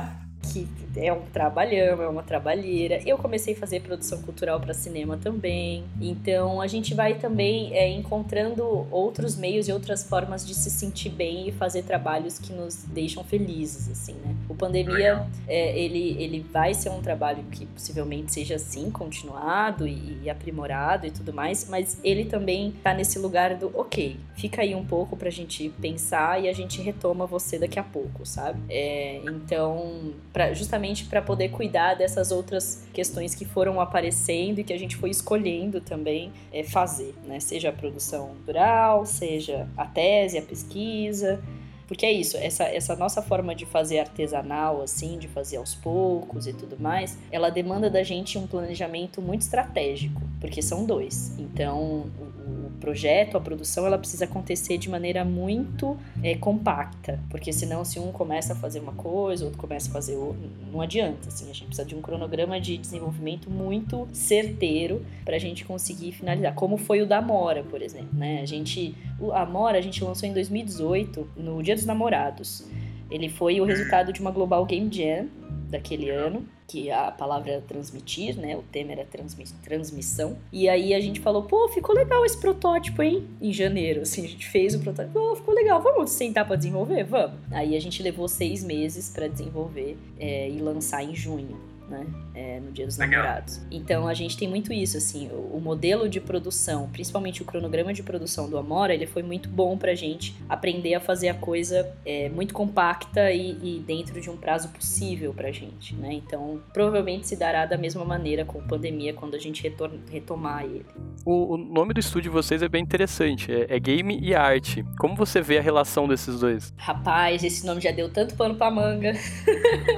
é 0.98 1.12
um 1.12 1.22
trabalhão, 1.32 2.02
é 2.02 2.08
uma 2.08 2.22
trabalheira. 2.22 3.00
Eu 3.06 3.16
comecei 3.18 3.54
a 3.54 3.56
fazer 3.56 3.80
produção 3.80 4.22
cultural 4.22 4.60
para 4.60 4.74
cinema 4.74 5.16
também. 5.16 5.84
Então 6.00 6.60
a 6.60 6.66
gente 6.66 6.94
vai 6.94 7.14
também 7.14 7.74
é, 7.74 7.88
encontrando 7.88 8.86
outros 8.90 9.36
meios 9.36 9.68
e 9.68 9.72
outras 9.72 10.02
formas 10.02 10.46
de 10.46 10.54
se 10.54 10.70
sentir 10.70 11.10
bem 11.10 11.48
e 11.48 11.52
fazer 11.52 11.82
trabalhos 11.82 12.38
que 12.38 12.52
nos 12.52 12.84
deixam 12.84 13.22
felizes, 13.24 13.88
assim, 13.90 14.14
né? 14.14 14.34
O 14.48 14.54
Pandemia, 14.54 15.26
é, 15.46 15.78
ele, 15.78 16.16
ele 16.18 16.40
vai 16.40 16.74
ser 16.74 16.90
um 16.90 17.00
trabalho 17.00 17.44
que 17.50 17.66
possivelmente 17.66 18.32
seja 18.32 18.56
assim, 18.56 18.90
continuado 18.90 19.86
e, 19.86 20.18
e 20.22 20.30
aprimorado 20.30 21.06
e 21.06 21.10
tudo 21.10 21.32
mais, 21.32 21.68
mas 21.68 21.98
ele 22.02 22.24
também 22.24 22.72
tá 22.82 22.92
nesse 22.92 23.18
lugar 23.18 23.54
do, 23.56 23.70
ok, 23.78 24.16
fica 24.34 24.62
aí 24.62 24.74
um 24.74 24.84
pouco 24.84 25.16
pra 25.16 25.30
gente 25.30 25.68
pensar 25.80 26.42
e 26.42 26.48
a 26.48 26.52
gente 26.52 26.80
retoma 26.80 27.26
você 27.26 27.58
daqui 27.58 27.78
a 27.78 27.82
pouco, 27.82 28.24
sabe? 28.24 28.60
É, 28.68 29.20
então, 29.24 30.12
pra, 30.32 30.52
justamente 30.54 30.87
justamente 30.88 31.04
para 31.04 31.20
poder 31.20 31.50
cuidar 31.50 31.94
dessas 31.94 32.30
outras 32.30 32.84
questões 32.92 33.34
que 33.34 33.44
foram 33.44 33.80
aparecendo 33.80 34.58
e 34.58 34.64
que 34.64 34.72
a 34.72 34.78
gente 34.78 34.96
foi 34.96 35.10
escolhendo 35.10 35.80
também 35.80 36.32
é, 36.52 36.62
fazer, 36.62 37.14
né? 37.24 37.40
Seja 37.40 37.68
a 37.68 37.72
produção 37.72 38.28
cultural, 38.28 39.04
seja 39.04 39.68
a 39.76 39.84
tese, 39.84 40.38
a 40.38 40.42
pesquisa, 40.42 41.40
porque 41.88 42.04
é 42.04 42.12
isso, 42.12 42.36
essa, 42.36 42.64
essa 42.64 42.94
nossa 42.94 43.22
forma 43.22 43.54
de 43.54 43.64
fazer 43.64 43.98
artesanal, 43.98 44.82
assim, 44.82 45.18
de 45.18 45.26
fazer 45.26 45.56
aos 45.56 45.74
poucos 45.74 46.46
e 46.46 46.52
tudo 46.52 46.76
mais, 46.78 47.18
ela 47.32 47.48
demanda 47.48 47.88
da 47.88 48.02
gente 48.02 48.36
um 48.36 48.46
planejamento 48.46 49.22
muito 49.22 49.40
estratégico, 49.40 50.20
porque 50.38 50.60
são 50.60 50.84
dois. 50.84 51.34
Então, 51.38 52.06
o, 52.20 52.66
o 52.66 52.72
projeto, 52.78 53.38
a 53.38 53.40
produção, 53.40 53.86
ela 53.86 53.96
precisa 53.96 54.26
acontecer 54.26 54.76
de 54.76 54.90
maneira 54.90 55.24
muito 55.24 55.96
é, 56.22 56.34
compacta, 56.34 57.18
porque 57.30 57.54
senão, 57.54 57.82
se 57.86 57.98
um 57.98 58.12
começa 58.12 58.52
a 58.52 58.56
fazer 58.56 58.80
uma 58.80 58.92
coisa, 58.92 59.46
outro 59.46 59.58
começa 59.58 59.88
a 59.88 59.92
fazer 59.92 60.14
outra, 60.14 60.46
não 60.70 60.82
adianta, 60.82 61.28
assim, 61.28 61.50
a 61.50 61.54
gente 61.54 61.66
precisa 61.68 61.88
de 61.88 61.94
um 61.94 62.02
cronograma 62.02 62.60
de 62.60 62.76
desenvolvimento 62.76 63.50
muito 63.50 64.06
certeiro 64.12 65.04
para 65.24 65.36
a 65.36 65.38
gente 65.38 65.64
conseguir 65.64 66.12
finalizar, 66.12 66.54
como 66.54 66.76
foi 66.76 67.00
o 67.00 67.06
da 67.06 67.22
Mora, 67.22 67.62
por 67.62 67.80
exemplo, 67.80 68.10
né? 68.12 68.42
A 68.42 68.46
gente, 68.46 68.94
a 69.32 69.46
Mora 69.46 69.78
a 69.78 69.80
gente 69.80 70.04
lançou 70.04 70.28
em 70.28 70.34
2018, 70.34 71.30
no 71.34 71.62
dia 71.62 71.77
dos 71.78 71.86
Namorados. 71.86 72.64
Ele 73.10 73.28
foi 73.28 73.60
o 73.60 73.64
resultado 73.64 74.12
de 74.12 74.20
uma 74.20 74.30
Global 74.30 74.64
Game 74.66 74.92
Jam 74.92 75.28
daquele 75.70 76.10
ano, 76.10 76.46
que 76.66 76.90
a 76.90 77.10
palavra 77.10 77.52
era 77.52 77.60
transmitir, 77.62 78.36
né? 78.36 78.56
O 78.56 78.62
tema 78.62 78.92
era 78.92 79.04
transmi 79.04 79.44
transmissão. 79.62 80.36
E 80.52 80.68
aí 80.68 80.92
a 80.92 81.00
gente 81.00 81.20
falou, 81.20 81.42
pô, 81.42 81.68
ficou 81.68 81.94
legal 81.94 82.24
esse 82.24 82.38
protótipo, 82.38 83.02
hein? 83.02 83.26
Em 83.40 83.52
janeiro, 83.52 84.02
assim, 84.02 84.24
a 84.24 84.28
gente 84.28 84.46
fez 84.46 84.74
o 84.74 84.80
protótipo, 84.80 85.18
pô, 85.18 85.36
ficou 85.36 85.54
legal, 85.54 85.80
vamos 85.80 86.10
sentar 86.10 86.46
para 86.46 86.56
desenvolver? 86.56 87.04
Vamos. 87.04 87.38
Aí 87.50 87.74
a 87.74 87.80
gente 87.80 88.02
levou 88.02 88.28
seis 88.28 88.62
meses 88.62 89.10
para 89.10 89.28
desenvolver 89.28 89.96
é, 90.18 90.50
e 90.50 90.58
lançar 90.58 91.02
em 91.02 91.14
junho 91.14 91.67
né? 91.88 92.06
É, 92.34 92.60
no 92.60 92.70
Dia 92.70 92.86
dos 92.86 92.98
Legal. 92.98 93.22
Namorados. 93.22 93.60
Então 93.70 94.06
a 94.06 94.14
gente 94.14 94.36
tem 94.36 94.48
muito 94.48 94.72
isso, 94.72 94.96
assim, 94.96 95.28
o, 95.28 95.56
o, 95.56 95.60
modelo 95.60 96.08
de 96.08 96.20
produção, 96.20 96.88
principalmente 96.90 97.42
o 97.42 97.44
cronograma 97.44 97.92
de 97.92 98.02
produção 98.02 98.48
do 98.48 98.58
Amora, 98.58 98.94
ele 98.94 99.06
foi 99.06 99.22
muito 99.22 99.48
bom 99.48 99.76
pra 99.76 99.94
gente 99.94 100.34
aprender 100.48 100.94
a 100.94 101.00
fazer 101.00 101.28
a 101.28 101.34
coisa 101.34 101.90
é, 102.04 102.28
muito 102.28 102.54
compacta 102.54 103.30
e, 103.32 103.58
e, 103.62 103.84
dentro 103.86 104.20
de 104.20 104.28
um 104.28 104.36
prazo 104.36 104.68
possível 104.68 105.32
pra 105.32 105.50
gente, 105.50 105.94
né? 105.94 106.12
Então 106.12 106.60
provavelmente 106.72 107.26
se 107.26 107.36
dará 107.36 107.64
da 107.64 107.76
mesma 107.76 108.04
maneira 108.04 108.44
com 108.44 108.58
a 108.58 108.62
pandemia 108.62 109.14
quando 109.14 109.34
a 109.34 109.38
gente 109.38 109.62
retomar 110.10 110.64
ele. 110.64 110.84
O, 111.24 111.54
o, 111.54 111.56
nome 111.56 111.94
do 111.94 112.00
estúdio 112.00 112.30
de 112.30 112.34
vocês 112.34 112.62
é 112.62 112.68
bem 112.68 112.82
interessante, 112.82 113.50
é, 113.52 113.76
é 113.76 113.78
Game 113.78 114.18
e 114.20 114.34
Arte. 114.34 114.84
Como 114.98 115.14
você 115.16 115.40
vê 115.40 115.58
a 115.58 115.62
relação 115.62 116.06
desses 116.06 116.40
dois? 116.40 116.72
Rapaz, 116.76 117.42
esse 117.42 117.66
nome 117.66 117.80
já 117.80 117.90
deu 117.90 118.08
tanto 118.08 118.34
pano 118.34 118.54
pra 118.54 118.70
manga. 118.70 119.12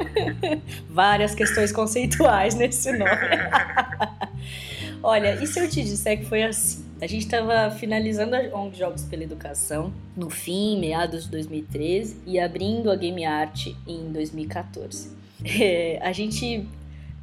Várias 0.89 1.35
questões 1.35 1.73
conceituais 1.81 2.55
nesse 2.55 2.93
nome. 2.93 3.11
Olha, 5.03 5.43
e 5.43 5.47
se 5.47 5.59
eu 5.59 5.69
te 5.69 5.83
disser 5.83 6.19
que 6.19 6.27
foi 6.27 6.43
assim? 6.43 6.85
A 7.01 7.07
gente 7.07 7.23
estava 7.23 7.71
finalizando 7.71 8.37
a 8.37 8.41
ONG 8.55 8.77
Jogos 8.77 9.03
pela 9.05 9.23
Educação 9.23 9.91
no 10.15 10.29
fim, 10.29 10.79
meados 10.79 11.25
de 11.25 11.31
2013, 11.31 12.19
e 12.27 12.39
abrindo 12.39 12.91
a 12.91 12.97
Game 12.97 13.25
Art 13.25 13.69
em 13.87 14.13
2014. 14.13 15.17
É, 15.43 15.99
a 16.03 16.13
gente 16.13 16.69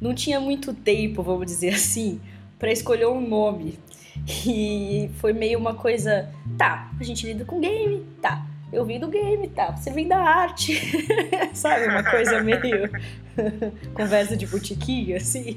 não 0.00 0.12
tinha 0.12 0.40
muito 0.40 0.74
tempo, 0.74 1.22
vamos 1.22 1.46
dizer 1.46 1.74
assim, 1.74 2.20
para 2.58 2.72
escolher 2.72 3.06
um 3.06 3.20
nome. 3.20 3.78
E 4.44 5.08
foi 5.18 5.32
meio 5.32 5.56
uma 5.60 5.74
coisa, 5.74 6.28
tá, 6.58 6.90
a 6.98 7.04
gente 7.04 7.24
lida 7.24 7.44
com 7.44 7.60
game, 7.60 8.04
tá, 8.20 8.44
eu 8.70 8.84
vim 8.84 9.00
do 9.00 9.08
game, 9.08 9.48
tá, 9.48 9.74
você 9.74 9.90
vem 9.90 10.06
da 10.06 10.18
arte. 10.18 10.78
Sabe, 11.54 11.86
uma 11.86 12.02
coisa 12.02 12.42
meio 12.42 12.90
conversa 13.94 14.36
de 14.36 14.46
botiquinha, 14.46 15.16
assim. 15.16 15.56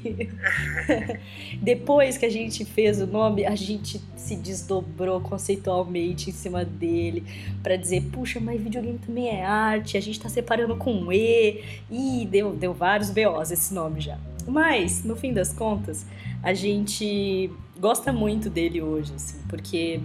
Depois 1.60 2.16
que 2.16 2.24
a 2.24 2.30
gente 2.30 2.64
fez 2.64 3.00
o 3.02 3.06
nome, 3.06 3.44
a 3.44 3.54
gente 3.54 4.00
se 4.16 4.34
desdobrou 4.36 5.20
conceitualmente 5.20 6.30
em 6.30 6.32
cima 6.32 6.64
dele 6.64 7.24
para 7.62 7.76
dizer, 7.76 8.02
puxa, 8.10 8.40
mas 8.40 8.60
videogame 8.60 8.98
também 8.98 9.28
é 9.28 9.44
arte, 9.44 9.96
a 9.96 10.00
gente 10.00 10.18
tá 10.18 10.28
separando 10.28 10.76
com 10.76 10.92
um 10.92 11.12
E. 11.12 11.62
E 11.90 12.26
deu, 12.30 12.54
deu 12.54 12.72
vários 12.72 13.10
BOs 13.10 13.50
esse 13.50 13.74
nome 13.74 14.00
já. 14.00 14.18
Mas, 14.46 15.04
no 15.04 15.14
fim 15.14 15.32
das 15.32 15.52
contas, 15.52 16.06
a 16.42 16.54
gente 16.54 17.50
gosta 17.78 18.12
muito 18.12 18.48
dele 18.48 18.80
hoje, 18.80 19.12
assim, 19.14 19.38
porque 19.48 20.00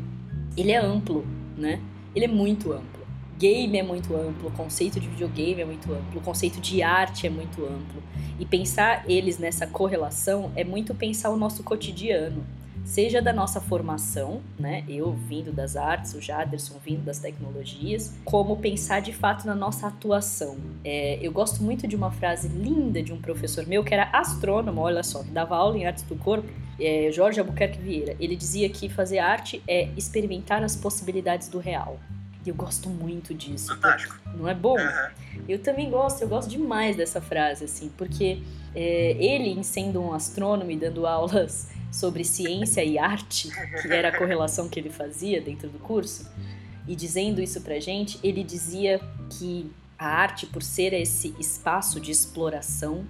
ele 0.55 0.71
é 0.71 0.77
amplo, 0.77 1.25
né? 1.57 1.79
Ele 2.13 2.25
é 2.25 2.27
muito 2.27 2.73
amplo 2.73 2.96
game 3.37 3.77
é 3.77 3.83
muito 3.83 4.15
amplo, 4.15 4.49
o 4.49 4.51
conceito 4.51 4.99
de 4.99 5.07
videogame 5.07 5.61
é 5.61 5.65
muito 5.65 5.91
amplo, 5.91 6.19
o 6.19 6.21
conceito 6.21 6.59
de 6.59 6.81
arte 6.81 7.27
é 7.27 7.29
muito 7.29 7.63
amplo. 7.63 8.01
E 8.39 8.45
pensar 8.45 9.03
eles 9.07 9.37
nessa 9.37 9.65
correlação 9.65 10.51
é 10.55 10.63
muito 10.63 10.93
pensar 10.93 11.29
o 11.29 11.37
nosso 11.37 11.63
cotidiano. 11.63 12.43
Seja 12.83 13.21
da 13.21 13.33
nossa 13.33 13.59
formação, 13.59 14.41
né? 14.57 14.85
Eu 14.87 15.11
vindo 15.11 15.51
das 15.51 15.75
artes, 15.75 16.13
o 16.13 16.21
Jaderson 16.21 16.75
vindo 16.83 17.03
das 17.03 17.19
tecnologias, 17.19 18.15
como 18.23 18.55
pensar 18.55 19.01
de 19.01 19.11
fato 19.11 19.45
na 19.45 19.53
nossa 19.53 19.87
atuação. 19.87 20.55
É, 20.85 21.19
eu 21.21 21.29
gosto 21.31 21.61
muito 21.61 21.85
de 21.85 21.97
uma 21.97 22.11
frase 22.11 22.47
linda 22.47 23.03
de 23.03 23.11
um 23.11 23.19
professor 23.19 23.67
meu 23.67 23.83
que 23.83 23.93
era 23.93 24.09
astrônomo, 24.13 24.79
olha 24.79 25.03
só, 25.03 25.21
que 25.21 25.31
dava 25.31 25.57
aula 25.57 25.77
em 25.77 25.85
artes 25.85 26.03
do 26.03 26.15
corpo, 26.15 26.47
é, 26.79 27.11
Jorge 27.11 27.41
Albuquerque 27.41 27.77
Vieira. 27.77 28.15
Ele 28.21 28.37
dizia 28.37 28.69
que 28.69 28.87
fazer 28.87 29.19
arte 29.19 29.61
é 29.67 29.89
experimentar 29.97 30.63
as 30.63 30.73
possibilidades 30.73 31.49
do 31.49 31.59
real. 31.59 31.99
E 32.47 32.49
eu 32.49 32.55
gosto 32.55 32.87
muito 32.87 33.33
disso. 33.33 33.75
Fantástico. 33.75 34.17
Não 34.33 34.47
é 34.47 34.55
bom? 34.55 34.79
Uhum. 34.79 35.43
Eu 35.49 35.59
também 35.59 35.89
gosto, 35.89 36.21
eu 36.21 36.29
gosto 36.29 36.49
demais 36.49 36.95
dessa 36.95 37.19
frase, 37.19 37.65
assim, 37.65 37.91
porque 37.97 38.39
é, 38.73 39.17
ele, 39.19 39.61
sendo 39.65 40.01
um 40.01 40.13
astrônomo 40.13 40.71
e 40.71 40.77
dando 40.77 41.05
aulas 41.05 41.67
sobre 41.91 42.23
ciência 42.23 42.81
e 42.85 42.97
arte, 42.97 43.49
que 43.81 43.91
era 43.91 44.07
a 44.07 44.17
correlação 44.17 44.69
que 44.69 44.79
ele 44.79 44.89
fazia 44.89 45.41
dentro 45.41 45.67
do 45.67 45.77
curso, 45.77 46.31
e 46.87 46.95
dizendo 46.95 47.41
isso 47.41 47.59
pra 47.59 47.81
gente, 47.81 48.17
ele 48.23 48.45
dizia 48.45 49.01
que 49.29 49.69
a 49.99 50.07
arte, 50.07 50.45
por 50.45 50.63
ser 50.63 50.93
esse 50.93 51.35
espaço 51.37 51.99
de 51.99 52.11
exploração, 52.11 53.05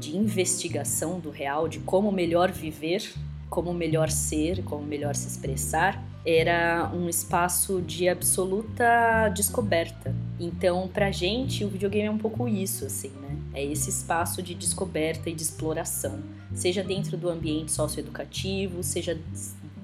de 0.00 0.16
investigação 0.16 1.20
do 1.20 1.30
real, 1.30 1.68
de 1.68 1.78
como 1.78 2.10
melhor 2.10 2.50
viver, 2.50 3.14
como 3.48 3.72
melhor 3.72 4.10
ser, 4.10 4.64
como 4.64 4.82
melhor 4.84 5.14
se 5.14 5.28
expressar, 5.28 6.02
era 6.26 6.90
um 6.92 7.08
espaço 7.08 7.80
de 7.80 8.08
absoluta 8.08 9.28
descoberta. 9.28 10.12
Então, 10.40 10.88
pra 10.88 11.12
gente, 11.12 11.64
o 11.64 11.68
videogame 11.68 12.08
é 12.08 12.10
um 12.10 12.18
pouco 12.18 12.48
isso, 12.48 12.84
assim, 12.84 13.10
né? 13.10 13.36
É 13.54 13.64
esse 13.64 13.88
espaço 13.88 14.42
de 14.42 14.52
descoberta 14.52 15.30
e 15.30 15.34
de 15.34 15.42
exploração, 15.42 16.18
seja 16.52 16.82
dentro 16.82 17.16
do 17.16 17.28
ambiente 17.28 17.70
socioeducativo, 17.70 18.82
seja 18.82 19.16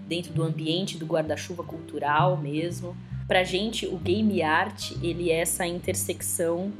dentro 0.08 0.32
do 0.32 0.42
ambiente 0.42 0.98
do 0.98 1.06
guarda-chuva 1.06 1.62
cultural 1.62 2.36
mesmo. 2.36 2.96
Pra 3.28 3.44
gente, 3.44 3.86
o 3.86 3.96
game 3.96 4.42
art, 4.42 4.90
ele 5.00 5.30
é 5.30 5.40
essa 5.40 5.64
intersecção 5.64 6.72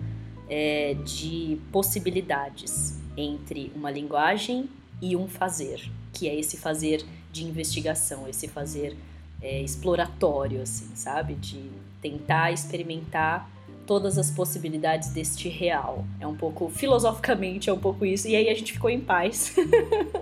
é, 0.51 0.95
de 1.05 1.57
possibilidades 1.71 2.99
entre 3.17 3.73
uma 3.77 3.93
linguagem 3.93 4.69
e 5.01 5.17
um 5.17 5.29
fazer, 5.29 5.89
que 6.13 6.29
é 6.29 6.35
esse 6.35 6.57
fazer 6.57 7.05
de 7.33 7.45
investigação, 7.45 8.29
esse 8.29 8.49
fazer 8.49 8.97
é, 9.43 9.61
exploratório, 9.61 10.62
assim, 10.62 10.95
sabe? 10.95 11.34
De 11.34 11.61
tentar 12.01 12.53
experimentar 12.53 13.51
todas 13.86 14.16
as 14.16 14.30
possibilidades 14.30 15.11
deste 15.11 15.49
real. 15.49 16.05
É 16.20 16.26
um 16.26 16.36
pouco, 16.36 16.70
filosoficamente, 16.70 17.68
é 17.68 17.72
um 17.72 17.78
pouco 17.78 18.07
isso. 18.07 18.28
E 18.28 18.36
aí 18.36 18.49
a 18.49 18.55
gente 18.55 18.72
ficou 18.72 18.88
em 18.88 19.01
paz 19.01 19.55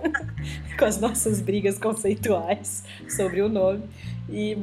com 0.77 0.85
as 0.85 0.99
nossas 0.99 1.41
brigas 1.41 1.77
conceituais 1.77 2.83
sobre 3.07 3.41
o 3.41 3.49
nome. 3.49 3.83
E, 4.29 4.57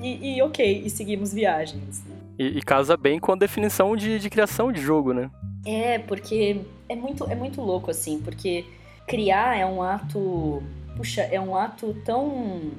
e, 0.00 0.36
e 0.36 0.42
ok, 0.42 0.82
e 0.84 0.90
seguimos 0.90 1.32
viagens. 1.32 2.02
E, 2.38 2.58
e, 2.58 2.62
casa 2.62 2.96
bem 2.96 3.18
com 3.18 3.32
a 3.32 3.36
definição 3.36 3.96
de, 3.96 4.18
de 4.18 4.30
criação 4.30 4.72
de 4.72 4.80
jogo, 4.80 5.12
né? 5.12 5.30
É, 5.64 5.98
porque 5.98 6.60
é 6.88 6.96
muito, 6.96 7.24
é 7.30 7.34
muito 7.34 7.60
louco, 7.60 7.90
assim, 7.90 8.20
porque 8.20 8.64
criar 9.06 9.56
é 9.56 9.64
um 9.64 9.82
ato. 9.82 10.62
Puxa, 10.96 11.22
é 11.22 11.40
um 11.40 11.56
ato 11.56 11.94
tão 12.04 12.70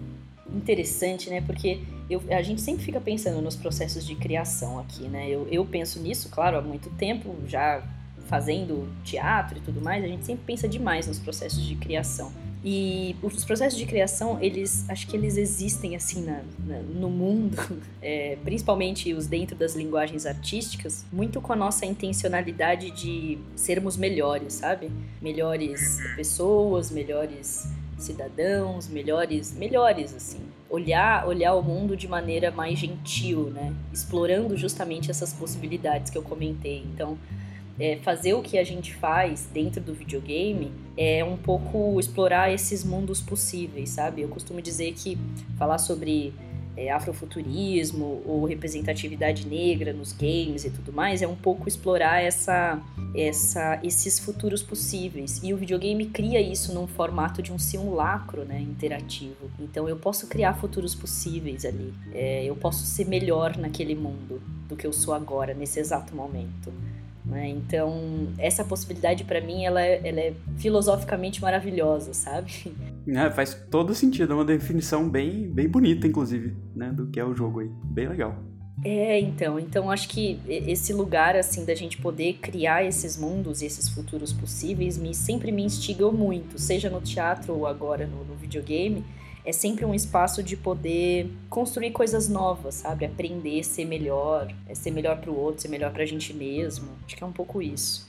interessante, 0.54 1.30
né? 1.30 1.42
Porque 1.42 1.80
eu, 2.10 2.22
a 2.30 2.42
gente 2.42 2.62
sempre 2.62 2.84
fica 2.84 3.00
pensando 3.02 3.42
nos 3.42 3.56
processos 3.56 4.06
de 4.06 4.16
criação 4.16 4.80
aqui, 4.80 5.08
né? 5.08 5.30
Eu, 5.30 5.48
eu 5.50 5.66
penso 5.66 6.00
nisso, 6.00 6.30
claro, 6.30 6.58
há 6.58 6.62
muito 6.62 6.90
tempo, 6.92 7.36
já 7.48 7.84
fazendo 8.28 8.88
teatro 9.04 9.58
e 9.58 9.62
tudo 9.62 9.82
mais, 9.82 10.04
a 10.04 10.08
gente 10.08 10.26
sempre 10.26 10.44
pensa 10.46 10.68
demais 10.68 11.08
nos 11.08 11.20
processos 11.20 11.64
de 11.64 11.76
criação. 11.76 12.32
E 12.68 13.16
os 13.22 13.46
processos 13.46 13.78
de 13.78 13.86
criação, 13.86 14.40
eles 14.42 14.90
acho 14.90 15.06
que 15.06 15.16
eles 15.16 15.38
existem 15.38 15.96
assim 15.96 16.24
na, 16.24 16.42
na, 16.66 16.80
no 16.80 17.12
mundo, 17.12 17.56
é, 18.02 18.40
principalmente 18.44 19.14
os 19.14 19.28
dentro 19.28 19.56
das 19.56 19.76
linguagens 19.76 20.26
artísticas, 20.26 21.06
muito 21.14 21.40
com 21.40 21.54
a 21.54 21.56
nossa 21.56 21.86
intencionalidade 21.86 22.90
de 22.90 23.38
sermos 23.56 23.96
melhores, 23.96 24.54
sabe? 24.54 24.90
Melhores 25.22 26.00
pessoas, 26.16 26.90
melhores 26.90 27.68
cidadãos, 27.98 28.88
melhores, 28.88 29.54
melhores 29.54 30.14
assim. 30.14 30.40
Olhar, 30.70 31.28
olhar 31.28 31.54
o 31.54 31.62
mundo 31.62 31.96
de 31.96 32.08
maneira 32.08 32.52
mais 32.52 32.78
gentil, 32.78 33.50
né? 33.50 33.74
Explorando 33.94 34.58
justamente 34.58 35.12
essas 35.12 35.34
possibilidades 35.34 36.10
que 36.10 36.18
eu 36.18 36.24
comentei. 36.24 36.86
Então, 36.94 37.18
é, 37.80 37.98
fazer 37.98 38.34
o 38.34 38.42
que 38.42 38.58
a 38.58 38.64
gente 38.64 38.94
faz 38.94 39.48
dentro 39.54 39.82
do 39.82 39.94
videogame 39.94 40.72
é 40.98 41.24
um 41.24 41.36
pouco 41.36 42.00
explorar 42.00 42.52
esses 42.52 42.84
mundos 42.84 43.22
possíveis, 43.22 43.90
sabe? 43.90 44.22
Eu 44.22 44.30
costumo 44.30 44.62
dizer 44.62 44.94
que 44.94 45.18
falar 45.58 45.78
sobre 45.78 46.34
é, 46.78 46.92
afrofuturismo 46.92 48.22
ou 48.26 48.46
representatividade 48.46 49.48
negra 49.48 49.94
nos 49.94 50.12
games 50.12 50.66
e 50.66 50.70
tudo 50.70 50.92
mais, 50.92 51.22
é 51.22 51.28
um 51.28 51.36
pouco 51.36 51.68
explorar 51.68 52.22
essa, 52.22 52.82
essa, 53.16 53.80
esses 53.84 54.20
futuros 54.20 54.62
possíveis. 54.62 55.42
E 55.44 55.54
o 55.54 55.58
videogame 55.58 56.08
cria 56.08 56.42
isso 56.42 56.74
num 56.74 56.88
formato 56.88 57.42
de 57.42 57.52
um 57.52 57.60
simulacro 57.60 58.44
né, 58.46 58.60
interativo. 58.60 59.50
Então 59.60 59.88
eu 59.88 59.98
posso 59.98 60.28
criar 60.28 60.54
futuros 60.56 60.94
possíveis 60.94 61.66
ali. 61.66 61.94
É, 62.14 62.44
eu 62.46 62.56
posso 62.56 62.86
ser 62.86 63.06
melhor 63.06 63.58
naquele 63.58 63.96
mundo 63.96 64.42
do 64.68 64.76
que 64.76 64.86
eu 64.86 64.94
sou 64.94 65.14
agora, 65.14 65.54
nesse 65.54 65.80
exato 65.80 66.16
momento. 66.16 66.72
Né? 67.26 67.50
Então, 67.50 68.28
essa 68.38 68.64
possibilidade 68.64 69.24
para 69.24 69.42
mim 69.42 69.66
ela 69.66 69.82
é, 69.82 70.00
ela 70.08 70.20
é, 70.20 70.34
filosoficamente 70.58 71.42
maravilhosa, 71.42 72.14
sabe? 72.14 72.72
É, 73.08 73.30
faz 73.32 73.54
todo 73.70 73.94
sentido, 73.94 74.34
é 74.34 74.36
uma 74.36 74.46
definição 74.46 75.10
bem, 75.10 75.48
bem 75.48 75.68
bonita, 75.68 76.08
inclusive, 76.08 76.56
né, 76.76 76.92
do 76.92 77.08
que 77.08 77.20
é 77.20 77.26
o 77.26 77.36
jogo 77.36 77.60
aí. 77.60 77.70
Bem 77.84 78.08
legal. 78.08 78.36
É, 78.84 79.20
então, 79.20 79.60
então 79.60 79.90
acho 79.90 80.10
que 80.10 80.40
esse 80.48 80.94
lugar 80.94 81.36
assim 81.36 81.66
da 81.66 81.74
gente 81.74 81.98
poder 81.98 82.34
criar 82.34 82.84
esses 82.84 83.18
mundos 83.18 83.62
e 83.62 83.66
esses 83.66 83.88
futuros 83.90 84.34
possíveis 84.34 84.98
me 84.98 85.14
sempre 85.14 85.52
me 85.52 85.64
instigou 85.64 86.12
muito, 86.12 86.60
seja 86.60 86.90
no 86.90 87.00
teatro 87.00 87.54
ou 87.54 87.66
agora 87.66 88.06
no, 88.06 88.24
no 88.26 88.36
videogame. 88.36 89.04
É 89.46 89.52
sempre 89.52 89.86
um 89.86 89.94
espaço 89.94 90.42
de 90.42 90.58
poder 90.58 91.32
construir 91.50 91.92
coisas 91.92 92.28
novas, 92.28 92.76
sabe? 92.76 93.06
Aprender, 93.06 93.64
ser 93.64 93.86
melhor, 93.86 94.52
é 94.68 94.74
ser 94.74 94.90
melhor 94.90 95.22
para 95.22 95.30
o 95.30 95.38
outro, 95.38 95.62
ser 95.62 95.68
melhor 95.68 95.92
para 95.92 96.02
a 96.02 96.06
gente 96.06 96.34
mesmo. 96.34 96.90
Acho 97.06 97.16
que 97.16 97.24
é 97.24 97.28
um 97.28 97.32
pouco 97.32 97.62
isso. 97.62 98.08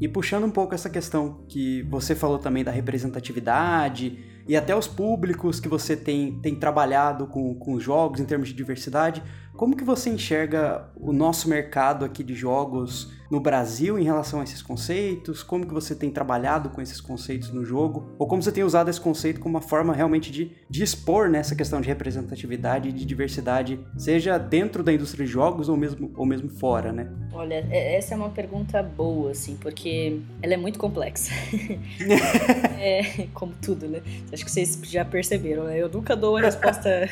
E 0.00 0.08
puxando 0.08 0.44
um 0.44 0.50
pouco 0.50 0.74
essa 0.74 0.88
questão 0.88 1.40
que 1.48 1.82
você 1.82 2.14
falou 2.14 2.38
também 2.38 2.64
da 2.64 2.70
representatividade 2.70 4.18
e 4.46 4.56
até 4.56 4.74
os 4.74 4.86
públicos 4.86 5.60
que 5.60 5.68
você 5.68 5.96
tem, 5.96 6.40
tem 6.40 6.54
trabalhado 6.54 7.26
com, 7.26 7.54
com 7.56 7.74
os 7.74 7.82
jogos 7.82 8.20
em 8.20 8.24
termos 8.24 8.48
de 8.48 8.54
diversidade, 8.54 9.22
como 9.54 9.76
que 9.76 9.84
você 9.84 10.08
enxerga 10.08 10.88
o 10.96 11.12
nosso 11.12 11.48
mercado 11.48 12.04
aqui 12.04 12.22
de 12.22 12.34
jogos 12.34 13.12
no 13.30 13.40
Brasil 13.40 13.98
em 13.98 14.04
relação 14.04 14.40
a 14.40 14.44
esses 14.44 14.62
conceitos? 14.62 15.42
Como 15.42 15.66
que 15.66 15.74
você 15.74 15.94
tem 15.94 16.10
trabalhado 16.10 16.70
com 16.70 16.80
esses 16.80 17.00
conceitos 17.00 17.50
no 17.50 17.64
jogo? 17.64 18.14
Ou 18.18 18.26
como 18.26 18.42
você 18.42 18.52
tem 18.52 18.64
usado 18.64 18.88
esse 18.90 19.00
conceito 19.00 19.40
como 19.40 19.56
uma 19.56 19.62
forma 19.62 19.92
realmente 19.92 20.30
de, 20.30 20.52
de 20.68 20.82
expor 20.82 21.28
nessa 21.28 21.54
questão 21.54 21.80
de 21.80 21.88
representatividade 21.88 22.88
e 22.88 22.92
de 22.92 23.04
diversidade, 23.04 23.78
seja 23.96 24.38
dentro 24.38 24.82
da 24.82 24.92
indústria 24.92 25.24
de 25.24 25.30
jogos 25.30 25.68
ou 25.68 25.76
mesmo, 25.76 26.10
ou 26.16 26.26
mesmo 26.26 26.48
fora, 26.48 26.92
né? 26.92 27.08
Olha, 27.32 27.66
é, 27.70 27.96
essa 27.96 28.14
é 28.14 28.16
uma 28.16 28.30
pergunta 28.30 28.82
boa, 28.82 29.30
assim, 29.30 29.56
porque 29.56 30.20
ela 30.42 30.54
é 30.54 30.56
muito 30.56 30.78
complexa. 30.78 31.32
é, 32.78 33.26
como 33.34 33.52
tudo, 33.60 33.86
né? 33.86 34.02
Acho 34.32 34.44
que 34.44 34.50
vocês 34.50 34.80
já 34.84 35.04
perceberam, 35.04 35.64
né? 35.64 35.78
Eu 35.78 35.88
nunca 35.88 36.16
dou 36.16 36.36
a 36.36 36.40
resposta 36.40 36.88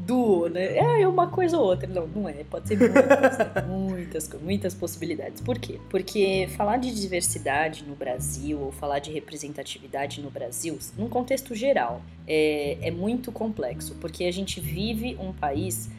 duo, 0.00 0.48
né? 0.48 0.76
É 0.76 1.06
uma 1.06 1.28
coisa 1.28 1.56
ou 1.56 1.64
outra. 1.64 1.86
Não, 1.86 2.06
não 2.06 2.28
é. 2.28 2.44
Pode 2.44 2.68
ser 2.68 2.78
muitas, 2.80 3.38
né? 3.38 3.62
muitas, 3.66 4.30
muitas 4.42 4.74
possibilidades. 4.74 5.40
Por 5.40 5.58
quê? 5.58 5.78
Porque 5.88 6.48
falar 6.56 6.78
de 6.78 6.92
diversidade 6.94 7.84
no 7.84 7.94
Brasil 7.94 8.58
ou 8.58 8.72
falar 8.72 8.98
de 8.98 9.12
representatividade 9.12 10.20
no 10.20 10.30
Brasil, 10.30 10.78
num 10.96 11.08
contexto 11.08 11.54
geral, 11.54 12.02
é, 12.26 12.78
é 12.80 12.90
muito 12.90 13.30
complexo, 13.30 13.94
porque 14.00 14.24
a 14.24 14.32
gente 14.32 14.60
vive 14.60 15.16
um 15.20 15.32
país 15.32 15.90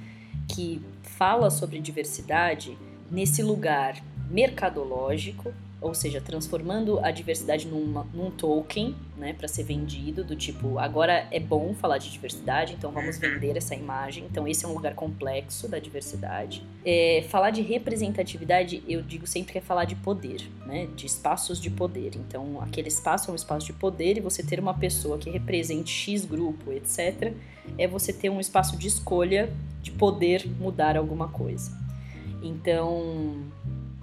que 0.47 0.81
fala 1.03 1.49
sobre 1.49 1.79
diversidade 1.79 2.77
nesse 3.09 3.43
lugar 3.43 4.01
mercadológico, 4.29 5.53
ou 5.81 5.95
seja, 5.95 6.21
transformando 6.21 6.99
a 6.99 7.09
diversidade 7.09 7.67
numa, 7.67 8.05
num 8.13 8.29
token, 8.29 8.95
né, 9.17 9.33
para 9.33 9.47
ser 9.47 9.63
vendido, 9.63 10.23
do 10.23 10.35
tipo, 10.35 10.77
agora 10.77 11.27
é 11.31 11.39
bom 11.39 11.73
falar 11.73 11.97
de 11.97 12.11
diversidade, 12.11 12.73
então 12.73 12.91
vamos 12.91 13.15
uhum. 13.15 13.21
vender 13.21 13.57
essa 13.57 13.73
imagem. 13.73 14.25
Então, 14.29 14.47
esse 14.47 14.63
é 14.63 14.67
um 14.67 14.73
lugar 14.73 14.93
complexo 14.93 15.67
da 15.67 15.79
diversidade. 15.79 16.63
É, 16.85 17.25
falar 17.29 17.49
de 17.49 17.63
representatividade, 17.63 18.83
eu 18.87 19.01
digo 19.01 19.25
sempre 19.25 19.53
que 19.53 19.57
é 19.57 19.61
falar 19.61 19.85
de 19.85 19.95
poder, 19.95 20.47
né, 20.67 20.87
de 20.95 21.07
espaços 21.07 21.59
de 21.59 21.71
poder. 21.71 22.11
Então, 22.15 22.61
aquele 22.61 22.87
espaço 22.87 23.31
é 23.31 23.33
um 23.33 23.35
espaço 23.35 23.65
de 23.65 23.73
poder 23.73 24.17
e 24.17 24.19
você 24.19 24.43
ter 24.43 24.59
uma 24.59 24.75
pessoa 24.75 25.17
que 25.17 25.31
represente 25.31 25.91
X 25.91 26.25
grupo, 26.25 26.71
etc., 26.71 27.33
é 27.77 27.87
você 27.87 28.13
ter 28.13 28.29
um 28.29 28.39
espaço 28.39 28.77
de 28.77 28.87
escolha 28.87 29.51
de 29.81 29.91
poder 29.91 30.47
mudar 30.59 30.95
alguma 30.95 31.27
coisa. 31.27 31.71
Então, 32.41 33.35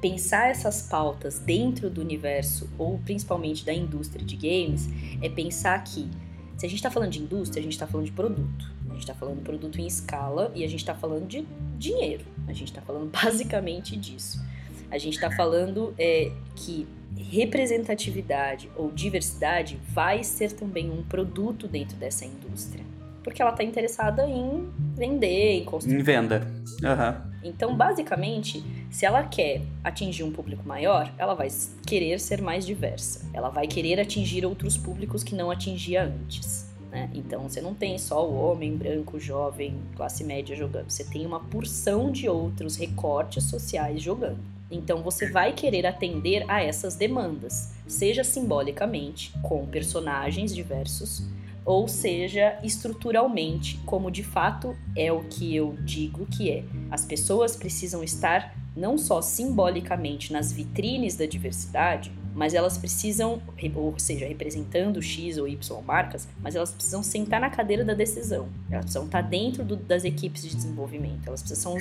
pensar 0.00 0.48
essas 0.48 0.82
pautas 0.82 1.38
dentro 1.38 1.90
do 1.90 2.00
universo 2.00 2.68
ou 2.78 2.98
principalmente 2.98 3.64
da 3.64 3.72
indústria 3.72 4.24
de 4.24 4.36
games 4.36 4.88
é 5.20 5.28
pensar 5.28 5.82
que 5.82 6.08
se 6.56 6.66
a 6.66 6.68
gente 6.68 6.78
está 6.78 6.90
falando 6.90 7.10
de 7.10 7.20
indústria, 7.20 7.60
a 7.60 7.62
gente 7.62 7.72
está 7.72 7.86
falando 7.86 8.06
de 8.06 8.12
produto. 8.12 8.72
A 8.88 8.92
gente 8.94 9.02
está 9.02 9.14
falando 9.14 9.36
de 9.36 9.42
produto 9.42 9.80
em 9.80 9.86
escala 9.86 10.50
e 10.54 10.64
a 10.64 10.68
gente 10.68 10.80
está 10.80 10.94
falando 10.94 11.26
de 11.26 11.46
dinheiro. 11.78 12.24
A 12.48 12.52
gente 12.52 12.68
está 12.68 12.82
falando 12.82 13.10
basicamente 13.14 13.96
disso. 13.96 14.44
A 14.90 14.98
gente 14.98 15.14
está 15.14 15.30
falando 15.30 15.94
é, 15.98 16.32
que 16.56 16.86
representatividade 17.16 18.70
ou 18.76 18.90
diversidade 18.90 19.78
vai 19.90 20.24
ser 20.24 20.52
também 20.52 20.90
um 20.90 21.02
produto 21.02 21.68
dentro 21.68 21.96
dessa 21.96 22.24
indústria. 22.24 22.84
Porque 23.28 23.42
ela 23.42 23.50
está 23.50 23.62
interessada 23.62 24.26
em 24.26 24.66
vender, 24.96 25.58
em 25.58 25.64
construir. 25.64 26.00
Em 26.00 26.02
venda. 26.02 26.46
Uhum. 26.82 27.30
Então, 27.44 27.76
basicamente, 27.76 28.64
se 28.90 29.04
ela 29.04 29.22
quer 29.22 29.60
atingir 29.84 30.22
um 30.22 30.32
público 30.32 30.66
maior, 30.66 31.12
ela 31.18 31.34
vai 31.34 31.48
querer 31.86 32.18
ser 32.20 32.40
mais 32.40 32.64
diversa. 32.64 33.28
Ela 33.34 33.50
vai 33.50 33.66
querer 33.66 34.00
atingir 34.00 34.46
outros 34.46 34.78
públicos 34.78 35.22
que 35.22 35.34
não 35.34 35.50
atingia 35.50 36.04
antes. 36.04 36.74
Né? 36.90 37.10
Então, 37.12 37.42
você 37.42 37.60
não 37.60 37.74
tem 37.74 37.98
só 37.98 38.26
o 38.26 38.34
homem 38.34 38.74
branco, 38.74 39.20
jovem, 39.20 39.76
classe 39.94 40.24
média 40.24 40.56
jogando. 40.56 40.88
Você 40.88 41.04
tem 41.04 41.26
uma 41.26 41.38
porção 41.38 42.10
de 42.10 42.30
outros 42.30 42.76
recortes 42.76 43.44
sociais 43.44 44.00
jogando. 44.00 44.38
Então, 44.70 45.02
você 45.02 45.30
vai 45.30 45.52
querer 45.52 45.84
atender 45.84 46.46
a 46.48 46.62
essas 46.62 46.96
demandas, 46.96 47.74
seja 47.86 48.24
simbolicamente, 48.24 49.34
com 49.42 49.66
personagens 49.66 50.54
diversos, 50.54 51.28
ou 51.68 51.86
seja, 51.86 52.58
estruturalmente, 52.62 53.78
como 53.84 54.10
de 54.10 54.24
fato 54.24 54.74
é 54.96 55.12
o 55.12 55.24
que 55.24 55.54
eu 55.54 55.76
digo 55.84 56.24
que 56.24 56.50
é. 56.50 56.64
As 56.90 57.04
pessoas 57.04 57.54
precisam 57.54 58.02
estar 58.02 58.56
não 58.74 58.96
só 58.96 59.20
simbolicamente 59.20 60.32
nas 60.32 60.50
vitrines 60.50 61.14
da 61.14 61.26
diversidade, 61.26 62.10
mas 62.34 62.54
elas 62.54 62.78
precisam, 62.78 63.42
ou 63.74 63.98
seja, 63.98 64.26
representando 64.26 65.02
X 65.02 65.36
ou 65.36 65.46
Y 65.46 65.82
marcas, 65.82 66.26
mas 66.40 66.54
elas 66.56 66.70
precisam 66.70 67.02
sentar 67.02 67.38
na 67.38 67.50
cadeira 67.50 67.84
da 67.84 67.92
decisão. 67.92 68.48
Elas 68.70 68.86
precisam 68.86 69.04
estar 69.04 69.20
dentro 69.20 69.62
do, 69.62 69.76
das 69.76 70.04
equipes 70.04 70.44
de 70.44 70.56
desenvolvimento. 70.56 71.26
Elas 71.26 71.42
precisam 71.42 71.76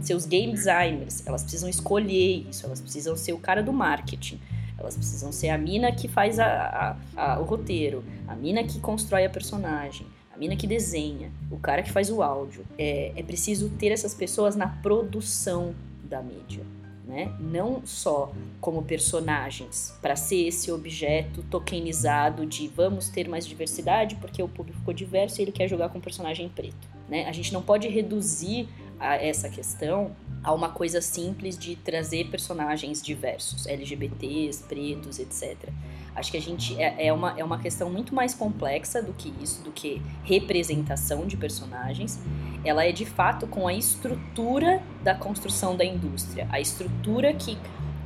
ser 0.00 0.14
os 0.14 0.24
game 0.24 0.54
designers. 0.54 1.26
Elas 1.26 1.42
precisam 1.42 1.68
escolher 1.68 2.46
isso. 2.48 2.64
Elas 2.64 2.80
precisam 2.80 3.14
ser 3.16 3.34
o 3.34 3.38
cara 3.38 3.62
do 3.62 3.72
marketing. 3.72 4.40
Elas 4.80 4.96
precisam 4.96 5.30
ser 5.30 5.50
a 5.50 5.58
mina 5.58 5.92
que 5.92 6.08
faz 6.08 6.38
a, 6.38 6.96
a, 7.16 7.34
a, 7.34 7.40
o 7.40 7.44
roteiro, 7.44 8.02
a 8.26 8.34
mina 8.34 8.64
que 8.64 8.80
constrói 8.80 9.24
a 9.24 9.30
personagem, 9.30 10.06
a 10.34 10.38
mina 10.38 10.56
que 10.56 10.66
desenha, 10.66 11.30
o 11.50 11.58
cara 11.58 11.82
que 11.82 11.92
faz 11.92 12.10
o 12.10 12.22
áudio. 12.22 12.64
É, 12.78 13.12
é 13.14 13.22
preciso 13.22 13.68
ter 13.70 13.92
essas 13.92 14.14
pessoas 14.14 14.56
na 14.56 14.66
produção 14.66 15.74
da 16.02 16.22
mídia. 16.22 16.64
Né? 17.06 17.32
Não 17.40 17.82
só 17.84 18.32
como 18.60 18.82
personagens, 18.84 19.92
para 20.00 20.14
ser 20.14 20.46
esse 20.46 20.70
objeto 20.70 21.42
tokenizado 21.50 22.46
de 22.46 22.68
vamos 22.68 23.08
ter 23.08 23.28
mais 23.28 23.44
diversidade 23.44 24.14
porque 24.16 24.40
o 24.40 24.48
público 24.48 24.78
ficou 24.78 24.94
diverso 24.94 25.40
e 25.40 25.42
ele 25.42 25.50
quer 25.52 25.66
jogar 25.66 25.88
com 25.88 25.98
um 25.98 26.00
personagem 26.00 26.48
preto. 26.48 26.88
Né? 27.08 27.26
A 27.26 27.32
gente 27.32 27.52
não 27.52 27.62
pode 27.62 27.88
reduzir 27.88 28.68
essa 29.00 29.48
questão 29.48 30.14
a 30.42 30.52
uma 30.52 30.70
coisa 30.70 31.00
simples 31.00 31.58
de 31.58 31.76
trazer 31.76 32.28
personagens 32.28 33.02
diversos, 33.02 33.66
LGBTs, 33.66 34.64
pretos, 34.64 35.18
etc. 35.18 35.68
Acho 36.14 36.30
que 36.30 36.36
a 36.36 36.40
gente 36.40 36.80
é, 36.80 37.06
é, 37.06 37.12
uma, 37.12 37.38
é 37.38 37.44
uma 37.44 37.58
questão 37.58 37.90
muito 37.90 38.14
mais 38.14 38.34
complexa 38.34 39.02
do 39.02 39.12
que 39.12 39.32
isso, 39.42 39.62
do 39.62 39.70
que 39.70 40.02
representação 40.24 41.26
de 41.26 41.36
personagens. 41.36 42.18
Ela 42.64 42.84
é 42.84 42.92
de 42.92 43.04
fato 43.04 43.46
com 43.46 43.68
a 43.68 43.74
estrutura 43.74 44.82
da 45.02 45.14
construção 45.14 45.76
da 45.76 45.84
indústria, 45.84 46.48
a 46.50 46.60
estrutura 46.60 47.32
que 47.32 47.56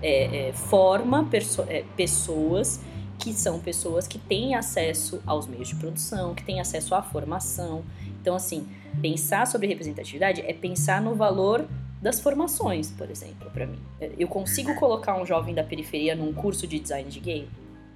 é, 0.02 0.48
é, 0.48 0.52
forma 0.52 1.28
é, 1.68 1.84
pessoas 1.96 2.80
que 3.18 3.32
são 3.32 3.58
pessoas 3.58 4.06
que 4.06 4.18
têm 4.18 4.54
acesso 4.54 5.22
aos 5.24 5.46
meios 5.46 5.68
de 5.68 5.76
produção, 5.76 6.34
que 6.34 6.44
têm 6.44 6.60
acesso 6.60 6.94
à 6.94 7.02
formação. 7.02 7.82
Então, 8.20 8.34
assim, 8.34 8.66
pensar 9.00 9.46
sobre 9.46 9.66
representatividade 9.66 10.42
é 10.42 10.52
pensar 10.52 11.00
no 11.00 11.14
valor 11.14 11.66
das 12.04 12.20
formações, 12.20 12.90
por 12.90 13.10
exemplo, 13.10 13.50
para 13.50 13.66
mim. 13.66 13.78
Eu 14.18 14.28
consigo 14.28 14.74
colocar 14.74 15.18
um 15.18 15.24
jovem 15.24 15.54
da 15.54 15.64
periferia 15.64 16.14
num 16.14 16.34
curso 16.34 16.66
de 16.66 16.78
design 16.78 17.08
de 17.08 17.18
game? 17.18 17.48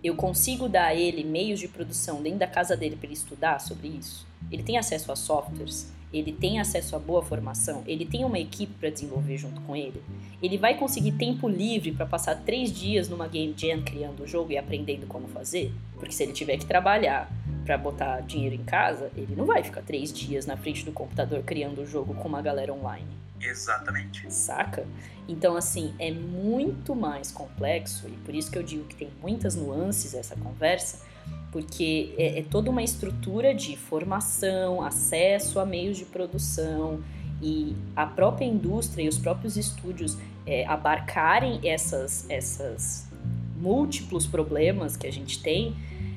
Eu 0.03 0.17
consigo 0.17 0.67
dar 0.67 0.87
a 0.87 0.95
ele 0.95 1.23
meios 1.23 1.61
de 1.61 1.69
produção 1.69 2.23
dentro 2.23 2.39
da 2.39 2.47
casa 2.47 2.75
dele 2.75 2.97
para 2.97 3.05
ele 3.05 3.13
estudar 3.13 3.61
sobre 3.61 3.89
isso? 3.89 4.27
Ele 4.51 4.63
tem 4.63 4.79
acesso 4.79 5.13
a 5.13 5.17
softwares? 5.17 5.93
Ele 6.11 6.33
tem 6.33 6.59
acesso 6.59 6.97
a 6.97 6.99
boa 6.99 7.21
formação? 7.21 7.85
Ele 7.87 8.07
tem 8.07 8.25
uma 8.25 8.39
equipe 8.39 8.73
para 8.81 8.89
desenvolver 8.89 9.37
junto 9.37 9.61
com 9.61 9.77
ele? 9.77 10.03
Ele 10.43 10.57
vai 10.57 10.79
conseguir 10.79 11.13
tempo 11.13 11.47
livre 11.47 11.93
para 11.93 12.07
passar 12.07 12.35
três 12.37 12.73
dias 12.73 13.11
numa 13.11 13.29
game 13.29 13.55
jam 13.55 13.83
criando 13.83 14.23
o 14.23 14.27
jogo 14.27 14.53
e 14.53 14.57
aprendendo 14.57 15.07
como 15.07 15.29
fazer? 15.29 15.71
Porque 15.97 16.13
se 16.13 16.23
ele 16.23 16.33
tiver 16.33 16.57
que 16.57 16.65
trabalhar 16.65 17.31
para 17.67 17.77
botar 17.77 18.21
dinheiro 18.21 18.55
em 18.55 18.65
casa, 18.65 19.11
ele 19.15 19.37
não 19.37 19.45
vai 19.45 19.63
ficar 19.63 19.83
três 19.83 20.11
dias 20.11 20.47
na 20.47 20.57
frente 20.57 20.83
do 20.83 20.93
computador 20.93 21.43
criando 21.43 21.83
o 21.83 21.87
jogo 21.87 22.15
com 22.15 22.27
uma 22.27 22.41
galera 22.41 22.73
online. 22.73 23.28
Exatamente. 23.41 24.33
Saca? 24.33 24.87
Então, 25.29 25.57
assim, 25.57 25.95
é 25.99 26.11
muito 26.11 26.95
mais 26.95 27.31
complexo, 27.31 28.09
e 28.09 28.17
por 28.25 28.35
isso 28.35 28.51
que 28.51 28.59
eu 28.59 28.63
digo 28.63 28.85
que 28.85 28.95
tem 28.95 29.11
muitas 29.21 29.55
nuances 29.55 30.15
essa 30.15 30.35
conversa, 30.37 31.07
porque 31.53 32.15
é, 32.17 32.39
é 32.39 32.43
toda 32.43 32.71
uma 32.71 32.83
estrutura 32.83 33.55
de 33.55 33.77
formação, 33.77 34.83
acesso 34.83 35.61
a 35.61 35.67
meios 35.67 35.99
de 35.99 36.05
produção, 36.05 37.03
e 37.41 37.77
a 37.95 38.07
própria 38.07 38.45
indústria 38.45 39.05
e 39.05 39.09
os 39.09 39.19
próprios 39.19 39.57
estúdios 39.57 40.19
é, 40.47 40.67
abarcarem 40.67 41.61
essas, 41.63 42.29
essas 42.29 43.09
múltiplos 43.57 44.27
problemas 44.27 44.97
que 44.97 45.07
a 45.07 45.13
gente 45.13 45.43
tem 45.43 45.77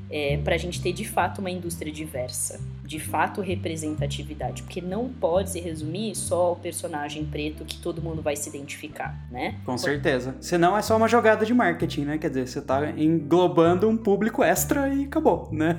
é, 0.10 0.38
para 0.38 0.56
a 0.56 0.58
gente 0.58 0.82
ter 0.82 0.94
de 0.94 1.06
fato 1.06 1.40
uma 1.40 1.50
indústria 1.50 1.92
diversa. 1.92 2.60
De 2.84 3.00
fato 3.00 3.42
representatividade, 3.42 4.64
porque 4.64 4.82
não 4.82 5.10
pode 5.10 5.52
se 5.52 5.60
resumir 5.60 6.16
só 6.16 6.48
ao 6.48 6.56
personagem 6.56 7.26
preto 7.26 7.64
que 7.64 7.78
todo 7.78 8.02
mundo 8.02 8.22
vai 8.22 8.36
se 8.36 8.50
identificar, 8.50 9.16
né? 9.30 9.60
Com 9.66 9.78
certeza. 9.78 10.36
Senão 10.42 10.78
é 10.78 10.82
só 10.82 10.98
uma 10.98 11.08
jogada 11.08 11.46
de 11.46 11.54
marketing, 11.54 12.02
né? 12.02 12.18
Quer 12.18 12.30
dizer, 12.30 12.48
você 12.48 12.62
tá 12.62 12.90
englobando 12.92 13.88
um 13.88 13.96
público 13.96 14.44
extra 14.44 14.94
e 14.94 15.06
acabou, 15.06 15.50
né? 15.52 15.78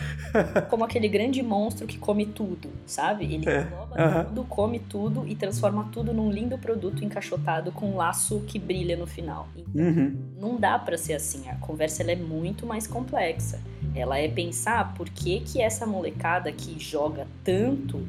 Como 0.68 0.84
aquele 0.84 1.08
grande 1.08 1.42
monstro 1.42 1.86
que 1.86 1.98
come 1.98 2.26
tudo, 2.26 2.70
sabe? 2.86 3.24
Ele 3.24 3.48
é. 3.48 3.62
engloba 3.62 3.96
uhum. 3.96 4.24
tudo, 4.24 4.44
come 4.44 4.78
tudo 4.78 5.24
e 5.26 5.34
transforma 5.34 5.88
tudo 5.92 6.12
num 6.12 6.30
lindo 6.30 6.56
produto 6.58 7.04
encaixotado 7.04 7.70
com 7.72 7.92
um 7.92 7.96
laço 7.96 8.40
que 8.46 8.58
brilha 8.58 8.96
no 8.96 9.06
final. 9.06 9.48
Então, 9.56 9.84
uhum. 9.84 10.16
não 10.38 10.56
dá 10.56 10.78
para 10.78 10.96
ser 10.96 11.14
assim. 11.14 11.48
A 11.48 11.56
conversa 11.56 12.02
é 12.02 12.16
muito 12.16 12.66
mais 12.66 12.86
complexa. 12.86 13.60
Ela 13.94 14.18
é 14.18 14.28
pensar 14.28 14.94
por 14.94 15.08
que 15.08 15.40
que 15.40 15.60
essa 15.60 15.86
molecada 15.86 16.39
que 16.52 16.78
joga 16.78 17.26
tanto 17.44 18.06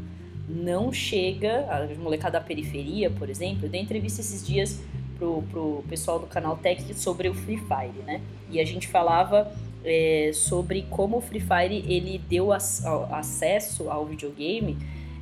não 0.48 0.92
chega, 0.92 1.66
a 1.70 1.88
molecada 1.96 2.40
da 2.40 2.46
periferia, 2.46 3.10
por 3.10 3.30
exemplo, 3.30 3.66
eu 3.66 3.70
dei 3.70 3.82
entrevista 3.82 4.22
esses 4.22 4.46
dias 4.46 4.80
pro, 5.18 5.44
pro 5.44 5.84
pessoal 5.88 6.20
do 6.20 6.28
canal 6.28 6.58
Tech 6.58 6.94
sobre 6.94 7.30
o 7.30 7.34
Free 7.34 7.58
Fire, 7.58 8.04
né? 8.06 8.22
E 8.50 8.60
a 8.60 8.66
gente 8.66 8.88
falava 8.88 9.52
é, 9.84 10.32
sobre 10.34 10.86
como 10.90 11.18
o 11.18 11.22
Free 11.22 11.40
Fire 11.40 11.86
ele 11.88 12.20
deu 12.30 12.52
ac 12.52 12.84
acesso 13.12 13.90
ao 13.90 14.06
videogame 14.06 14.78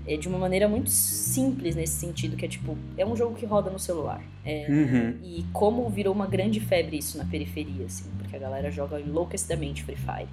é, 0.08 0.18
de 0.18 0.28
uma 0.28 0.38
maneira 0.38 0.68
muito 0.68 0.90
simples 0.90 1.76
nesse 1.76 1.94
sentido, 1.94 2.36
que 2.36 2.46
é 2.46 2.48
tipo, 2.48 2.78
é 2.98 3.06
um 3.06 3.16
jogo 3.16 3.36
que 3.36 3.46
roda 3.46 3.70
no 3.70 3.78
celular. 3.78 4.22
É, 4.44 4.66
uhum. 4.70 5.16
E 5.24 5.46
como 5.54 5.88
virou 5.90 6.14
uma 6.14 6.26
grande 6.26 6.60
febre 6.60 6.98
isso 6.98 7.18
na 7.18 7.26
periferia, 7.26 7.86
assim, 7.86 8.10
porque 8.18 8.36
a 8.36 8.40
galera 8.40 8.72
joga 8.72 9.00
enlouquecidamente 9.00 9.84
Free 9.84 9.98
Fire, 9.98 10.30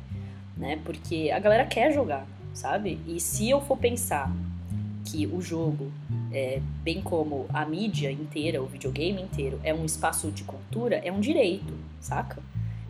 né? 0.56 0.78
Porque 0.84 1.30
a 1.30 1.38
galera 1.38 1.66
quer 1.66 1.92
jogar, 1.92 2.26
sabe? 2.56 2.98
E 3.06 3.20
se 3.20 3.48
eu 3.48 3.60
for 3.60 3.76
pensar 3.76 4.32
que 5.04 5.26
o 5.26 5.40
jogo, 5.40 5.92
é, 6.32 6.60
bem 6.82 7.00
como 7.00 7.46
a 7.52 7.64
mídia 7.64 8.10
inteira, 8.10 8.60
o 8.60 8.66
videogame 8.66 9.22
inteiro, 9.22 9.60
é 9.62 9.72
um 9.72 9.84
espaço 9.84 10.30
de 10.32 10.42
cultura, 10.42 10.96
é 10.96 11.12
um 11.12 11.20
direito, 11.20 11.72
saca? 12.00 12.42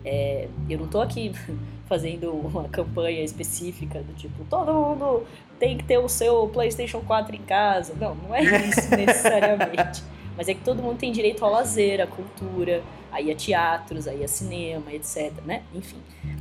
É, 0.03 0.47
eu 0.69 0.79
não 0.79 0.87
tô 0.87 1.01
aqui 1.01 1.31
fazendo 1.85 2.31
uma 2.31 2.63
campanha 2.69 3.23
específica 3.23 4.01
do 4.01 4.13
tipo, 4.13 4.43
todo 4.49 4.73
mundo 4.73 5.25
tem 5.59 5.77
que 5.77 5.83
ter 5.83 5.97
o 5.97 6.07
seu 6.07 6.47
PlayStation 6.47 7.01
4 7.01 7.35
em 7.35 7.41
casa. 7.41 7.93
Não, 7.99 8.15
não 8.15 8.33
é 8.33 8.41
isso 8.41 8.89
necessariamente. 8.95 10.01
Mas 10.37 10.47
é 10.47 10.53
que 10.53 10.63
todo 10.63 10.83
mundo 10.83 10.99
tem 10.99 11.11
direito 11.11 11.43
ao 11.43 11.51
lazer, 11.51 11.99
à 11.99 12.05
cultura, 12.05 12.83
aí 13.11 13.31
a 13.31 13.35
teatros, 13.35 14.07
aí 14.07 14.23
a 14.23 14.27
cinema, 14.27 14.93
etc, 14.93 15.33
né? 15.43 15.63
Enfim. 15.73 15.97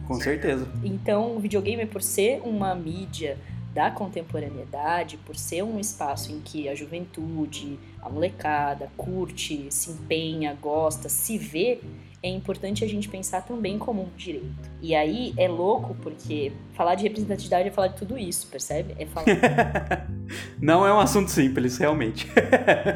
Com 0.07 0.21
certeza. 0.21 0.69
Então, 0.85 1.35
o 1.35 1.41
videogame, 1.41 1.87
por 1.87 2.03
ser 2.03 2.43
uma 2.45 2.75
mídia 2.75 3.39
da 3.73 3.91
contemporaneidade, 3.91 5.17
por 5.19 5.37
ser 5.37 5.63
um 5.63 5.79
espaço 5.81 6.33
em 6.33 6.41
que 6.41 6.69
a 6.69 6.75
juventude, 6.75 7.79
a 8.01 8.09
molecada 8.09 8.91
curte, 8.97 9.67
se 9.71 9.91
empenha, 9.91 10.57
gosta, 10.61 11.09
se 11.09 11.37
vê, 11.37 11.81
é 12.23 12.29
importante 12.29 12.85
a 12.85 12.89
gente 12.89 13.09
pensar 13.09 13.43
também 13.43 13.79
como 13.79 14.03
um 14.03 14.09
direito. 14.17 14.71
E 14.83 14.95
aí 14.95 15.33
é 15.37 15.49
louco 15.49 15.95
porque 16.03 16.53
falar 16.75 16.95
de 16.95 17.05
representatividade 17.05 17.69
é 17.69 17.71
falar 17.71 17.89
de 17.89 17.97
tudo 17.97 18.19
isso, 18.19 18.47
percebe? 18.49 18.95
É 18.99 19.07
falar. 19.07 19.27
Não 20.61 20.87
é 20.87 20.93
um 20.93 20.99
assunto 20.99 21.31
simples, 21.31 21.79
realmente. 21.79 22.27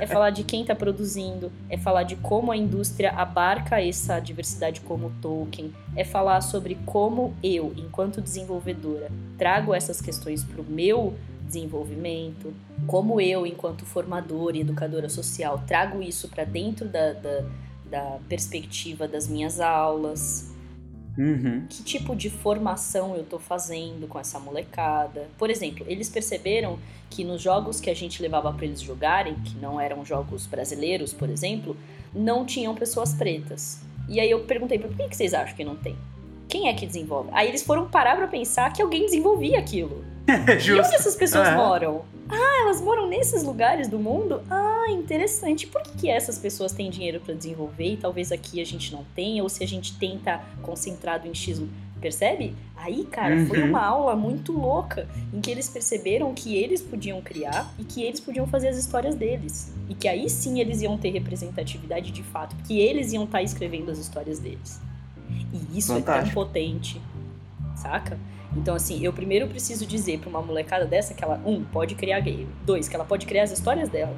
é 0.01 0.07
falar 0.07 0.31
de 0.31 0.43
quem 0.43 0.62
está 0.62 0.75
produzindo, 0.75 1.53
é 1.68 1.77
falar 1.77 2.03
de 2.03 2.16
como 2.16 2.51
a 2.51 2.57
indústria 2.57 3.11
abarca 3.12 3.81
essa 3.81 4.18
diversidade 4.18 4.81
como 4.81 5.12
token, 5.23 5.73
é 5.95 6.05
falar 6.05 6.41
sobre 6.41 6.77
como 6.87 7.35
eu, 7.43 7.73
enquanto 7.77 8.21
desenvolvedora, 8.21 9.11
trago 9.39 9.75
essas 9.75 10.01
questões 10.01 10.43
para 10.43 10.61
o 10.61 10.64
meu 10.64 11.14
desenvolvimento, 11.51 12.55
como 12.87 13.21
eu, 13.21 13.47
enquanto 13.47 13.85
formadora 13.85 14.57
e 14.57 14.61
educadora 14.61 15.09
social, 15.09 15.62
trago 15.66 16.03
isso 16.03 16.29
para 16.29 16.45
dentro 16.45 16.89
da, 16.89 17.12
da 17.12 17.45
da 17.91 18.18
perspectiva 18.28 19.09
das 19.09 19.26
minhas 19.26 19.61
aulas. 19.61 20.51
Uhum. 21.18 21.66
Que 21.68 21.82
tipo 21.82 22.14
de 22.14 22.30
formação 22.30 23.14
eu 23.14 23.22
estou 23.22 23.38
fazendo 23.38 24.07
com 24.07 24.18
essa 24.18 24.38
molecada? 24.38 25.28
Por 25.36 25.51
exemplo, 25.51 25.84
eles 25.88 26.09
perceberam 26.09 26.78
que 27.11 27.24
nos 27.24 27.43
jogos 27.43 27.80
que 27.80 27.91
a 27.91 27.95
gente 27.95 28.22
levava 28.22 28.53
para 28.53 28.64
eles 28.64 28.80
jogarem, 28.80 29.34
que 29.34 29.57
não 29.57 29.80
eram 29.80 30.05
jogos 30.05 30.47
brasileiros, 30.47 31.12
por 31.12 31.28
exemplo, 31.28 31.76
não 32.14 32.47
tinham 32.47 32.74
pessoas 32.74 33.12
pretas. 33.12 33.80
E 34.09 34.18
aí 34.20 34.30
eu 34.30 34.45
perguntei, 34.45 34.78
por 34.78 34.91
que 34.97 35.14
vocês 35.14 35.34
acham 35.34 35.57
que 35.57 35.64
não 35.64 35.76
tem? 35.76 35.97
Quem 36.51 36.68
é 36.68 36.74
que 36.74 36.84
desenvolve? 36.84 37.30
Aí 37.32 37.48
eles 37.48 37.62
foram 37.62 37.86
parar 37.86 38.16
para 38.16 38.26
pensar 38.26 38.72
que 38.72 38.82
alguém 38.82 39.05
desenvolvia 39.05 39.59
aquilo. 39.59 40.05
e 40.28 40.72
onde 40.72 40.94
essas 40.94 41.14
pessoas 41.14 41.48
uhum. 41.48 41.55
moram? 41.55 42.03
Ah, 42.28 42.62
elas 42.62 42.80
moram 42.80 43.09
nesses 43.09 43.44
lugares 43.44 43.86
do 43.86 43.98
mundo? 43.98 44.42
Ah, 44.51 44.86
interessante. 44.90 45.68
Por 45.68 45.80
que, 45.82 45.90
que 45.96 46.11
essas 46.11 46.38
pessoas 46.38 46.72
têm 46.72 46.90
dinheiro 46.90 47.20
para 47.20 47.34
desenvolver 47.34 47.92
e 47.92 47.96
talvez 47.96 48.32
aqui 48.32 48.61
a 48.61 48.66
gente 48.66 48.92
não 48.92 49.05
tenha? 49.14 49.42
Ou 49.44 49.48
se 49.48 49.62
a 49.62 49.66
gente 49.66 49.96
tenta 49.96 50.40
concentrado 50.61 51.28
em 51.28 51.34
X 51.34 51.62
percebe? 52.01 52.55
Aí, 52.76 53.05
cara, 53.05 53.36
uhum. 53.36 53.46
foi 53.46 53.62
uma 53.62 53.84
aula 53.84 54.16
muito 54.16 54.53
louca 54.53 55.07
em 55.32 55.40
que 55.40 55.51
eles 55.51 55.68
perceberam 55.68 56.34
que 56.34 56.57
eles 56.57 56.82
podiam 56.82 57.20
criar 57.20 57.72
e 57.78 57.84
que 57.84 58.03
eles 58.03 58.18
podiam 58.18 58.46
fazer 58.46 58.68
as 58.68 58.76
histórias 58.76 59.14
deles. 59.14 59.72
E 59.88 59.94
que 59.94 60.09
aí 60.09 60.28
sim 60.28 60.61
eles 60.61 60.82
iam 60.82 60.98
ter 60.98 61.11
representatividade 61.11 62.11
de 62.11 62.22
fato, 62.24 62.57
que 62.66 62.80
eles 62.80 63.12
iam 63.12 63.24
estar 63.24 63.38
tá 63.38 63.42
escrevendo 63.42 63.90
as 63.90 63.98
histórias 63.98 64.38
deles. 64.40 64.80
E 65.53 65.78
isso 65.78 65.95
Fantástico. 65.95 66.11
é 66.12 66.22
tão 66.22 66.45
potente, 66.45 67.01
saca? 67.76 68.18
Então, 68.57 68.74
assim, 68.74 69.03
eu 69.05 69.12
primeiro 69.12 69.47
preciso 69.47 69.87
dizer 69.87 70.18
para 70.18 70.28
uma 70.28 70.43
molecada 70.43 70.85
dessa 70.85 71.14
que 71.14 71.22
ela, 71.22 71.41
um, 71.45 71.62
pode 71.62 71.95
criar 71.95 72.20
game. 72.20 72.49
Dois, 72.64 72.89
que 72.89 72.97
ela 72.97 73.05
pode 73.05 73.26
criar 73.26 73.45
as 73.45 73.53
histórias 73.53 73.89
dela. 73.89 74.16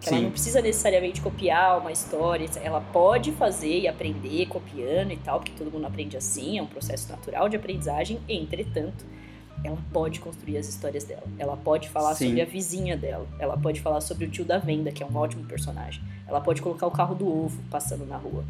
Que 0.00 0.08
Sim. 0.08 0.14
ela 0.16 0.24
não 0.24 0.30
precisa 0.30 0.60
necessariamente 0.60 1.20
copiar 1.20 1.78
uma 1.78 1.92
história. 1.92 2.48
Ela 2.62 2.80
pode 2.80 3.32
fazer 3.32 3.80
e 3.80 3.88
aprender 3.88 4.46
copiando 4.46 5.12
e 5.12 5.16
tal, 5.16 5.40
porque 5.40 5.52
todo 5.56 5.70
mundo 5.70 5.86
aprende 5.86 6.16
assim, 6.16 6.58
é 6.58 6.62
um 6.62 6.66
processo 6.66 7.10
natural 7.10 7.48
de 7.48 7.56
aprendizagem. 7.56 8.18
Entretanto, 8.28 9.04
ela 9.62 9.78
pode 9.92 10.20
construir 10.20 10.58
as 10.58 10.68
histórias 10.68 11.04
dela. 11.04 11.22
Ela 11.38 11.56
pode 11.56 11.88
falar 11.88 12.14
Sim. 12.14 12.26
sobre 12.26 12.42
a 12.42 12.44
vizinha 12.44 12.96
dela. 12.96 13.26
Ela 13.38 13.56
pode 13.56 13.80
falar 13.80 14.00
sobre 14.00 14.24
o 14.24 14.30
tio 14.30 14.44
da 14.44 14.58
venda, 14.58 14.90
que 14.90 15.02
é 15.02 15.06
um 15.06 15.16
ótimo 15.16 15.44
personagem. 15.44 16.02
Ela 16.26 16.40
pode 16.40 16.60
colocar 16.60 16.86
o 16.86 16.90
carro 16.90 17.14
do 17.14 17.26
ovo 17.26 17.62
passando 17.70 18.06
na 18.06 18.16
rua 18.16 18.44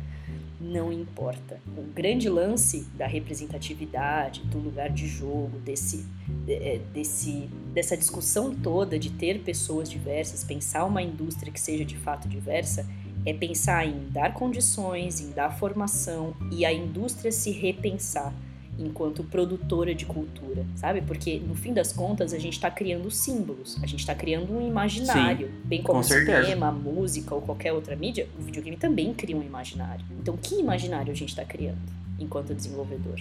não 0.61 0.93
importa. 0.93 1.61
O 1.77 1.83
grande 1.83 2.29
lance 2.29 2.87
da 2.95 3.07
representatividade, 3.07 4.43
do 4.43 4.59
lugar 4.59 4.91
de 4.91 5.07
jogo, 5.07 5.59
desse, 5.61 6.07
é, 6.49 6.81
desse, 6.93 7.49
dessa 7.73 7.97
discussão 7.97 8.55
toda 8.55 8.99
de 8.99 9.11
ter 9.11 9.41
pessoas 9.41 9.91
diversas, 9.91 10.45
pensar 10.45 10.85
uma 10.85 11.03
indústria 11.03 11.53
que 11.53 11.61
seja 11.61 11.85
de 11.85 11.97
fato 11.97 12.29
diversa, 12.29 12.87
é 13.27 13.33
pensar 13.33 13.87
em 13.87 14.09
dar 14.11 14.35
condições, 14.35 15.21
em 15.21 15.31
dar 15.31 15.51
formação 15.51 16.35
e 16.53 16.65
a 16.65 16.73
indústria 16.73 17.33
se 17.33 17.51
repensar 17.51 18.35
enquanto 18.79 19.22
produtora 19.25 19.95
de 19.95 20.05
cultura, 20.05 20.64
sabe? 20.75 21.01
Porque 21.03 21.39
no 21.39 21.55
fim 21.55 21.72
das 21.72 21.93
contas 21.93 22.33
a 22.33 22.39
gente 22.39 22.55
está 22.55 22.70
criando 22.70 23.11
símbolos, 23.11 23.79
a 23.83 23.87
gente 23.87 24.01
está 24.01 24.14
criando 24.14 24.53
um 24.57 24.66
imaginário, 24.66 25.49
Sim, 25.49 25.55
bem 25.64 25.83
como 25.83 26.01
o 26.01 26.05
cinema, 26.05 26.72
música 26.72 27.35
ou 27.35 27.41
qualquer 27.41 27.72
outra 27.72 27.95
mídia, 27.95 28.29
o 28.39 28.43
videogame 28.43 28.77
também 28.77 29.14
cria 29.14 29.37
um 29.37 29.43
imaginário. 29.43 30.05
Então, 30.20 30.37
que 30.37 30.57
imaginário 30.57 31.12
a 31.12 31.14
gente 31.14 31.31
está 31.31 31.45
criando 31.45 31.79
enquanto 32.18 32.55
desenvolvedor? 32.55 33.20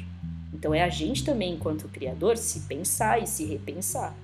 Então, 0.53 0.73
é 0.73 0.83
a 0.83 0.89
gente 0.89 1.23
também, 1.23 1.53
enquanto 1.53 1.87
criador, 1.89 2.37
se 2.37 2.61
pensar 2.61 3.21
e 3.21 3.27
se 3.27 3.45
repensar. 3.45 4.15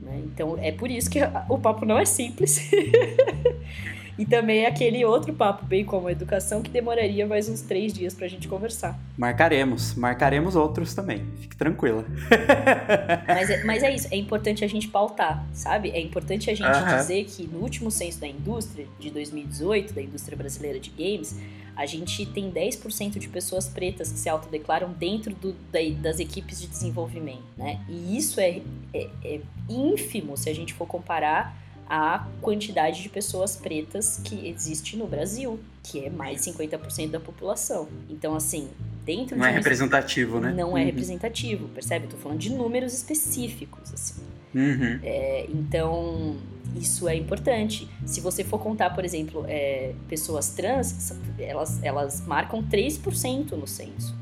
Né? 0.00 0.22
Então, 0.24 0.56
é 0.58 0.72
por 0.72 0.90
isso 0.90 1.10
que 1.10 1.18
o 1.48 1.58
papo 1.58 1.84
não 1.84 1.98
é 1.98 2.04
simples. 2.04 2.70
E 4.20 4.26
também 4.26 4.66
aquele 4.66 5.02
outro 5.02 5.32
papo, 5.32 5.64
bem 5.64 5.82
como 5.82 6.06
a 6.06 6.12
educação, 6.12 6.60
que 6.60 6.68
demoraria 6.68 7.26
mais 7.26 7.48
uns 7.48 7.62
três 7.62 7.90
dias 7.90 8.12
pra 8.12 8.28
gente 8.28 8.46
conversar. 8.46 9.00
Marcaremos, 9.16 9.94
marcaremos 9.94 10.54
outros 10.54 10.92
também, 10.92 11.24
fique 11.38 11.56
tranquila. 11.56 12.04
mas, 13.26 13.48
é, 13.48 13.64
mas 13.64 13.82
é 13.82 13.94
isso, 13.94 14.08
é 14.10 14.16
importante 14.16 14.62
a 14.62 14.68
gente 14.68 14.88
pautar, 14.88 15.42
sabe? 15.54 15.88
É 15.92 15.98
importante 15.98 16.50
a 16.50 16.54
gente 16.54 16.68
uhum. 16.68 16.96
dizer 16.98 17.24
que 17.24 17.46
no 17.46 17.60
último 17.60 17.90
censo 17.90 18.20
da 18.20 18.28
indústria, 18.28 18.86
de 18.98 19.10
2018, 19.10 19.94
da 19.94 20.02
indústria 20.02 20.36
brasileira 20.36 20.78
de 20.78 20.90
games, 20.90 21.40
a 21.74 21.86
gente 21.86 22.26
tem 22.26 22.52
10% 22.52 23.18
de 23.18 23.26
pessoas 23.26 23.70
pretas 23.70 24.12
que 24.12 24.18
se 24.18 24.28
autodeclaram 24.28 24.92
dentro 24.92 25.34
do, 25.34 25.54
da, 25.72 25.78
das 25.98 26.20
equipes 26.20 26.60
de 26.60 26.66
desenvolvimento, 26.66 27.42
né? 27.56 27.80
E 27.88 28.18
isso 28.18 28.38
é, 28.38 28.60
é, 28.92 29.08
é 29.24 29.40
ínfimo 29.66 30.36
se 30.36 30.50
a 30.50 30.54
gente 30.54 30.74
for 30.74 30.86
comparar 30.86 31.56
a 31.90 32.24
quantidade 32.40 33.02
de 33.02 33.08
pessoas 33.08 33.56
pretas 33.56 34.20
que 34.22 34.48
existe 34.48 34.96
no 34.96 35.08
Brasil, 35.08 35.58
que 35.82 36.04
é 36.04 36.08
mais 36.08 36.44
de 36.44 36.52
50% 36.52 37.10
da 37.10 37.18
população. 37.18 37.88
Então, 38.08 38.36
assim, 38.36 38.68
dentro 39.04 39.36
não 39.36 39.44
de 39.44 39.50
é 39.50 39.54
representativo, 39.56 40.38
né? 40.38 40.52
Não 40.52 40.78
é 40.78 40.82
uhum. 40.82 40.86
representativo, 40.86 41.66
percebe? 41.70 42.06
Tô 42.06 42.16
falando 42.16 42.38
de 42.38 42.50
números 42.50 42.94
específicos, 42.94 43.92
assim. 43.92 44.22
Uhum. 44.54 45.00
É, 45.02 45.46
então, 45.48 46.36
isso 46.76 47.08
é 47.08 47.16
importante. 47.16 47.88
Se 48.06 48.20
você 48.20 48.44
for 48.44 48.60
contar, 48.60 48.90
por 48.90 49.04
exemplo, 49.04 49.44
é, 49.48 49.92
pessoas 50.08 50.50
trans, 50.50 51.12
elas, 51.40 51.82
elas 51.82 52.24
marcam 52.24 52.62
3% 52.62 53.50
no 53.52 53.66
censo. 53.66 54.14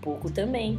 Pouco 0.00 0.28
também. 0.28 0.76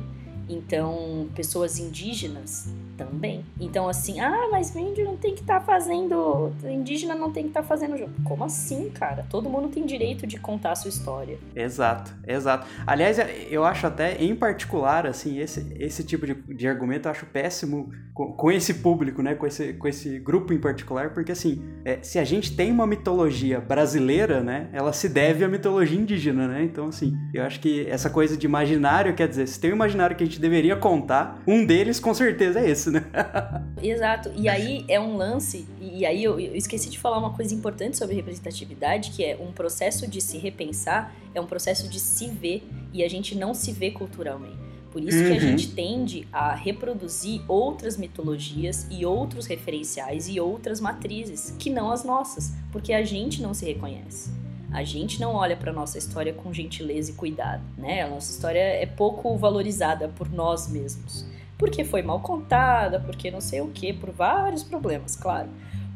Então, 0.50 1.30
pessoas 1.34 1.80
indígenas 1.80 2.68
Também. 2.98 3.44
Então, 3.60 3.88
assim, 3.88 4.20
ah, 4.20 4.48
mas 4.52 4.76
índio 4.76 5.06
não 5.06 5.18
tem 5.18 5.34
que 5.34 5.42
estar 5.42 5.60
tá 5.60 5.66
fazendo. 5.66 6.52
Indígena 6.64 7.16
não 7.16 7.32
tem 7.32 7.44
que 7.44 7.50
estar 7.50 7.62
tá 7.62 7.68
fazendo 7.68 7.98
jogo. 7.98 8.12
Como 8.24 8.44
assim, 8.44 8.90
cara? 8.90 9.26
Todo 9.30 9.50
mundo 9.50 9.68
tem 9.70 9.86
direito 9.86 10.28
de 10.28 10.40
contar 10.40 10.72
a 10.72 10.76
sua 10.76 10.90
história. 10.90 11.38
Exato, 11.56 12.14
exato. 12.28 12.68
Aliás, 12.86 13.18
eu 13.50 13.64
acho 13.64 13.88
até, 13.88 14.22
em 14.24 14.36
particular, 14.36 15.08
assim, 15.08 15.40
esse, 15.40 15.76
esse 15.80 16.04
tipo 16.04 16.26
de, 16.26 16.34
de 16.34 16.68
argumento 16.68 17.08
eu 17.08 17.12
acho 17.12 17.26
péssimo 17.26 17.90
com, 18.14 18.34
com, 18.34 18.52
esse 18.52 18.76
público, 18.76 19.22
né? 19.22 19.36
Com 19.36 19.48
esse, 19.48 19.74
com 19.74 19.88
esse 19.88 20.20
grupo 20.20 20.54
em 20.54 20.60
particular, 20.60 21.14
porque 21.14 21.32
assim, 21.32 21.64
é, 21.84 22.00
se 22.02 22.20
a 22.20 22.24
gente 22.24 22.56
tem 22.56 22.72
uma 22.72 22.86
mitologia 22.86 23.60
brasileira, 23.60 24.42
né? 24.42 24.70
Ela 24.72 24.94
se 24.94 25.10
deve 25.10 25.44
à 25.44 25.48
mitologia 25.48 26.00
indígena, 26.00 26.48
né? 26.48 26.64
Então, 26.64 26.88
assim, 26.88 27.18
eu 27.34 27.44
acho 27.44 27.60
que 27.60 27.88
essa 27.90 28.10
coisa 28.10 28.38
de 28.38 28.46
imaginário, 28.46 29.14
quer 29.16 29.28
dizer, 29.28 29.48
se 29.48 29.60
tem 29.60 29.72
um 29.72 29.76
imaginário 29.76 30.16
que 30.16 30.24
a 30.24 30.28
gente 30.28 30.40
deveria 30.40 30.76
contar, 30.76 31.42
um 31.48 31.66
deles 31.66 32.00
com 32.00 32.14
certeza 32.14 32.60
é 32.60 32.70
esse, 32.70 32.83
né? 32.92 33.06
Exato. 33.82 34.32
E 34.36 34.48
aí 34.48 34.86
é 34.88 35.00
um 35.00 35.16
lance, 35.18 35.68
e 35.80 36.06
aí 36.06 36.24
eu, 36.24 36.40
eu 36.40 36.56
esqueci 36.56 36.90
de 36.90 37.00
falar 37.00 37.18
uma 37.18 37.34
coisa 37.34 37.54
importante 37.54 37.98
sobre 37.98 38.16
representatividade, 38.16 39.12
que 39.12 39.24
é 39.24 39.38
um 39.40 39.52
processo 39.52 40.08
de 40.08 40.22
se 40.22 40.38
repensar, 40.38 41.14
é 41.34 41.42
um 41.42 41.46
processo 41.46 41.88
de 41.88 42.00
se 42.00 42.28
ver, 42.28 42.68
e 42.92 43.04
a 43.04 43.10
gente 43.10 43.36
não 43.36 43.54
se 43.54 43.72
vê 43.72 43.92
culturalmente. 43.92 44.64
Por 44.92 45.04
isso 45.04 45.18
uhum. 45.18 45.24
que 45.24 45.32
a 45.32 45.34
uhum. 45.34 45.40
gente 45.40 45.72
tende 45.72 46.28
a 46.32 46.54
reproduzir 46.54 47.42
outras 47.48 47.98
mitologias 47.98 48.86
e 48.92 49.04
outros 49.04 49.48
referenciais 49.48 50.30
e 50.30 50.40
outras 50.40 50.80
matrizes 50.80 51.56
que 51.58 51.72
não 51.72 51.92
as 51.92 52.04
nossas, 52.04 52.54
porque 52.72 52.94
a 52.94 53.04
gente 53.04 53.42
não 53.42 53.56
se 53.56 53.66
reconhece. 53.66 54.30
A 54.72 54.84
gente 54.84 55.20
não 55.20 55.34
olha 55.34 55.58
para 55.58 55.74
nossa 55.74 55.98
história 55.98 56.34
com 56.34 56.54
gentileza 56.54 57.12
e 57.12 57.14
cuidado, 57.14 57.64
né? 57.76 58.04
A 58.04 58.08
nossa 58.08 58.32
história 58.32 58.60
é 58.60 58.86
pouco 58.86 59.36
valorizada 59.36 60.08
por 60.10 60.32
nós 60.32 60.68
mesmos. 60.68 61.26
Porque 61.64 61.86
foi 61.86 62.02
mal 62.02 62.20
contada, 62.20 63.00
porque 63.00 63.32
não 63.32 63.40
sei 63.40 63.62
o 63.62 63.70
que, 63.70 63.94
por 63.94 64.12
vários 64.12 64.64
problemas, 64.64 65.16
claro. 65.16 65.48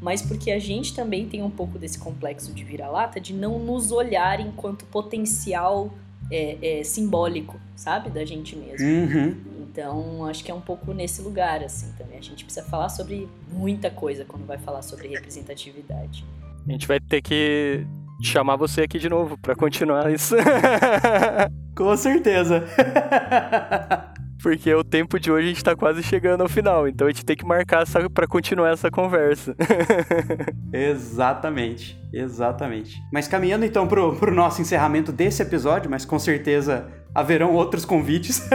Mas 0.02 0.22
porque 0.22 0.50
a 0.50 0.60
gente 0.60 0.96
também 0.96 1.28
tem 1.28 1.44
um 1.44 1.50
pouco 1.50 1.78
desse 1.78 2.00
complexo 2.00 2.54
de 2.54 2.64
vira-lata 2.64 3.20
de 3.20 3.34
não 3.34 3.60
nos 3.60 3.92
olhar 3.92 4.40
enquanto 4.40 4.86
potencial 4.86 5.92
é, 6.32 6.80
é, 6.80 6.84
simbólico, 6.86 7.60
sabe? 7.76 8.10
Da 8.10 8.24
gente 8.24 8.56
mesmo. 8.56 8.88
Uhum. 8.88 9.36
Então, 9.70 10.26
acho 10.26 10.42
que 10.42 10.50
é 10.50 10.54
um 10.54 10.62
pouco 10.62 10.94
nesse 10.94 11.22
lugar, 11.22 11.62
assim, 11.62 11.92
também. 11.98 12.18
A 12.18 12.22
gente 12.22 12.46
precisa 12.46 12.66
falar 12.66 12.88
sobre 12.88 13.28
muita 13.52 13.90
coisa 13.90 14.24
quando 14.24 14.46
vai 14.46 14.58
falar 14.58 14.82
sobre 14.82 15.10
representatividade. 15.10 16.24
A 16.66 16.72
gente 16.72 16.88
vai 16.88 17.02
ter 17.02 17.22
que 17.22 17.86
chamar 18.22 18.56
você 18.56 18.84
aqui 18.84 19.00
de 19.00 19.10
novo 19.10 19.38
para 19.38 19.54
continuar 19.54 20.10
isso. 20.14 20.34
Com 21.76 21.98
certeza. 21.98 22.64
Porque 24.42 24.74
o 24.74 24.84
tempo 24.84 25.20
de 25.20 25.32
hoje 25.32 25.48
a 25.48 25.50
gente 25.50 25.64
tá 25.64 25.76
quase 25.76 26.04
chegando 26.04 26.42
ao 26.42 26.50
final, 26.50 26.88
então 26.88 27.08
a 27.08 27.10
gente 27.10 27.26
tem 27.26 27.36
que 27.36 27.46
marcar 27.46 27.86
para 28.14 28.28
continuar 28.28 28.72
essa 28.72 28.92
conversa. 28.92 29.56
exatamente, 30.72 32.00
exatamente. 32.14 33.02
Mas 33.12 33.28
caminhando 33.28 33.66
então 33.66 33.88
pro, 33.88 34.16
pro 34.16 34.34
nosso 34.34 34.62
encerramento 34.62 35.12
desse 35.12 35.42
episódio, 35.42 35.90
mas 35.90 36.06
com 36.06 36.20
certeza 36.20 36.88
haverão 37.14 37.54
outros 37.54 37.84
convites. 37.84 38.48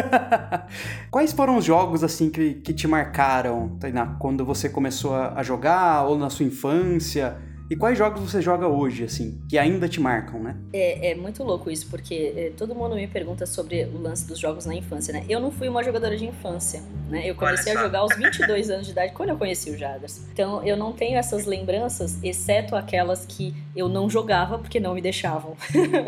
Quais 1.11 1.33
foram 1.33 1.57
os 1.57 1.65
jogos 1.65 2.05
assim 2.05 2.31
que, 2.31 2.55
que 2.55 2.73
te 2.73 2.87
marcaram, 2.87 3.77
Tainá, 3.81 4.17
quando 4.19 4.45
você 4.45 4.69
começou 4.69 5.15
a 5.15 5.43
jogar 5.43 6.05
ou 6.05 6.17
na 6.17 6.31
sua 6.31 6.47
infância? 6.47 7.37
E 7.73 7.77
quais 7.77 7.97
jogos 7.97 8.21
você 8.21 8.43
joga 8.43 8.69
hoje, 8.69 9.05
assim, 9.05 9.41
que 9.49 9.57
ainda 9.57 9.89
te 9.89 9.99
marcam, 9.99 10.39
né? 10.39 10.55
É, 10.75 11.13
é 11.13 11.15
muito 11.15 11.43
louco 11.43 11.71
isso, 11.71 11.87
porque 11.89 12.35
é, 12.37 12.53
todo 12.55 12.75
mundo 12.75 12.95
me 12.95 13.07
pergunta 13.07 13.47
sobre 13.47 13.85
o 13.85 13.99
lance 13.99 14.29
dos 14.29 14.39
jogos 14.39 14.67
na 14.67 14.75
infância, 14.75 15.11
né? 15.11 15.25
Eu 15.27 15.41
não 15.41 15.51
fui 15.51 15.69
uma 15.69 15.83
jogadora 15.83 16.15
de 16.15 16.27
infância, 16.27 16.83
né? 17.09 17.23
Eu 17.27 17.35
comecei 17.35 17.75
a 17.75 17.81
jogar 17.81 18.01
aos 18.01 18.13
22 18.15 18.69
anos 18.69 18.85
de 18.85 18.93
idade 18.93 19.15
quando 19.15 19.31
eu 19.31 19.39
conheci 19.39 19.71
o 19.71 19.79
Jadas. 19.79 20.23
Então 20.35 20.63
eu 20.63 20.77
não 20.77 20.93
tenho 20.93 21.17
essas 21.17 21.47
lembranças, 21.47 22.23
exceto 22.23 22.77
aquelas 22.77 23.25
que 23.25 23.55
eu 23.75 23.89
não 23.89 24.11
jogava 24.11 24.59
porque 24.59 24.79
não 24.79 24.93
me 24.93 25.01
deixavam. 25.01 25.57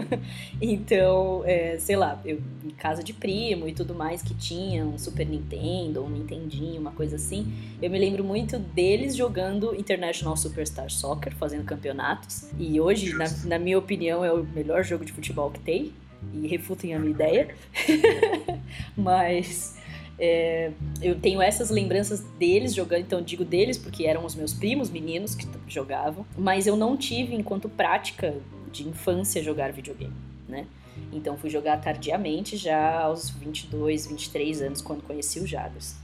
então, 0.60 1.44
é, 1.46 1.78
sei 1.78 1.96
lá, 1.96 2.20
eu 2.26 2.42
em 2.64 2.70
casa 2.70 3.02
de 3.02 3.12
primo 3.12 3.68
e 3.68 3.72
tudo 3.72 3.94
mais 3.94 4.22
que 4.22 4.34
tinha 4.34 4.84
um 4.84 4.98
Super 4.98 5.26
Nintendo, 5.26 6.02
um 6.02 6.08
Nintendinho, 6.08 6.80
uma 6.80 6.92
coisa 6.92 7.16
assim, 7.16 7.52
eu 7.80 7.90
me 7.90 7.98
lembro 7.98 8.24
muito 8.24 8.58
deles 8.58 9.14
jogando 9.14 9.74
International 9.74 10.36
Superstar 10.36 10.90
Soccer, 10.90 11.34
fazendo 11.36 11.53
fazendo 11.54 11.64
campeonatos. 11.64 12.50
E 12.58 12.80
hoje, 12.80 13.14
na, 13.14 13.26
na 13.44 13.58
minha 13.58 13.78
opinião, 13.78 14.24
é 14.24 14.32
o 14.32 14.44
melhor 14.44 14.82
jogo 14.84 15.04
de 15.04 15.12
futebol 15.12 15.50
que 15.50 15.60
tem. 15.60 15.92
E 16.32 16.46
refutem 16.46 16.94
a 16.94 16.98
minha 16.98 17.10
ideia. 17.10 17.54
Mas 18.96 19.76
é, 20.18 20.72
eu 21.02 21.18
tenho 21.18 21.40
essas 21.40 21.70
lembranças 21.70 22.20
deles 22.38 22.74
jogando, 22.74 23.02
então 23.02 23.22
digo 23.22 23.44
deles 23.44 23.76
porque 23.76 24.06
eram 24.06 24.24
os 24.24 24.34
meus 24.34 24.54
primos 24.54 24.90
meninos 24.90 25.34
que 25.34 25.46
jogavam, 25.68 26.24
mas 26.36 26.66
eu 26.66 26.76
não 26.76 26.96
tive 26.96 27.34
enquanto 27.34 27.68
prática 27.68 28.34
de 28.70 28.88
infância 28.88 29.42
jogar 29.42 29.72
videogame, 29.72 30.14
né? 30.48 30.66
Então 31.12 31.36
fui 31.36 31.50
jogar 31.50 31.80
tardiamente, 31.80 32.56
já 32.56 33.00
aos 33.00 33.28
22, 33.28 34.06
23 34.06 34.62
anos, 34.62 34.80
quando 34.80 35.02
conheci 35.02 35.40
o 35.40 35.46
Jadas. 35.46 35.96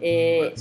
É, 0.00 0.54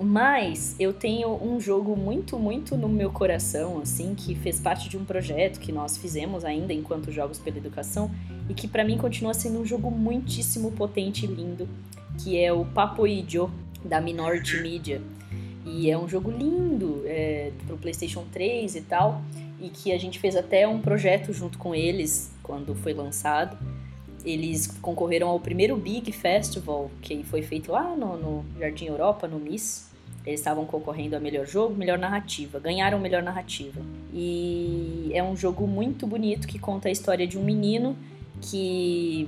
mas 0.00 0.76
eu 0.78 0.92
tenho 0.92 1.30
um 1.42 1.58
jogo 1.58 1.96
muito, 1.96 2.38
muito 2.38 2.76
no 2.76 2.88
meu 2.88 3.10
coração, 3.10 3.80
assim, 3.80 4.14
que 4.14 4.34
fez 4.34 4.60
parte 4.60 4.88
de 4.88 4.96
um 4.96 5.04
projeto 5.04 5.58
que 5.58 5.72
nós 5.72 5.96
fizemos 5.96 6.44
ainda 6.44 6.72
enquanto 6.72 7.10
Jogos 7.10 7.38
pela 7.38 7.56
Educação 7.56 8.10
e 8.48 8.54
que 8.54 8.68
para 8.68 8.84
mim 8.84 8.98
continua 8.98 9.32
sendo 9.32 9.60
um 9.60 9.64
jogo 9.64 9.90
muitíssimo 9.90 10.72
potente 10.72 11.24
e 11.24 11.28
lindo, 11.28 11.68
que 12.22 12.38
é 12.38 12.52
o 12.52 12.64
Papo 12.64 13.06
Idio, 13.06 13.50
da 13.84 14.00
Minority 14.00 14.60
Media. 14.62 15.00
E 15.64 15.90
é 15.90 15.96
um 15.96 16.08
jogo 16.08 16.30
lindo, 16.30 17.02
é, 17.06 17.52
pro 17.66 17.78
PlayStation 17.78 18.24
3 18.30 18.76
e 18.76 18.80
tal, 18.82 19.22
e 19.60 19.68
que 19.68 19.92
a 19.92 19.98
gente 19.98 20.18
fez 20.18 20.36
até 20.36 20.66
um 20.66 20.80
projeto 20.80 21.32
junto 21.32 21.56
com 21.56 21.74
eles 21.74 22.32
quando 22.42 22.74
foi 22.74 22.92
lançado 22.92 23.56
eles 24.24 24.66
concorreram 24.80 25.28
ao 25.28 25.40
primeiro 25.40 25.76
Big 25.76 26.10
Festival, 26.12 26.90
que 27.00 27.22
foi 27.24 27.42
feito 27.42 27.72
lá 27.72 27.94
no, 27.96 28.16
no 28.16 28.44
Jardim 28.58 28.86
Europa, 28.86 29.26
no 29.26 29.38
Nice. 29.38 29.90
Eles 30.24 30.38
estavam 30.38 30.64
concorrendo 30.64 31.16
a 31.16 31.20
melhor 31.20 31.46
jogo, 31.46 31.74
melhor 31.74 31.98
narrativa. 31.98 32.60
Ganharam 32.60 32.98
melhor 33.00 33.22
narrativa. 33.22 33.80
E 34.12 35.10
é 35.12 35.22
um 35.22 35.36
jogo 35.36 35.66
muito 35.66 36.06
bonito 36.06 36.46
que 36.46 36.58
conta 36.58 36.88
a 36.88 36.92
história 36.92 37.26
de 37.26 37.36
um 37.36 37.42
menino 37.42 37.96
que 38.40 39.26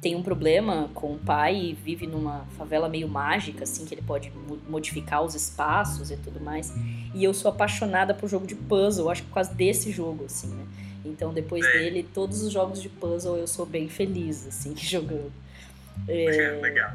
tem 0.00 0.14
um 0.14 0.22
problema 0.22 0.90
com 0.92 1.14
o 1.14 1.18
pai 1.18 1.56
e 1.56 1.72
vive 1.72 2.06
numa 2.06 2.44
favela 2.58 2.90
meio 2.90 3.08
mágica, 3.08 3.64
assim, 3.64 3.86
que 3.86 3.94
ele 3.94 4.02
pode 4.02 4.30
modificar 4.68 5.22
os 5.22 5.34
espaços 5.34 6.10
e 6.10 6.16
tudo 6.16 6.40
mais. 6.40 6.74
E 7.14 7.24
eu 7.24 7.32
sou 7.32 7.50
apaixonada 7.50 8.12
por 8.12 8.28
jogo 8.28 8.46
de 8.46 8.54
puzzle, 8.54 9.08
acho 9.10 9.22
que 9.22 9.28
por 9.28 9.34
causa 9.34 9.54
desse 9.54 9.90
jogo, 9.90 10.24
assim, 10.26 10.48
né? 10.48 10.66
Então, 11.04 11.32
depois 11.32 11.64
é. 11.64 11.72
dele, 11.72 12.08
todos 12.14 12.42
os 12.42 12.52
jogos 12.52 12.80
de 12.80 12.88
puzzle 12.88 13.36
eu 13.36 13.46
sou 13.46 13.66
bem 13.66 13.88
feliz, 13.88 14.46
assim, 14.46 14.74
jogando. 14.78 15.32
É, 16.08 16.58
legal. 16.60 16.92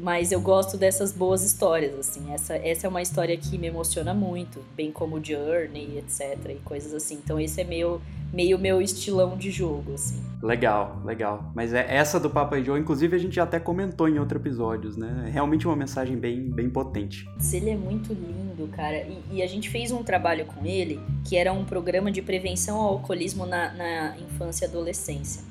Mas 0.00 0.30
eu 0.30 0.40
gosto 0.40 0.76
dessas 0.76 1.12
boas 1.12 1.42
histórias, 1.42 1.98
assim. 1.98 2.32
Essa, 2.32 2.54
essa 2.56 2.86
é 2.86 2.88
uma 2.88 3.02
história 3.02 3.36
que 3.36 3.58
me 3.58 3.66
emociona 3.66 4.14
muito, 4.14 4.64
bem 4.76 4.92
como 4.92 5.22
Journey, 5.22 5.98
etc. 5.98 6.38
E 6.50 6.60
coisas 6.64 6.94
assim. 6.94 7.16
Então, 7.16 7.38
esse 7.40 7.60
é 7.60 7.64
meio, 7.64 8.00
meio 8.32 8.58
meu 8.58 8.80
estilão 8.80 9.36
de 9.36 9.50
jogo, 9.50 9.94
assim. 9.94 10.22
Legal, 10.42 11.00
legal. 11.04 11.50
Mas 11.54 11.72
é 11.72 11.86
essa 11.88 12.20
do 12.20 12.30
Papa 12.30 12.60
Joe, 12.62 12.78
inclusive, 12.78 13.16
a 13.16 13.18
gente 13.18 13.36
já 13.36 13.42
até 13.42 13.58
comentou 13.58 14.08
em 14.08 14.18
outros 14.18 14.40
episódios, 14.40 14.96
né? 14.96 15.24
É 15.26 15.30
realmente 15.30 15.66
uma 15.66 15.74
mensagem 15.74 16.16
bem, 16.16 16.42
bem 16.42 16.70
potente. 16.70 17.28
Ele 17.52 17.70
é 17.70 17.76
muito 17.76 18.12
lindo, 18.12 18.68
cara. 18.68 18.98
E, 18.98 19.22
e, 19.32 19.42
a 19.42 19.46
gente 19.46 19.68
fez 19.68 19.90
um 19.90 20.02
trabalho 20.02 20.44
com 20.44 20.64
ele, 20.64 21.00
que 21.24 21.36
era 21.36 21.52
um 21.52 21.64
programa 21.64 22.10
de 22.12 22.22
prevenção 22.22 22.78
ao 22.78 22.88
alcoolismo 22.88 23.46
na, 23.46 23.72
na 23.72 24.16
infância 24.18 24.66
e 24.66 24.68
adolescência 24.68 25.42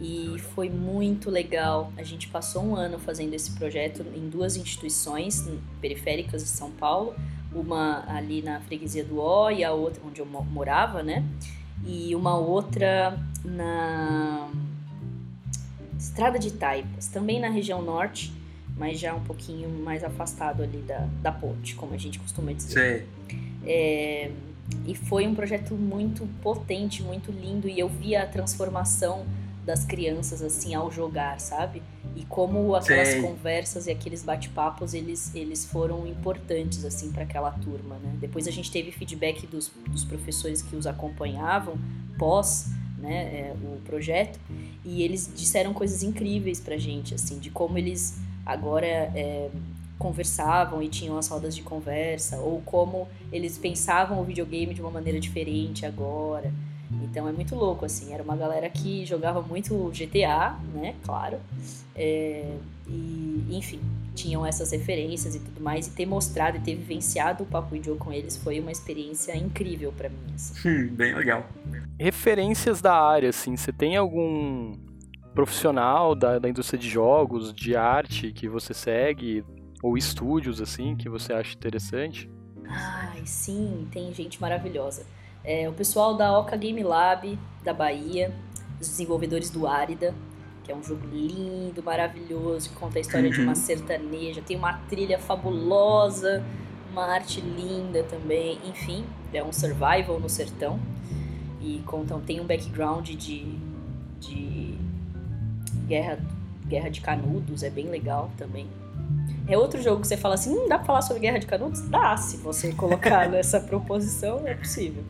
e 0.00 0.38
foi 0.54 0.68
muito 0.68 1.30
legal. 1.30 1.92
A 1.96 2.02
gente 2.02 2.28
passou 2.28 2.62
um 2.62 2.76
ano 2.76 2.98
fazendo 2.98 3.34
esse 3.34 3.52
projeto 3.52 4.04
em 4.14 4.28
duas 4.28 4.56
instituições 4.56 5.48
periféricas 5.80 6.42
de 6.42 6.48
São 6.48 6.70
Paulo, 6.70 7.14
uma 7.52 8.04
ali 8.08 8.42
na 8.42 8.60
freguesia 8.60 9.04
do 9.04 9.18
Ó 9.18 9.50
e 9.50 9.62
a 9.62 9.72
outra 9.72 10.02
onde 10.06 10.20
eu 10.20 10.26
morava, 10.26 11.02
né? 11.02 11.24
E 11.86 12.14
uma 12.14 12.36
outra 12.36 13.18
na 13.44 14.48
Estrada 15.98 16.38
de 16.38 16.52
Taipas, 16.52 17.08
também 17.08 17.40
na 17.40 17.48
região 17.48 17.82
norte, 17.82 18.32
mas 18.76 18.98
já 18.98 19.14
um 19.14 19.22
pouquinho 19.22 19.68
mais 19.68 20.02
afastado 20.02 20.62
ali 20.62 20.78
da, 20.78 21.06
da 21.22 21.32
ponte, 21.32 21.74
como 21.74 21.94
a 21.94 21.98
gente 21.98 22.18
costuma 22.18 22.52
dizer. 22.52 23.06
Sim. 23.28 23.38
É, 23.66 24.30
e 24.86 24.94
foi 24.94 25.26
um 25.26 25.34
projeto 25.34 25.74
muito 25.74 26.26
potente, 26.42 27.02
muito 27.02 27.30
lindo, 27.30 27.68
e 27.68 27.78
eu 27.78 27.88
vi 27.88 28.16
a 28.16 28.26
transformação 28.26 29.24
das 29.64 29.84
crianças 29.84 30.42
assim 30.42 30.74
ao 30.74 30.90
jogar, 30.90 31.40
sabe? 31.40 31.82
E 32.16 32.24
como 32.24 32.74
aquelas 32.74 33.08
Sei. 33.08 33.22
conversas 33.22 33.86
e 33.86 33.90
aqueles 33.90 34.22
bate-papos 34.22 34.94
eles, 34.94 35.34
eles 35.34 35.64
foram 35.64 36.06
importantes 36.06 36.84
assim 36.84 37.10
para 37.10 37.24
aquela 37.24 37.50
turma, 37.50 37.96
né? 37.96 38.14
Depois 38.20 38.46
a 38.46 38.50
gente 38.50 38.70
teve 38.70 38.92
feedback 38.92 39.46
dos, 39.46 39.70
dos 39.88 40.04
professores 40.04 40.62
que 40.62 40.76
os 40.76 40.86
acompanhavam 40.86 41.76
pós 42.16 42.70
né, 42.98 43.24
é, 43.24 43.54
o 43.62 43.80
projeto 43.84 44.38
e 44.84 45.02
eles 45.02 45.30
disseram 45.34 45.74
coisas 45.74 46.02
incríveis 46.02 46.60
pra 46.60 46.78
gente 46.78 47.14
assim 47.14 47.38
de 47.38 47.50
como 47.50 47.76
eles 47.76 48.18
agora 48.46 48.86
é, 48.86 49.50
conversavam 49.98 50.82
e 50.82 50.88
tinham 50.88 51.16
as 51.16 51.28
rodas 51.28 51.54
de 51.54 51.62
conversa, 51.62 52.38
ou 52.38 52.60
como 52.62 53.08
eles 53.32 53.56
pensavam 53.56 54.20
o 54.20 54.24
videogame 54.24 54.74
de 54.74 54.80
uma 54.80 54.90
maneira 54.90 55.18
diferente 55.18 55.86
agora. 55.86 56.52
Então 57.04 57.28
é 57.28 57.32
muito 57.32 57.54
louco, 57.54 57.84
assim. 57.84 58.12
Era 58.12 58.22
uma 58.22 58.36
galera 58.36 58.68
que 58.68 59.04
jogava 59.04 59.40
muito 59.42 59.90
GTA, 59.90 60.58
né? 60.72 60.94
Claro. 61.04 61.38
É, 61.94 62.56
e, 62.88 63.46
enfim, 63.50 63.80
tinham 64.14 64.44
essas 64.44 64.72
referências 64.72 65.34
e 65.34 65.40
tudo 65.40 65.60
mais. 65.60 65.86
E 65.86 65.90
ter 65.90 66.06
mostrado 66.06 66.56
e 66.56 66.60
ter 66.60 66.74
vivenciado 66.74 67.44
o 67.44 67.46
Papo 67.46 67.80
Joe 67.82 67.96
com 67.96 68.12
eles 68.12 68.36
foi 68.36 68.60
uma 68.60 68.72
experiência 68.72 69.36
incrível 69.36 69.92
para 69.92 70.08
mim. 70.08 70.34
Assim. 70.34 70.68
Hum, 70.68 70.88
bem 70.94 71.14
legal. 71.14 71.46
Referências 71.98 72.80
da 72.80 72.94
área, 72.94 73.30
assim. 73.30 73.56
Você 73.56 73.72
tem 73.72 73.96
algum 73.96 74.72
profissional 75.34 76.14
da, 76.14 76.38
da 76.38 76.48
indústria 76.48 76.78
de 76.78 76.88
jogos, 76.88 77.52
de 77.52 77.76
arte 77.76 78.32
que 78.32 78.48
você 78.48 78.72
segue? 78.72 79.44
Ou 79.82 79.98
estúdios, 79.98 80.60
assim, 80.62 80.96
que 80.96 81.08
você 81.08 81.32
acha 81.32 81.54
interessante? 81.54 82.30
Ai, 82.66 83.22
sim, 83.26 83.86
tem 83.92 84.12
gente 84.14 84.40
maravilhosa. 84.40 85.04
É, 85.44 85.68
o 85.68 85.72
pessoal 85.72 86.16
da 86.16 86.38
Oca 86.38 86.56
Game 86.56 86.82
Lab 86.82 87.38
da 87.62 87.74
Bahia, 87.74 88.32
os 88.80 88.88
desenvolvedores 88.88 89.50
do 89.50 89.66
Árida, 89.66 90.14
que 90.62 90.72
é 90.72 90.74
um 90.74 90.82
jogo 90.82 91.06
lindo, 91.06 91.82
maravilhoso, 91.82 92.70
que 92.70 92.76
conta 92.76 92.98
a 92.98 93.00
história 93.00 93.28
uhum. 93.28 93.34
de 93.34 93.40
uma 93.40 93.48
uhum. 93.50 93.54
sertaneja, 93.54 94.40
tem 94.40 94.56
uma 94.56 94.78
trilha 94.88 95.18
fabulosa, 95.18 96.42
uma 96.90 97.04
arte 97.04 97.40
linda 97.40 98.02
também, 98.04 98.58
enfim, 98.64 99.04
é 99.32 99.44
um 99.44 99.52
survival 99.52 100.18
no 100.18 100.28
sertão 100.28 100.80
e 101.60 101.82
contam 101.86 102.20
tem 102.20 102.40
um 102.40 102.46
background 102.46 103.10
de, 103.10 103.58
de 104.20 104.78
guerra 105.86 106.18
guerra 106.66 106.88
de 106.88 107.00
canudos, 107.02 107.62
é 107.62 107.68
bem 107.68 107.88
legal 107.88 108.30
também. 108.38 108.66
É 109.46 109.58
outro 109.58 109.82
jogo 109.82 110.00
que 110.00 110.08
você 110.08 110.16
fala 110.16 110.34
assim, 110.34 110.50
hum, 110.50 110.66
dá 110.66 110.78
pra 110.78 110.86
falar 110.86 111.02
sobre 111.02 111.20
guerra 111.20 111.38
de 111.38 111.46
canudos? 111.46 111.82
Dá, 111.82 112.16
se 112.16 112.38
você 112.38 112.72
colocar 112.72 113.28
nessa 113.30 113.60
proposição, 113.60 114.46
é 114.46 114.54
possível. 114.54 115.04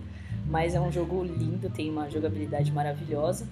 Mas 0.47 0.75
é 0.75 0.81
um 0.81 0.93
jogo 0.93 1.23
lindo, 1.25 1.71
tem 1.71 1.91
uma 1.91 2.11
jogabilidade 2.11 2.71
maravilhosa. 2.71 3.47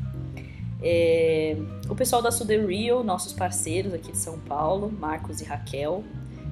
É, 0.83 1.57
o 1.89 1.95
pessoal 1.95 2.21
da 2.21 2.31
Suder 2.31 2.67
Real, 2.67 3.05
nossos 3.05 3.33
parceiros 3.33 3.95
aqui 3.95 4.11
de 4.13 4.19
São 4.19 4.39
Paulo, 4.39 4.91
Marcos 4.91 5.41
e 5.41 5.45
Raquel, 5.45 6.03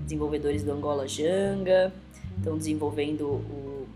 desenvolvedores 0.05 0.63
do 0.63 0.71
Angola 0.73 1.07
Janga, 1.09 1.93
estão 2.39 2.57
desenvolvendo 2.57 3.25
o 3.25 3.89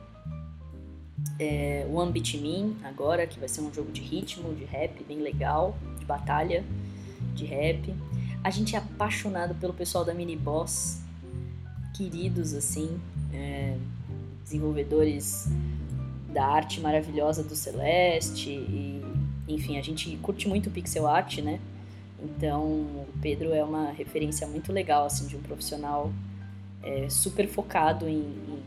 é, 1.38 1.86
One 1.90 2.12
Beat 2.12 2.34
Me 2.34 2.76
agora, 2.84 3.26
que 3.26 3.38
vai 3.38 3.48
ser 3.48 3.60
um 3.60 3.72
jogo 3.72 3.90
de 3.92 4.00
ritmo, 4.00 4.54
de 4.54 4.64
rap 4.64 5.02
bem 5.04 5.18
legal, 5.18 5.76
de 5.98 6.04
batalha, 6.04 6.64
de 7.34 7.44
rap. 7.44 7.94
A 8.42 8.50
gente 8.50 8.74
é 8.74 8.78
apaixonado 8.78 9.54
pelo 9.54 9.72
pessoal 9.72 10.04
da 10.04 10.12
Mini 10.12 10.36
Boss, 10.36 11.00
queridos 11.96 12.54
assim, 12.54 13.00
é, 13.32 13.76
desenvolvedores 14.42 15.48
da 16.34 16.44
arte 16.44 16.80
maravilhosa 16.80 17.42
do 17.42 17.54
Celeste 17.54 18.50
e 18.50 19.02
enfim, 19.46 19.78
a 19.78 19.82
gente 19.82 20.16
curte 20.22 20.48
muito 20.48 20.70
pixel 20.70 21.06
art, 21.06 21.38
né? 21.38 21.60
Então, 22.22 22.62
o 22.62 23.06
Pedro 23.20 23.52
é 23.52 23.62
uma 23.62 23.90
referência 23.90 24.46
muito 24.46 24.72
legal, 24.72 25.04
assim, 25.04 25.26
de 25.26 25.36
um 25.36 25.40
profissional 25.40 26.10
é, 26.82 27.08
super 27.10 27.46
focado 27.46 28.08
em, 28.08 28.22
em, 28.22 28.62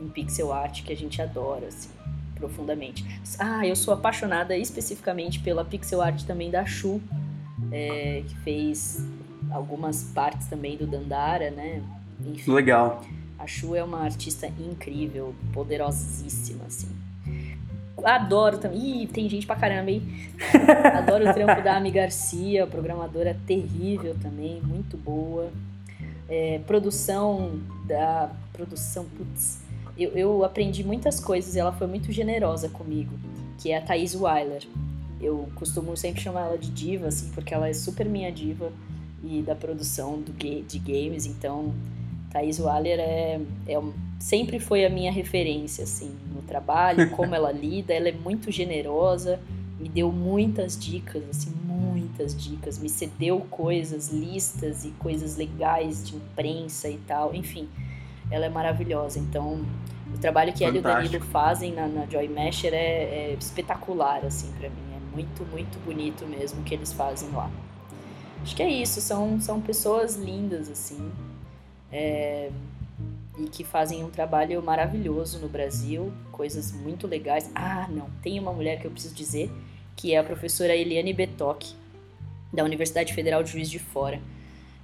em, 0.00 0.08
pixel 0.08 0.52
art 0.52 0.82
que 0.82 0.92
a 0.92 0.96
gente 0.96 1.20
adora, 1.20 1.66
assim, 1.66 1.90
profundamente. 2.34 3.04
Ah, 3.38 3.66
eu 3.66 3.76
sou 3.76 3.92
apaixonada 3.92 4.56
especificamente 4.56 5.40
pela 5.40 5.64
pixel 5.64 6.00
art 6.00 6.22
também 6.24 6.50
da 6.50 6.64
Shu, 6.64 7.00
é, 7.70 8.22
que 8.26 8.34
fez 8.36 9.06
algumas 9.50 10.04
partes 10.14 10.46
também 10.46 10.76
do 10.78 10.86
Dandara, 10.86 11.50
né? 11.50 11.82
Enfim, 12.24 12.52
legal. 12.52 13.04
A 13.42 13.46
Shu 13.48 13.74
é 13.74 13.82
uma 13.82 13.98
artista 13.98 14.46
incrível, 14.46 15.34
poderosíssima, 15.52 16.64
assim. 16.64 16.88
Adoro 18.04 18.56
também. 18.56 19.02
Ih, 19.02 19.06
tem 19.08 19.28
gente 19.28 19.46
pra 19.46 19.56
caramba, 19.56 19.90
hein? 19.90 20.00
Adoro 20.96 21.28
o 21.28 21.34
trampo 21.34 21.60
da 21.60 21.76
Ami 21.76 21.90
Garcia, 21.90 22.68
programadora 22.68 23.36
terrível 23.44 24.16
também, 24.22 24.62
muito 24.62 24.96
boa. 24.96 25.50
É, 26.28 26.60
produção 26.68 27.58
da. 27.84 28.30
Produção, 28.52 29.06
putz. 29.16 29.58
Eu, 29.98 30.12
eu 30.12 30.44
aprendi 30.44 30.84
muitas 30.84 31.18
coisas 31.18 31.56
e 31.56 31.58
ela 31.58 31.72
foi 31.72 31.88
muito 31.88 32.12
generosa 32.12 32.68
comigo, 32.68 33.18
que 33.58 33.72
é 33.72 33.78
a 33.78 33.80
Thaís 33.80 34.14
Weiler. 34.14 34.62
Eu 35.20 35.48
costumo 35.56 35.96
sempre 35.96 36.20
chamar 36.20 36.42
ela 36.42 36.58
de 36.58 36.70
diva, 36.70 37.08
assim, 37.08 37.28
porque 37.32 37.52
ela 37.52 37.68
é 37.68 37.72
super 37.72 38.06
minha 38.06 38.30
diva 38.30 38.72
e 39.24 39.42
da 39.42 39.56
produção 39.56 40.20
do, 40.20 40.32
de 40.32 40.78
games, 40.78 41.26
então 41.26 41.74
Thaís 42.32 42.58
Weiler 42.58 42.98
é, 42.98 43.40
é 43.68 43.82
sempre 44.18 44.58
foi 44.58 44.86
a 44.86 44.90
minha 44.90 45.12
referência, 45.12 45.84
assim, 45.84 46.16
no 46.34 46.42
trabalho, 46.42 47.10
como 47.12 47.34
ela 47.34 47.52
lida, 47.52 47.92
ela 47.92 48.08
é 48.08 48.12
muito 48.12 48.50
generosa, 48.50 49.38
me 49.78 49.88
deu 49.88 50.10
muitas 50.10 50.78
dicas, 50.78 51.22
assim, 51.28 51.52
muitas 51.66 52.34
dicas, 52.34 52.78
me 52.78 52.88
cedeu 52.88 53.40
coisas, 53.50 54.08
listas 54.08 54.84
e 54.84 54.90
coisas 54.92 55.36
legais 55.36 56.08
de 56.08 56.16
imprensa 56.16 56.88
e 56.88 56.96
tal, 56.98 57.34
enfim, 57.34 57.68
ela 58.30 58.46
é 58.46 58.48
maravilhosa, 58.48 59.18
então 59.18 59.64
o 60.14 60.18
trabalho 60.18 60.52
que 60.52 60.64
ela 60.64 60.76
e 60.76 60.78
o 60.78 60.82
Danilo 60.82 61.20
fazem 61.26 61.72
na, 61.72 61.86
na 61.86 62.06
Joy 62.06 62.28
Masher 62.28 62.72
é, 62.72 62.76
é 63.32 63.36
espetacular, 63.38 64.24
assim, 64.24 64.50
para 64.52 64.70
mim, 64.70 64.82
é 64.96 65.16
muito, 65.16 65.44
muito 65.50 65.84
bonito 65.84 66.24
mesmo 66.26 66.60
o 66.60 66.64
que 66.64 66.74
eles 66.74 66.92
fazem 66.92 67.28
lá. 67.30 67.50
Acho 68.42 68.56
que 68.56 68.62
é 68.62 68.70
isso, 68.70 69.00
são, 69.00 69.40
são 69.40 69.60
pessoas 69.60 70.16
lindas, 70.16 70.68
assim, 70.70 71.10
é, 71.92 72.50
e 73.38 73.44
que 73.44 73.62
fazem 73.62 74.02
um 74.04 74.10
trabalho 74.10 74.62
maravilhoso 74.62 75.38
no 75.38 75.48
Brasil, 75.48 76.12
coisas 76.30 76.72
muito 76.72 77.06
legais. 77.06 77.50
Ah, 77.54 77.86
não, 77.90 78.08
tem 78.22 78.38
uma 78.38 78.52
mulher 78.52 78.80
que 78.80 78.86
eu 78.86 78.90
preciso 78.90 79.14
dizer, 79.14 79.50
que 79.94 80.14
é 80.14 80.18
a 80.18 80.24
professora 80.24 80.74
Eliane 80.74 81.12
Betoc, 81.12 81.64
da 82.52 82.64
Universidade 82.64 83.14
Federal 83.14 83.42
de 83.42 83.50
Juiz 83.50 83.70
de 83.70 83.78
Fora. 83.78 84.20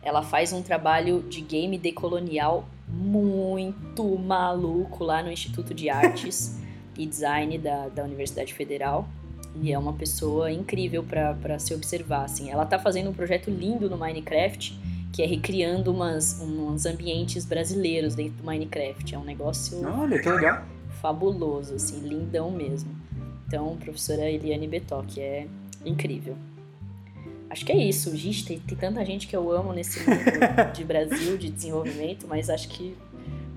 Ela 0.03 0.23
faz 0.23 0.53
um 0.53 0.63
trabalho 0.63 1.23
de 1.23 1.41
game 1.41 1.77
decolonial 1.77 2.67
muito 2.89 4.17
maluco 4.17 5.05
lá 5.05 5.23
no 5.23 5.31
Instituto 5.31 5.75
de 5.75 5.91
Artes 5.91 6.59
e 6.97 7.05
Design 7.05 7.59
da, 7.59 7.89
da 7.89 8.05
Universidade 8.05 8.55
Federal. 8.55 9.07
E 9.61 9.73
é 9.73 9.79
uma 9.79 9.93
pessoa 9.93 10.51
incrível 10.53 11.03
para 11.03 11.59
se 11.59 11.75
observar. 11.75 12.25
Assim. 12.25 12.51
Ela 12.51 12.63
está 12.63 12.79
fazendo 12.79 13.11
um 13.11 13.13
projeto 13.13 13.51
lindo 13.51 13.91
no 13.91 13.99
Minecraft 13.99 14.79
que 15.19 15.23
é 15.25 15.27
recriando 15.27 15.91
umas, 15.91 16.41
uns 16.41 16.87
ambientes 16.87 17.45
brasileiros 17.45 18.15
dentro 18.15 18.35
do 18.35 18.45
Minecraft. 18.45 19.17
É 19.17 19.19
um 19.19 19.25
negócio 19.25 19.85
Olha, 19.85 20.17
que 20.17 20.31
legal. 20.31 20.65
fabuloso, 21.03 21.75
assim, 21.75 21.99
lindão 22.07 22.53
mesmo. 22.53 22.89
Então, 23.45 23.77
professora 23.79 24.31
Eliane 24.31 24.69
Betoc, 24.69 25.19
é 25.19 25.49
incrível. 25.85 26.37
Acho 27.51 27.67
que 27.67 27.73
é 27.73 27.77
isso. 27.77 28.17
Gente, 28.17 28.45
tem, 28.45 28.61
tem 28.61 28.79
tanta 28.79 29.05
gente 29.05 29.27
que 29.27 29.35
eu 29.35 29.51
amo 29.51 29.73
nesse 29.73 29.99
mundo 30.09 30.21
de 30.73 30.85
Brasil, 30.85 31.37
de 31.37 31.51
desenvolvimento, 31.51 32.29
mas 32.29 32.49
acho 32.49 32.69
que 32.69 32.97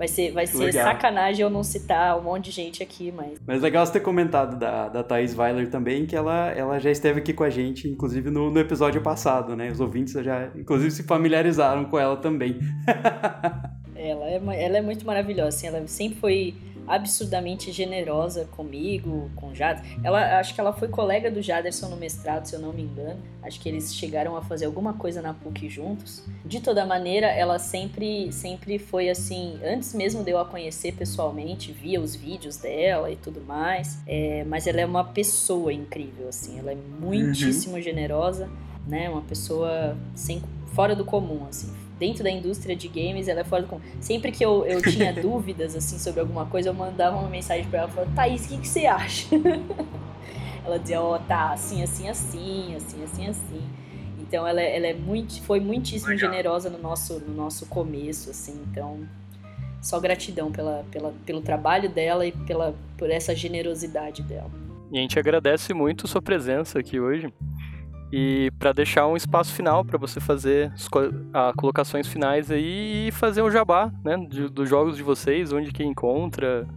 Vai 0.02 0.08
ser, 0.08 0.32
vai 0.32 0.48
ser 0.48 0.72
sacanagem 0.72 1.42
eu 1.42 1.48
não 1.48 1.62
citar 1.62 2.18
um 2.18 2.22
monte 2.22 2.46
de 2.46 2.50
gente 2.50 2.82
aqui, 2.82 3.12
mas. 3.12 3.38
Mas 3.46 3.62
legal 3.62 3.86
você 3.86 3.92
ter 3.92 4.00
comentado 4.00 4.58
da, 4.58 4.88
da 4.88 5.00
Thaís 5.00 5.38
Weiler 5.38 5.70
também, 5.70 6.06
que 6.06 6.16
ela, 6.16 6.50
ela 6.50 6.80
já 6.80 6.90
esteve 6.90 7.20
aqui 7.20 7.32
com 7.32 7.44
a 7.44 7.50
gente, 7.50 7.86
inclusive 7.86 8.28
no, 8.28 8.50
no 8.50 8.58
episódio 8.58 9.00
passado, 9.00 9.54
né? 9.54 9.70
Os 9.70 9.78
ouvintes 9.78 10.14
já, 10.14 10.50
inclusive, 10.56 10.90
se 10.90 11.04
familiarizaram 11.04 11.84
com 11.84 11.96
ela 12.00 12.16
também. 12.16 12.58
ela, 13.94 14.26
é, 14.28 14.64
ela 14.64 14.78
é 14.78 14.82
muito 14.82 15.06
maravilhosa, 15.06 15.50
assim, 15.50 15.68
ela 15.68 15.86
sempre 15.86 16.18
foi 16.18 16.54
absurdamente 16.92 17.72
generosa 17.72 18.44
comigo, 18.50 19.30
com 19.34 19.48
o 19.48 19.54
Jader. 19.54 19.82
Ela, 20.04 20.38
acho 20.38 20.54
que 20.54 20.60
ela 20.60 20.74
foi 20.74 20.88
colega 20.88 21.30
do 21.30 21.40
Jaderson 21.40 21.88
no 21.88 21.96
mestrado, 21.96 22.44
se 22.44 22.54
eu 22.54 22.60
não 22.60 22.70
me 22.70 22.82
engano. 22.82 23.18
Acho 23.42 23.58
que 23.58 23.66
eles 23.66 23.94
chegaram 23.94 24.36
a 24.36 24.42
fazer 24.42 24.66
alguma 24.66 24.92
coisa 24.92 25.22
na 25.22 25.32
PUC 25.32 25.70
juntos. 25.70 26.22
De 26.44 26.60
toda 26.60 26.84
maneira, 26.84 27.28
ela 27.28 27.58
sempre, 27.58 28.30
sempre 28.30 28.78
foi 28.78 29.08
assim, 29.08 29.58
antes 29.64 29.94
mesmo 29.94 30.22
de 30.22 30.32
eu 30.32 30.38
a 30.38 30.44
conhecer 30.44 30.92
pessoalmente, 30.92 31.72
via 31.72 31.98
os 31.98 32.14
vídeos 32.14 32.58
dela 32.58 33.10
e 33.10 33.16
tudo 33.16 33.40
mais. 33.40 33.98
É, 34.06 34.44
mas 34.44 34.66
ela 34.66 34.82
é 34.82 34.86
uma 34.86 35.04
pessoa 35.04 35.72
incrível, 35.72 36.28
assim. 36.28 36.58
Ela 36.58 36.72
é 36.72 36.76
muitíssimo 37.00 37.76
uhum. 37.76 37.82
generosa, 37.82 38.50
né? 38.86 39.08
Uma 39.08 39.22
pessoa 39.22 39.96
sem, 40.14 40.42
fora 40.74 40.94
do 40.94 41.06
comum, 41.06 41.46
assim 41.48 41.81
dentro 42.02 42.24
da 42.24 42.30
indústria 42.32 42.74
de 42.74 42.88
games, 42.88 43.28
ela 43.28 43.42
é 43.42 43.44
fora 43.44 43.62
do 43.62 43.68
comum. 43.68 43.80
Sempre 44.00 44.32
que 44.32 44.44
eu, 44.44 44.66
eu 44.66 44.82
tinha 44.82 45.12
dúvidas, 45.22 45.76
assim, 45.76 46.00
sobre 46.00 46.18
alguma 46.18 46.44
coisa, 46.46 46.68
eu 46.68 46.74
mandava 46.74 47.16
uma 47.16 47.28
mensagem 47.28 47.64
pra 47.66 47.80
ela, 47.80 47.88
falando, 47.88 48.12
Thaís, 48.12 48.44
o 48.44 48.48
que, 48.48 48.58
que 48.58 48.66
você 48.66 48.86
acha? 48.86 49.28
ela 50.66 50.80
dizia, 50.80 51.00
ó, 51.00 51.14
oh, 51.14 51.18
tá, 51.20 51.52
assim, 51.52 51.80
assim, 51.80 52.08
assim, 52.08 52.74
assim, 52.74 53.04
assim, 53.04 53.26
assim. 53.28 53.62
Então, 54.18 54.44
ela, 54.44 54.60
ela 54.60 54.88
é 54.88 54.94
muito, 54.94 55.40
foi 55.42 55.60
muitíssimo 55.60 56.10
Legal. 56.10 56.28
generosa 56.28 56.68
no 56.68 56.78
nosso, 56.78 57.20
no 57.20 57.34
nosso 57.34 57.66
começo, 57.66 58.30
assim, 58.30 58.60
então... 58.68 59.06
Só 59.80 59.98
gratidão 59.98 60.52
pela, 60.52 60.84
pela, 60.92 61.12
pelo 61.26 61.40
trabalho 61.40 61.88
dela 61.90 62.24
e 62.24 62.30
pela, 62.30 62.72
por 62.96 63.10
essa 63.10 63.34
generosidade 63.34 64.22
dela. 64.22 64.48
E 64.92 64.98
a 64.98 65.00
gente 65.00 65.18
agradece 65.18 65.74
muito 65.74 66.06
sua 66.06 66.22
presença 66.22 66.78
aqui 66.78 67.00
hoje. 67.00 67.32
E 68.12 68.50
para 68.58 68.72
deixar 68.72 69.06
um 69.06 69.16
espaço 69.16 69.54
final 69.54 69.82
para 69.82 69.96
você 69.96 70.20
fazer 70.20 70.70
as 71.32 71.54
colocações 71.56 72.06
finais 72.06 72.50
aí 72.50 73.08
e 73.08 73.10
fazer 73.10 73.40
o 73.40 73.50
jabá, 73.50 73.90
né, 74.04 74.18
dos 74.52 74.68
jogos 74.68 74.98
de 74.98 75.02
vocês, 75.02 75.50
onde 75.50 75.72
que 75.72 75.82
encontra. 75.82 76.68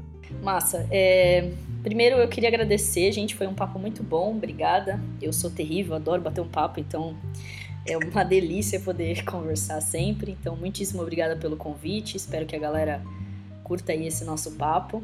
Massa. 0.41 0.87
É... 0.89 1.51
Primeiro 1.83 2.15
eu 2.15 2.27
queria 2.29 2.47
agradecer, 2.47 3.11
gente, 3.11 3.35
foi 3.35 3.47
um 3.47 3.53
papo 3.53 3.77
muito 3.77 4.01
bom, 4.01 4.31
obrigada. 4.31 4.99
Eu 5.21 5.33
sou 5.33 5.51
terrível, 5.51 5.95
adoro 5.95 6.21
bater 6.21 6.39
um 6.39 6.47
papo, 6.47 6.79
então 6.79 7.15
é 7.85 7.97
uma 7.97 8.23
delícia 8.25 8.79
poder 8.79 9.23
conversar 9.27 9.81
sempre. 9.81 10.37
Então, 10.39 10.55
muitíssimo 10.55 11.01
obrigada 11.01 11.35
pelo 11.35 11.57
convite. 11.57 12.15
Espero 12.15 12.45
que 12.45 12.55
a 12.55 12.59
galera 12.59 13.03
curta 13.61 13.91
aí 13.91 14.07
esse 14.07 14.23
nosso 14.23 14.51
papo. 14.51 15.03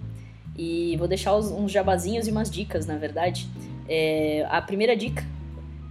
E 0.57 0.95
vou 0.97 1.07
deixar 1.07 1.35
uns 1.35 1.71
jabazinhos 1.71 2.27
e 2.27 2.31
umas 2.31 2.49
dicas, 2.49 2.85
na 2.85 2.97
verdade. 2.97 3.47
É, 3.87 4.45
a 4.49 4.61
primeira 4.61 4.95
dica 4.95 5.23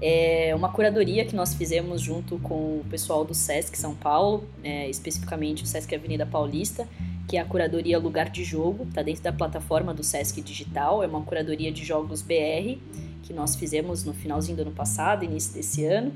é 0.01 0.55
uma 0.55 0.71
curadoria 0.71 1.25
que 1.25 1.35
nós 1.35 1.55
fizemos 1.55 2.01
junto 2.01 2.39
com 2.39 2.79
o 2.79 2.85
pessoal 2.89 3.25
do 3.25 3.35
Sesc 3.35 3.77
São 3.77 3.95
Paulo, 3.95 4.45
é, 4.63 4.89
especificamente 4.89 5.63
o 5.63 5.67
Sesc 5.67 5.95
Avenida 5.95 6.25
Paulista, 6.25 6.89
que 7.29 7.37
é 7.37 7.41
a 7.41 7.45
curadoria 7.45 7.99
Lugar 7.99 8.29
de 8.29 8.43
Jogo, 8.43 8.85
está 8.85 9.03
dentro 9.03 9.23
da 9.23 9.33
plataforma 9.33 9.93
do 9.93 10.03
Sesc 10.03 10.41
Digital, 10.41 11.03
é 11.03 11.07
uma 11.07 11.23
curadoria 11.23 11.71
de 11.71 11.85
jogos 11.85 12.23
BR 12.23 12.79
que 13.23 13.33
nós 13.33 13.55
fizemos 13.55 14.05
no 14.05 14.13
finalzinho 14.13 14.57
do 14.57 14.63
ano 14.63 14.73
passado, 14.73 15.25
início 15.25 15.55
desse 15.55 15.85
ano 15.85 16.13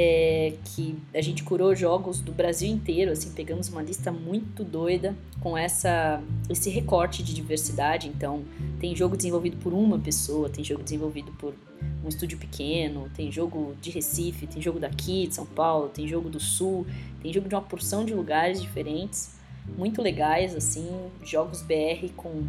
é, 0.00 0.54
que 0.64 0.96
a 1.12 1.20
gente 1.20 1.42
curou 1.42 1.74
jogos 1.74 2.20
do 2.20 2.30
Brasil 2.30 2.70
inteiro, 2.70 3.10
assim, 3.10 3.32
pegamos 3.32 3.68
uma 3.68 3.82
lista 3.82 4.12
muito 4.12 4.62
doida 4.62 5.16
com 5.40 5.58
essa 5.58 6.22
esse 6.48 6.70
recorte 6.70 7.20
de 7.20 7.34
diversidade. 7.34 8.06
Então, 8.06 8.44
tem 8.78 8.94
jogo 8.94 9.16
desenvolvido 9.16 9.56
por 9.56 9.72
uma 9.72 9.98
pessoa, 9.98 10.48
tem 10.48 10.62
jogo 10.62 10.84
desenvolvido 10.84 11.32
por 11.32 11.52
um 12.04 12.08
estúdio 12.08 12.38
pequeno, 12.38 13.10
tem 13.12 13.32
jogo 13.32 13.74
de 13.80 13.90
Recife, 13.90 14.46
tem 14.46 14.62
jogo 14.62 14.78
daqui, 14.78 15.26
de 15.26 15.34
São 15.34 15.44
Paulo, 15.44 15.88
tem 15.88 16.06
jogo 16.06 16.30
do 16.30 16.38
Sul, 16.38 16.86
tem 17.20 17.32
jogo 17.32 17.48
de 17.48 17.56
uma 17.56 17.62
porção 17.62 18.04
de 18.04 18.14
lugares 18.14 18.62
diferentes, 18.62 19.34
muito 19.76 20.00
legais, 20.00 20.54
assim, 20.54 20.88
jogos 21.24 21.60
BR 21.60 22.08
com 22.16 22.44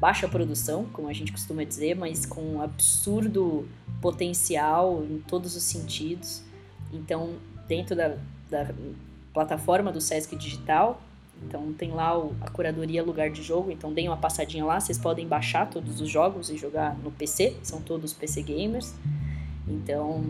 baixa 0.00 0.26
produção, 0.26 0.84
como 0.92 1.06
a 1.06 1.12
gente 1.12 1.30
costuma 1.30 1.62
dizer, 1.62 1.94
mas 1.94 2.26
com 2.26 2.40
um 2.40 2.60
absurdo 2.60 3.68
potencial 4.00 5.04
em 5.08 5.18
todos 5.18 5.54
os 5.54 5.62
sentidos. 5.62 6.47
Então, 6.92 7.34
dentro 7.66 7.94
da, 7.94 8.16
da 8.50 8.70
plataforma 9.32 9.92
do 9.92 10.00
Sesc 10.00 10.34
Digital, 10.36 11.00
então 11.46 11.72
tem 11.72 11.92
lá 11.92 12.18
o, 12.18 12.34
a 12.40 12.50
curadoria 12.50 13.02
lugar 13.02 13.30
de 13.30 13.42
jogo, 13.42 13.70
então 13.70 13.92
deem 13.92 14.08
uma 14.08 14.16
passadinha 14.16 14.64
lá, 14.64 14.80
vocês 14.80 14.98
podem 14.98 15.26
baixar 15.26 15.68
todos 15.70 16.00
os 16.00 16.08
jogos 16.08 16.50
e 16.50 16.56
jogar 16.56 16.96
no 16.98 17.10
PC, 17.10 17.56
são 17.62 17.80
todos 17.80 18.12
PC 18.12 18.42
gamers. 18.42 18.94
Então 19.66 20.24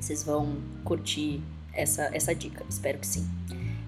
vocês 0.00 0.24
vão 0.24 0.56
curtir 0.84 1.40
essa, 1.72 2.10
essa 2.12 2.34
dica, 2.34 2.64
espero 2.68 2.98
que 2.98 3.06
sim. 3.06 3.26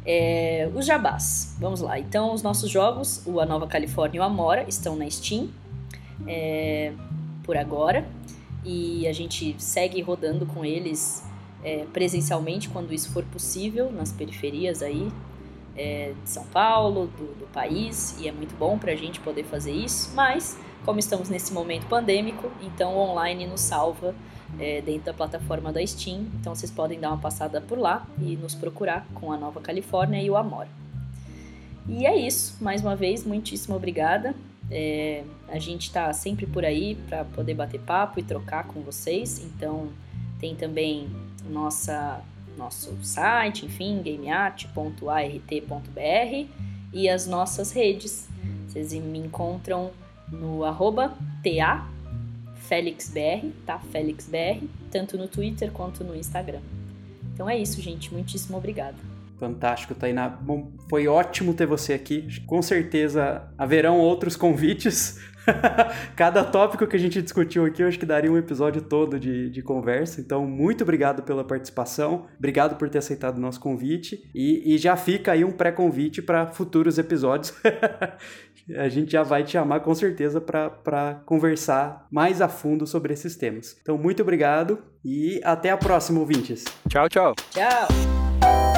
É, 0.05 0.71
os 0.75 0.87
jabás, 0.87 1.57
vamos 1.59 1.81
lá. 1.81 1.99
Então 1.99 2.33
os 2.33 2.43
nossos 2.43 2.71
jogos, 2.71 3.23
o 3.27 3.41
A 3.41 3.47
Nova 3.47 3.67
Califórnia 3.67 4.19
e 4.19 4.21
o 4.21 4.23
Amora, 4.23 4.65
estão 4.69 4.97
na 4.97 5.11
Steam 5.11 5.49
é, 6.27 6.93
por 7.43 7.57
agora 7.57 8.07
e 8.65 9.07
a 9.07 9.13
gente 9.13 9.55
segue 9.59 10.01
rodando 10.01 10.47
com 10.47 10.65
eles 10.65 11.23
é, 11.63 11.85
presencialmente 11.93 12.69
quando 12.69 12.93
isso 12.93 13.13
for 13.13 13.25
possível, 13.25 13.91
nas 13.93 14.13
periferias 14.13 14.83
aí 14.83 15.11
é, 15.77 16.13
de 16.23 16.31
São 16.31 16.45
Paulo, 16.47 17.07
do, 17.07 17.39
do 17.39 17.47
país, 17.53 18.17
e 18.21 18.29
é 18.29 18.33
muito 18.33 18.57
bom 18.57 18.79
para 18.79 18.93
a 18.93 18.97
gente 18.97 19.21
poder 19.21 19.45
fazer 19.45 19.73
isso, 19.73 20.13
mas 20.15 20.59
como 20.85 20.99
estamos 20.99 21.29
nesse 21.29 21.53
momento 21.53 21.87
pandêmico, 21.87 22.51
então 22.63 22.95
o 22.95 22.99
online 22.99 23.47
nos 23.47 23.61
salva 23.61 24.15
é, 24.59 24.81
dentro 24.81 25.07
da 25.07 25.15
plataforma 25.15 25.73
da 25.73 25.85
Steam, 25.87 26.27
então 26.41 26.55
vocês 26.55 26.71
podem 26.71 26.99
dar 26.99 27.11
uma 27.11 27.19
passada 27.19 27.61
por 27.61 27.79
lá 27.79 28.07
e 28.21 28.37
nos 28.37 28.55
procurar 28.55 29.07
com 29.15 29.33
a 29.33 29.37
Nova 29.37 29.61
Califórnia 29.61 30.21
e 30.21 30.29
o 30.29 30.37
Amor. 30.37 30.67
E 31.89 32.07
é 32.07 32.17
isso, 32.17 32.57
mais 32.61 32.83
uma 32.83 32.97
vez, 32.97 33.25
muitíssimo 33.25 33.77
obrigada. 33.77 34.35
É, 34.71 35.25
a 35.49 35.59
gente 35.59 35.83
está 35.83 36.13
sempre 36.13 36.47
por 36.47 36.65
aí 36.65 36.95
para 37.09 37.25
poder 37.25 37.55
bater 37.55 37.81
papo 37.81 38.21
e 38.21 38.23
trocar 38.23 38.65
com 38.65 38.83
vocês, 38.83 39.43
então 39.45 39.89
tem 40.39 40.55
também 40.55 41.09
nossa, 41.49 42.21
nosso 42.57 42.97
site, 43.03 43.67
enfim, 43.67 44.03
gameart.art.br 44.03 46.47
e 46.93 47.09
as 47.09 47.27
nossas 47.27 47.73
redes. 47.73 48.29
Vocês 48.67 48.93
me 48.93 49.19
encontram 49.19 49.91
no 50.31 50.65
arroba 50.65 51.17
TA 51.43 51.89
FélixBR, 52.69 53.51
tá? 53.65 53.79
FélixBR, 53.79 54.69
tanto 54.91 55.17
no 55.17 55.27
Twitter 55.27 55.73
quanto 55.73 56.05
no 56.05 56.15
Instagram. 56.15 56.61
Então 57.33 57.49
é 57.49 57.57
isso, 57.57 57.81
gente. 57.81 58.13
Muitíssimo 58.13 58.59
obrigada. 58.59 58.97
Fantástico, 59.39 59.95
Tainá. 59.95 60.29
Bom, 60.29 60.71
foi 60.91 61.07
ótimo 61.07 61.55
ter 61.55 61.67
você 61.67 61.95
aqui. 61.95 62.29
Com 62.47 62.61
certeza 62.61 63.49
haverão 63.57 63.99
outros 63.99 64.37
convites 64.37 65.19
Cada 66.17 66.45
tópico 66.45 66.87
que 66.87 66.97
a 66.97 66.99
gente 66.99 67.21
discutiu 67.23 67.65
aqui, 67.65 67.83
eu 67.83 67.89
acho 67.89 67.99
que 67.99 68.07
daria 68.07 68.31
um 68.31 68.37
episódio 68.37 68.83
todo 68.83 69.19
de, 69.19 69.51
de 69.51 69.63
conversa. 69.63 70.21
Então, 70.21 70.47
muito 70.47 70.83
obrigado 70.83 71.23
pela 71.23 71.45
participação. 71.45 72.27
Obrigado 72.39 72.77
por 72.77 72.89
ter 72.89 72.99
aceitado 72.99 73.37
o 73.37 73.41
nosso 73.41 73.61
convite. 73.61 74.29
E, 74.35 74.75
e 74.75 74.79
já 74.79 74.97
fica 74.97 75.33
aí 75.33 75.45
um 75.45 75.53
pré-convite 75.53 76.23
para 76.23 76.47
futuros 76.47 76.99
episódios. 76.99 77.55
a 78.77 78.89
gente 78.89 79.13
já 79.13 79.23
vai 79.23 79.45
te 79.45 79.53
chamar 79.53 79.81
com 79.81 79.95
certeza 79.95 80.41
para 80.41 81.23
conversar 81.25 82.07
mais 82.11 82.41
a 82.41 82.49
fundo 82.49 82.87
sobre 82.87 83.13
esses 83.13 83.37
temas. 83.37 83.77
Então, 83.83 83.97
muito 83.97 84.23
obrigado 84.23 84.79
e 85.05 85.41
até 85.45 85.71
a 85.71 85.77
próxima, 85.77 86.21
ouvintes. 86.21 86.65
Tchau, 86.89 87.09
tchau. 87.09 87.35
Tchau. 87.51 88.78